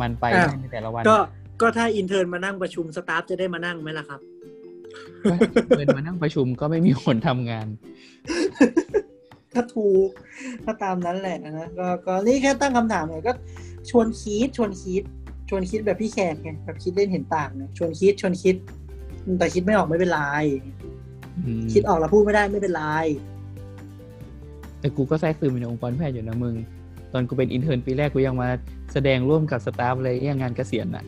[0.00, 1.18] มันไปอ้าวได้ในแต่ละวัน ก็
[1.60, 4.20] ก็ถ้า intern มานั่งประชุม staff จะได้มานั่งไหมล่ะครับ
[5.30, 5.34] ก็
[5.76, 7.66] เดินมานั่งประชุมก็ไม่มีคนทำงาน
[9.54, 10.08] ก็ถูก
[10.66, 13.32] ก็ตามนั้นแหละนะก็ก็นี่แค่ตั้งคำถามไงก็
[13.90, 15.02] ชวนคิดชวนคิด
[15.48, 18.56] ชวนคิดแบบพี่แขกไงแบบคิดเล่นเห็นต่างไงชวนคิดชวนคิด
[19.38, 20.20] แต่คิดไม่ออกไม่เป็นไร
[21.44, 22.84] อืมคิดออกแล้วพูดไม่ได้ไม่เป็นไร
[24.80, 26.54] แต่กูก็แทรกซึมอยู่ในองค์กรแพทย์อยู่นะมึง
[27.12, 28.48] ตอนกูเป็น intern ปีแรกกูยังมา
[28.92, 31.04] แสดงร่วมกับ staff เลยยังงานเกษียณอะ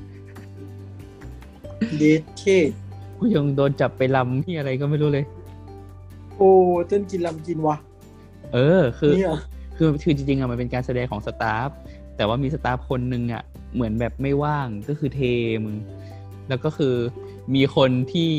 [1.98, 2.42] เดทเค
[3.18, 5.24] กูยังโดนจับไปรำที่อะไรก็ไม่รู้เลย
[6.36, 6.50] โอ้
[6.88, 7.76] เต้นกินลำกินวะ
[8.54, 9.40] เออ คือเนี่ยเหรอ
[9.76, 11.68] คือคือจริงๆอะมันเป็นการแสดงของ staff
[12.16, 13.42] แต่ว่ามี staff คนหนึ่งอะ
[13.74, 15.20] เหมือนแบบไม่ว่างก็คือเท
[15.64, 15.76] มึง
[16.48, 16.94] แล้วก็คือ
[17.54, 18.30] มีคนที่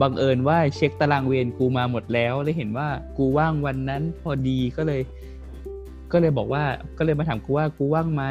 [0.00, 5.00] บังเอิญว่าเช็คตารางเวรกูมาหมดแล้วเลยเห็นว่ากูว่างวันนั้นพอดีก็เลย
[6.12, 6.64] ก็เลยบอกว่า
[6.98, 8.22] ก็เลยมาถามกูว่ากูว่างไหม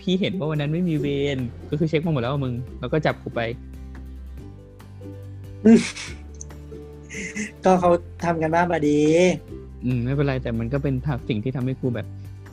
[0.00, 1.06] พี่เห็นว่าวันนั้นไม่มีเว
[1.36, 1.38] ร
[1.70, 3.40] ก็คือเช็คมาหมดแล้วว่ามึง แล้วก็จับกูไป
[7.64, 7.90] ก็เขา
[8.24, 8.98] ทำกันบ้านมาดี
[9.84, 10.94] อืมไม่เป็นไรแต่มันก็เป็น
[11.28, 12.06] สิ่งที่ทำให้กูแบบ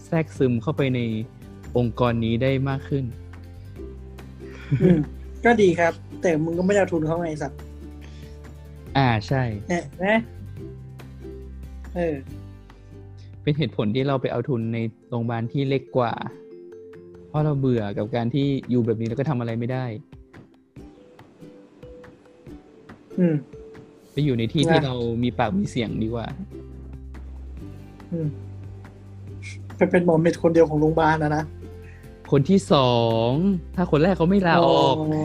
[0.05, 0.99] แทรกซึมเข้าไปใน
[1.77, 3.05] องค์กรนี้ได้มากขึ้น
[4.81, 4.99] อืม
[5.45, 7.59] ก็ดีครับ แต่มึงก็ไม่ได้เอาทุนเขาไงไอ้สัตว์
[8.97, 10.19] อ่าใช่เนี่ยนะ
[11.95, 12.15] เออ
[13.43, 14.77] เป็นเหตุผลที่เราไปเอาทุนใน
[15.09, 16.13] โรงพยาบาลที่เล็กกว่า
[17.27, 19.85] เพราะเราเบื่อกับการที่อยู่แบบนี้แล้วก็ทำอะไรไม่ได้
[23.19, 23.35] อืม
[24.11, 26.27] ไปอยู่ในที่ที่นะเรามีปากมีเสียงดีกว่า
[28.11, 28.27] อืม
[29.75, 31.43] ไปเป็นหมอเม็ดคนเดียวของโรงพยาบาลนะนะ
[32.31, 32.91] คนที่สอ
[33.27, 33.29] ง
[33.75, 35.21] ถ้าคนแรกเขาไม่ลาออกโอ้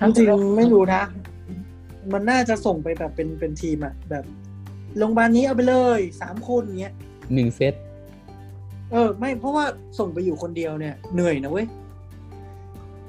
[0.00, 1.02] จริงๆไม่รู้นะ
[2.12, 4.24] มันน่าจะส่งไปแบบเป็นเป็นทีมอะแบบ
[4.98, 6.94] โรงพยาบาลนี้เอาไปเลยสามคนเงี้ย
[7.34, 7.74] หนึ่งเซต
[8.92, 9.64] เออ ไม่เพราะว่า
[9.98, 11.66] ส่งไปอยู่คนเดียวเนี่ย เหนื่อยนะเว้ย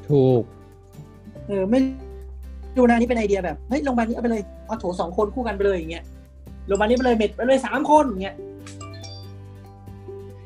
[0.09, 0.43] ถูก
[1.47, 1.79] เออไม่
[2.77, 6.03] ดูนะนี่เป็นไอเดียแบบเฮ้ยโรงพยาบาลนี้เอาไปเลยเอาโถสองคนคู่กันไปเลยอย่างเงี้ย
[6.67, 8.35] โรงพยาบาลนี้ไปเลยเม็ดไปเลยสามคนอย่างเงี้ย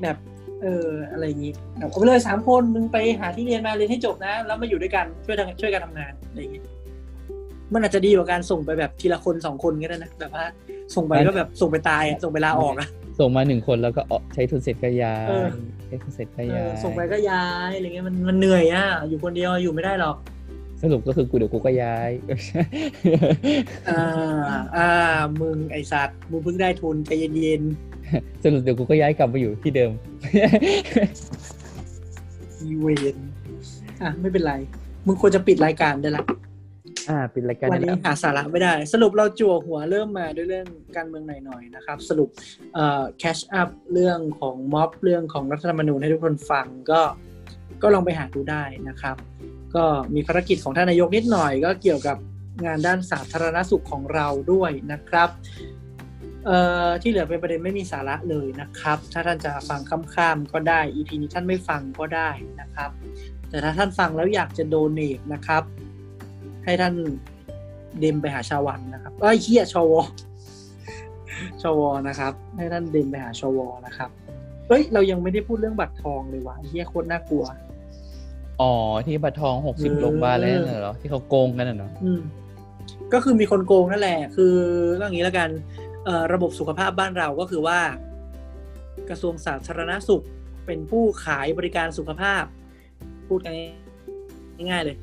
[0.01, 0.17] แบบ
[0.61, 6.63] เอออะไรอย่างงี้แบบเอาไปเลยสามคนมึงไปหาที่เรียนมาเรียนให้จบนะ แล้วมาอยู่ด้วยกันช่วยทำช่วยกันทำงานอะไรอย่างงี้
[7.73, 10.45] มันอาจจะดีกว่าการส่งไปแบบทีละคนสองคนก็ได้นะแบบว่า
[10.95, 12.87] ส่งไปก็แบบส่งไปตายอะส่งไปลาออกอะ
[13.19, 15.47] ส่งมาหนึ่งคนแล้วก็ออกใช้ทุนเสร็จก็ย้ายเออ
[15.87, 20.17] ใช้ทุนเสร็จก็เอย้าอยส่งไปก็ย้ายอะไรเงี้ยมันมันเหนื่อยอะอยู่คนเดียวอยู่ไม่ได้หรอก
[20.81, 22.09] สรุปก็คือกูเดี๋ยวกูก็ย้าย
[23.89, 24.01] อ่า
[24.75, 24.89] อ่า
[25.41, 27.63] มึงไอสัตว์มึงเพิ่งได้ทุนใจเย็น
[28.43, 30.01] สรุปเดี๋ยวกูก็ย้ายกลับมาอยู่ที่เดิมๆ
[32.61, 32.85] อีเว
[33.15, 33.17] น
[34.01, 34.53] อะไม่เป็นไร
[35.05, 36.25] มึงควรจะปิดรายการได้ละ
[37.09, 42.29] อ่าเป็นรายการวันนี้แล้วหาสาระไม่ได้ สรุปเราจั่วหัวเริ่มมาด้วยเรื่องการเมืองหน่อยๆนะครับ สรุป
[42.73, 47.01] เอ่อแคชอัพเรื่องของม็อบเรื่องของรัฐธรรมนูญให้ทุกคนฟังก็
[47.81, 49.15] ก็ลองไปหาดูได้นะครับ
[49.75, 49.83] ก็
[50.15, 52.17] มีภารกิจของท่านนายกนิดหน่อย ก็เกี่ยวกับ
[52.65, 55.29] งานด้านสาธารณสุขของเราด้วยนะครับ
[56.47, 62.29] เอ่อที่เหลือเป็นประเด็นไม่มีสาระเลยนะครับ ถ้าท่านจะฟังข้ามๆก็ได้ EP นี้ท่านไม่ฟังก็ได้
[62.61, 62.89] นะครับ
[63.49, 65.63] แต่ถ้าท่านฟังแล้วอยากจะโดเน a นะครับ
[66.63, 66.93] ให้ท่าน
[67.99, 69.93] เดมไปหาชาววันนะครับเอ้ยเฮียชว
[71.61, 74.09] ชวนะครับ ให้ท่านเดมไปหาชวนะครับ
[74.67, 77.45] เอ้ยเรายังไม่ได้พูดเรื่องบัตรทองเลยว่ะเฮียโคตรน่ากลัว
[78.61, 78.73] อ๋อ
[79.05, 82.21] ที่บัตรทองหกสิบเออโรงพยาบาลแล้วน่ะเหรอที่เขาโกงกันน่ะเนาะอืม
[83.13, 84.55] ก็คือมีคนโกงนั่นแหละ คือ
[84.99, 85.49] ก็อย่างนี้แล้วกัน
[85.86, 85.86] เอ่อ
[86.33, 87.79] ระบบสุขภาพบ้านเราก็คือว่า
[89.09, 90.23] กระทรวงสาธารณสุข
[90.65, 92.43] เป็นผู้ขายบริการสุขภาพ
[93.27, 93.53] พูดกัน
[94.71, 94.97] ง่ายๆเลย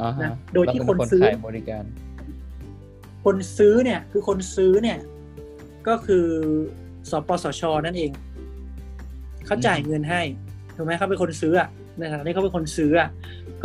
[0.00, 1.84] อ่าฮะนะโดยที่เราเป็คนซื้อขายบริการ
[3.24, 4.98] คนซื้อเนี่ย คือคนซื้อเนี่ย
[5.88, 6.26] ก็คือ
[7.10, 8.10] สปสช นั่นเอง
[9.46, 10.22] เขาจ่ายเงินให้
[10.76, 11.68] ถูกไหมเขาเป็นคนซื้ออะ
[11.98, 13.08] ในฐานะที่เขาเป็นคนซื้ออะ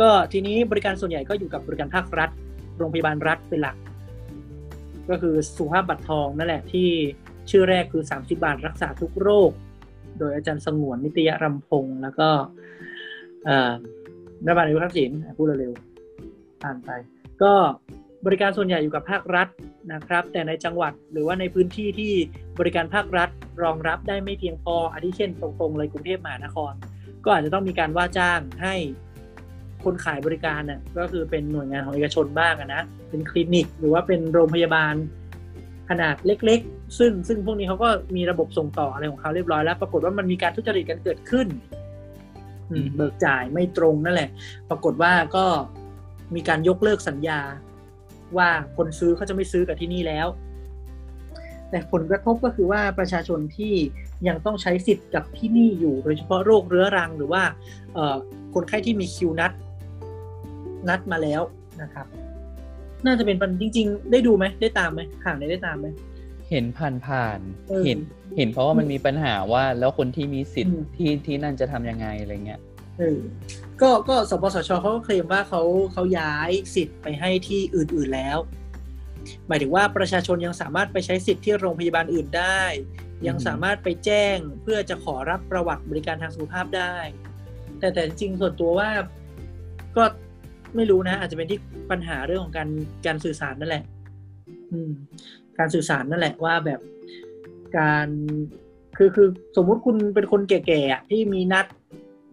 [0.00, 2.30] ก็ทีนี้บริการส่วนใหญ่ก็อยู่กับบริการภาครัฐ
[2.78, 3.76] โรงพยาบาลรัฐเป็นหลัก
[5.10, 6.88] ก็คือสุขภาพบัตรทองนั่นแหละที่
[7.50, 9.50] ชื่อแรกคือ 30 บาทรักษาทุกโรค
[10.18, 12.28] โดยอาจารย์สงวนนิตยรำพง แล้วก็
[14.44, 16.90] รัฐบาลนายกทักษิณอะพูดเร็วๆผ่านไป
[17.42, 17.52] ก็
[18.26, 19.48] บริการส่วนใหญ่อยู่กับภาครัฐ
[19.92, 22.12] นะครับ แต่ในจังหวัดหรือว่าในพื้นที่ที่
[22.58, 23.28] บริการภาครัฐ
[23.62, 26.72] รองรับได้ไม่เพียงพออาทิเช่นตรงๆเลยกรุงเทพมหานคร
[27.24, 28.74] ก็อาจจะต้องมีการว่าจ้างให้
[29.84, 34.94] คนขายบริการน่ะก็คือเป็นหน่วยงานของเอกชนบ้างอะนะเป็นคลินิก หรือว่าเป็นโรงพยาบาล
[35.90, 41.46] ขนาดเล็ก ๆ ซึ่งซึ่งพวกนี้เขาก็มีระบบส่งต่ออะไรของเขาเรียบร้อยแล้ว ปรากฏว่ามันมีการทุจริตกันเกิดขึ้น
[42.70, 44.30] อืมเบิกจ่ายไม่ตรงนั่นแหละ
[44.70, 45.44] ปรากฏว่าก็
[46.34, 47.40] มีการยกเลิกสัญญา
[48.36, 50.26] ว่าคนซื้อเขาจะไม่ซื้อกับที่นี่แล้ว
[51.70, 53.74] แต่ผลกระทบก็คือว่าประชาชนที่
[54.28, 57.42] ยังต้องใช้สิทธิ์กับที่นี่อยู่ โดยเฉพาะโรคเรื้อรังหรือว่า
[57.94, 58.16] เอ่อ
[58.54, 59.52] คนไข้ที่มีคิวนัด
[60.88, 61.42] นัดมาแล้ว
[61.82, 62.06] นะครับ
[63.06, 65.86] น่าจะเป็นปัญจริง ๆ ได้ดูไหมได้ตามไหมห่างไหนได้ตามไหม
[66.50, 67.98] เห็นผ่านผ่านเออเห็น
[68.36, 72.60] เห็นเพราะว่ามันมีปัญหาว่าแล้วคนที่มีสิทอืธิ์มที่ที่นั่นจะทำยังไงอะไรเงี้ย
[72.98, 73.18] เออ
[73.80, 78.38] ก็ก็สปสชเขาก็เคลมว่าเขาเขาย้ายสิทธิ์ไปให้ที่อื่นๆแล้ว
[79.48, 82.62] หมายถึงว่าประชาชนยังสามารถไปใช้สิทธิ์ที่โรงพยาบาลอื่นได้
[83.26, 86.96] ยังสามารถไปแจ้งเพื่อจะขอรับประวัติบริการทางสุขภาพได้
[87.78, 88.90] แต่แต่จริงๆส่วนตัวว่า
[89.96, 90.04] ก็
[90.76, 91.58] ไม่รู้นะ อาจจะเป็นที่
[91.90, 92.68] ปัญหาเรื่องของการ
[93.06, 93.84] การสื่อสารนั่นแหละ
[94.72, 94.90] อืม
[95.58, 96.80] การสื่อสารนั่นแหละว่าแบบ
[97.78, 98.08] การ
[98.96, 101.66] คือคือสมมุติคุณเป็นคนแก่ๆที่มีนัด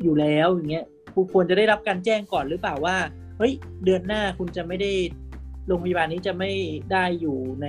[0.03, 2.97] อยู่แล้วอย่างเงี้ยคุณควรจะได้รับการแจ้งก่อนหรือเปล่าว่า
[3.37, 3.53] เฮ้ย
[3.85, 4.91] เดือนหน้าคุณจะไม่ได้
[5.67, 6.51] โรงพยาบาลนี้จะไม่
[6.91, 7.67] ได้อยู่ใน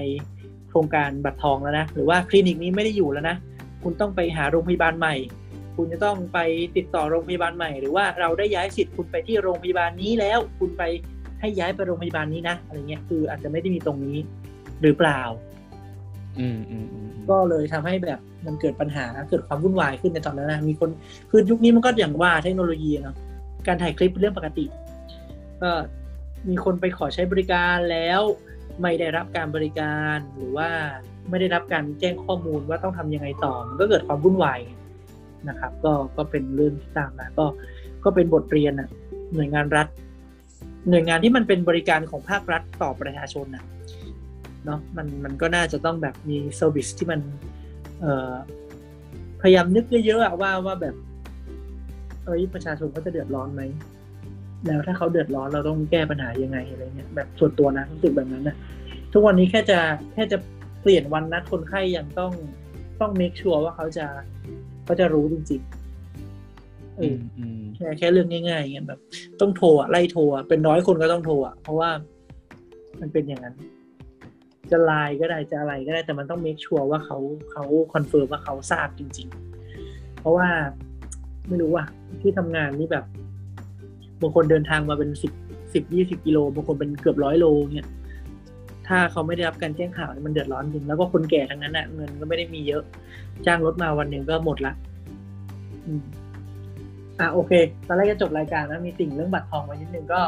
[0.71, 3.37] โครงการบัตรทองแล้วนะหรือว่าคลินิกนี้ไม่ได้อยู่แล้วนะ
[3.83, 5.15] คุณต้องไปหาโรงพยาบาลใหม่
[5.77, 6.39] คุณจะต้องไป
[6.77, 10.83] ติดต่อโรงพยาบาลใหม่ หรือว่าเราได้ย้ายสิทธิ์คุณไปที่โรงพยาบาลนี้แล้ว คุณไป
[11.41, 14.17] ให้ย้ายไปโรงพยาบาลนี้นะอะไรเงี้ยคืออาจจะไม่ได้มีตรงนี้
[14.83, 15.21] หรือเปล่า
[16.39, 20.89] อืมอืมอืมก็เลยทำให้แบบมันเกิดปัญหาเกิดความวุ่นวายขึ้นในตอนนั้นนะมีคน
[21.31, 23.17] คือยุคนี้มันก็อย่างว่าเทคโนโลยีเนาะ
[23.67, 24.65] การถ่ายคลิปเป็นเรื่องปกติ
[25.63, 25.71] ก็
[26.49, 28.21] มีคนไปขอใช้บริการแล้ว
[28.83, 30.69] ไม่ได้รับการบริการหรือว่า
[31.31, 34.61] ไม่ได้รับการแจ้งข้อมูลว่าต้องทำยังไงต่อ มันก็เกิดความวุ่นวาย
[35.49, 37.47] นะครับ ก็ก็เป็นเรื่องที่ตามมาก็
[38.05, 38.89] ก็เป็นบทเรียนอะ
[39.35, 39.87] หน่วยงานรัฐ
[40.89, 43.65] หน่วยงานที่มันเป็นบริการของภาครัฐต่อประชาชนนะ
[44.65, 47.21] เนาะมันมันก็น่าจะต้องแบบมี service ที่มัน
[48.01, 48.35] เอ่อ
[49.41, 50.95] พยายามนึกเยอะๆว่าว่าแบบ
[52.25, 53.63] เอ้ยประชาชนเขาจะเดือดร้อนไหม
[54.67, 58.57] แล้วถ้าเขาเดือดร้อนเราต้องแก้ปัญหายังไงอะไรเงี้ยแบบส่วนตัวนะรู้สึกแบบนั้นนะ
[59.13, 59.79] ทุกวันนี้แค่จะ
[60.13, 60.39] แค่จะ
[60.83, 62.33] เปลี่ยนวันนัดคนไข้ยังต้อง
[63.01, 64.07] ต้อง make sure ว่าเขาจะ
[64.91, 69.01] เขาจะรู้จริงๆเออือมอืมแค่แค่เรื่องง่ายๆอย่างเงี้ยแบบ
[69.41, 71.91] ต้องโทรอะไล่โทรอะเป็นร้อยคนก็ต้องโทรอะเพราะว่า
[73.01, 73.55] มันเป็นอย่างนั้น
[74.71, 77.19] จะไลน์ก็ได้จะอะไรก็ได้แต่มันต้อง make sure ว่าเขา
[77.53, 79.29] เขา confirm ว่าเขาทราบจริง
[79.75, 80.49] ๆ เพราะว่า
[81.49, 81.85] ไม่รู้ว่า
[82.21, 83.05] ที่ทำงานนี่แบบ
[84.21, 85.33] บางคนเดินทางมาเป็นสิบ
[85.75, 87.89] สิบยี่สิบกิโลบางคนเป็นเกือบร้อยโลเนี่ย
[88.91, 92.83] ถ้าเขาไม่ได้รับการแจ้งข่าวมันเดือดร้อนจริงแล้วก็คนแก่ทั้งนั้นอะเงินก็ไม่ได้มีเยอะ
[93.47, 94.73] จ้างรถมาวันหนึ่งก็หมดละ
[97.21, 97.53] อะโอเค
[97.87, 100.21] ตอนแรกจะจบรายการนะมีติ่งเรื่องบัตรทองไว้นิดนึงก็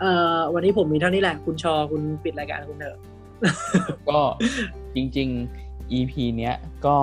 [0.00, 2.98] เอ่อวันนี้ผมมีเท่านี้แหละ คุณชอคุณปิดรายการคุณเถอะ
[4.08, 4.20] ก็
[4.94, 5.28] จริง
[5.60, 6.54] ๆ EP เนี้ย
[6.86, 6.96] ก็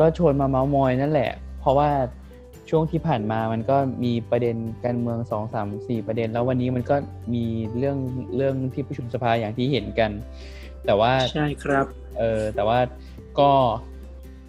[0.00, 1.30] ก็ชวนมาเมาส์มอยนั่นแหละ
[1.60, 1.88] เพราะว่า
[2.70, 6.96] ช่วงที่ผ่านมามันก็มีประเด็นการเมืองสองสามสี่ประเด็น แล้ววันนี้มันก็
[7.34, 7.44] มี
[7.78, 7.98] เรื่อง
[8.36, 10.10] เรื่องที่ประชุมสภาอย่างที่เห็นกัน
[10.86, 11.86] แต่ว่าใช่ครับ
[12.18, 12.78] เออแต่ว่า
[13.38, 13.50] ก็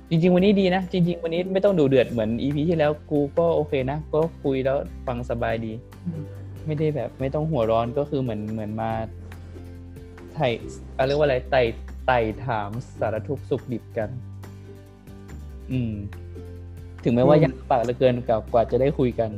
[0.10, 4.78] จริง ๆ วันนี้ดีนะ จริง ๆ วันนี้ไม่ต้องดูเดือดเหมือน EP ที่แล้วกูก็โอเคนะ ก็คุยแล้ว
[5.08, 5.74] ฟังสบายดี
[6.06, 6.24] อืม
[6.66, 8.92] ไม่ได้แบบไม่ต้องหัวร้อนก็คือเหมือนเหมือนมา
[10.34, 10.48] ไถ่
[10.98, 11.62] อะไรเรียกว่าอะไรไต่
[12.08, 12.70] ไต่ถาม
[13.00, 14.10] สารทุกข์สุขดิบกัน
[15.72, 15.94] อืม
[17.04, 19.30] ถึงแม้ว่ายังลำบากเหลือเกินกับกว่าจะได้คุยกัน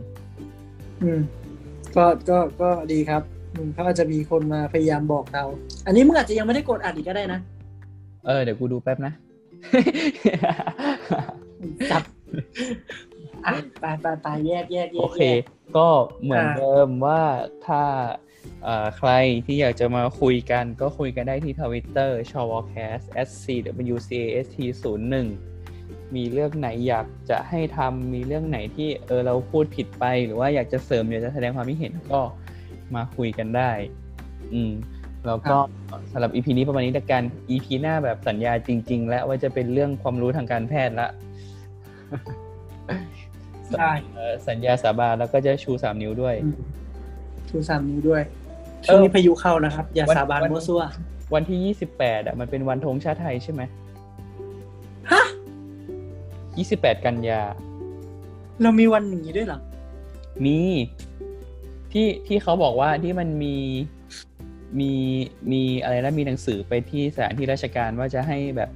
[1.04, 1.20] อืม
[1.96, 3.22] ก็ก็ก็ดีครับ
[3.54, 5.44] อืมเขาอาจจะมีคนมาพยายามบอกเรา
[5.86, 7.40] อันนี้มึงอาจจะยังไม่ได้กดอัดอีกก็ได้นะ
[8.26, 9.14] เออเดี๋ยวกูดูแป๊บนะ
[11.92, 12.04] จับ
[13.46, 15.88] อะไปไปไปแยกแยกแยกโอเคแยกก็
[16.24, 17.22] เหมือนอ่าเดิมว่า
[17.68, 17.84] ถ้า
[18.64, 19.10] เอ่อใคร
[19.46, 23.46] ที่อยากจะมาคุยกันก็คุยกันได้ที่ทวิตเตอร์ชอวแคส s c
[23.94, 25.51] w c a s t 0 1
[26.16, 32.22] มีเรื่องไหนอยากจะให้ทำมีเรื่องไหนที่เออเราพูดผิดไป หรือว่าอยากจะเสริมอยากจะแสดงความคิดเห็นก็
[32.96, 33.72] มาคุยกันได้
[34.54, 34.72] อืม
[35.28, 35.58] แล้วก็
[36.12, 41.08] สำหรับ EP นี้ประมาณนี้แต่กัน EP หน้าแบบสัญญาจริง ๆ และว่าจะเป็นเรื่องความรู้ทางการแพทย์ละ
[43.80, 46.58] ได้เอ่อสัญญาสาบานแล้วก็จะชูสามนิ้วด้วยอืม
[47.50, 48.22] ชูสามนิ้วด้วย
[48.86, 50.82] ช่วงนี้พายุเข้านะครับ อย่าวันสาบานวันมั่วซั่ว
[51.34, 53.62] วันที่ยี่สิบแปดอะมันเป็นวันธงชาติไทยใช่ไหม
[55.12, 55.24] ฮะ
[56.58, 57.42] ยี่สิบแปดกันยา
[58.62, 59.60] เรามีวันอย่างนี้ด้วยเหรอ
[60.46, 60.60] มี
[61.92, 63.56] ที่ที่เขาบอกว่าที่มันมี
[64.80, 64.92] มี
[65.52, 68.70] มีอะไรนะมีหนังสือไปที่สถานที่ราชการว่าจะให้แบบ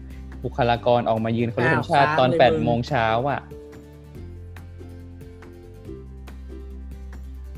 [0.44, 3.42] บุคลากรออกมายืนเคารพธงชาติอ้าวตอนค้างเลยแปดมึงโมงเช้าอะ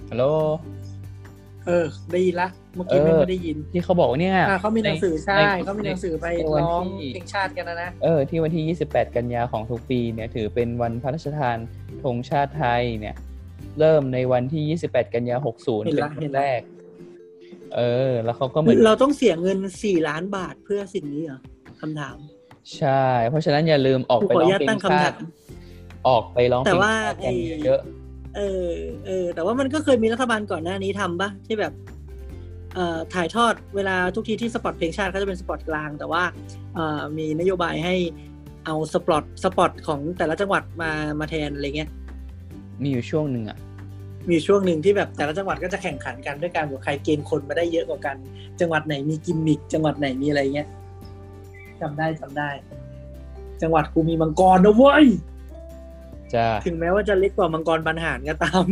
[0.10, 0.26] ฮัลโหล
[1.65, 2.48] เออ ได้ยินละ
[2.78, 11.58] เมื่อกี้ไม่เออได้ยิน ที่เขาบอกว่าเนี่ยอ่าเขามีหนังสือใช่ในเขามีหนังสือไปในวันร้องที่เพลงชาติกันนะนะ เออ ที่วันที่ 28 กันยาของทุกปีเนี่ย ถือเป็นวันพระราชทาน
[12.04, 13.16] ธงชาติไทยเนี่ย
[13.80, 16.62] เริ่มในวันที่ 28 กันยา 60เห็นเป็นละวัเห็นนละแรก
[17.76, 21.40] เออ แล้วเขาก็เหมือน เราต้องเสียเงินสี่ล้านบาทเพื่อสิ่งนี้เหรอ
[21.82, 22.18] คำถาม
[22.78, 25.28] ใช่ เพราะฉะนั้นอย่าลืมออกกูไปขอร้อองนุญาตเพลตั้งงชาคำถาติม
[26.08, 27.34] ออกไปร้องเพแต่ลงว่าชาติกันไอ้
[27.66, 27.82] เยอะ
[28.38, 28.70] เออ
[29.06, 31.97] เออแต่ว่ามันก็เคยมีรัฐบาลก่อนหน้านี้ทำปะที่แบบเอ่อ
[33.14, 36.24] ถ่ายทอดเวลาทุกทีที่ spot เพลงชาติก็จะเป็น spot กลาง แต่ว่า
[36.76, 37.95] เอ่อมีนโยบายให้
[38.66, 41.90] เอา spot spot ของแต่ละจังหวัดมามาแทนอะไรเงี้ย
[42.82, 43.58] มีอยู่ช่วงหนึ่งอะ
[44.30, 48.16] มีช่วงหนึ่งที่แบบแต่ละจังหวัดก็จะแข่งขันกันด้วยการว่าใครเกณฑ์คนมาได้เยอะกว่ากัน
[48.60, 50.68] จังหวัดไหนมีกิมมิคจังหวัดไหนมีอะไรเงี้ย
[51.82, 52.49] จำได้จำได้
[53.62, 55.06] จังหวัดกูมีมังกรนะเว้ย
[56.34, 58.66] จะถึงแม้ว่าจะเล็กกว่ามังกรบรรหารก็ตาม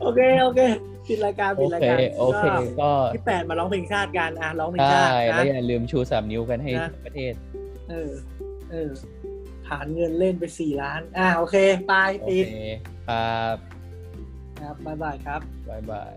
[0.00, 0.60] โอเค โอเค
[1.08, 2.44] ปิดรายการโอปิดรายเคการโอเค
[2.80, 7.32] ก็ที่แปดมาร้องเพลงชาติกันอะร้องเพลงใช่ชาติแล้นะวอย่าลืมชูสามนิ้วกันให้นะทั้งประเทศ
[7.90, 8.10] เออ
[8.70, 8.90] เออ
[9.66, 11.56] ฐานเงินเล่นไปสี่ล้าน อะโอเค
[11.88, 12.56] ไปโอปิดเค
[13.08, 13.56] ครับ
[14.60, 16.16] ครับบ๊ายบายครับบายบาย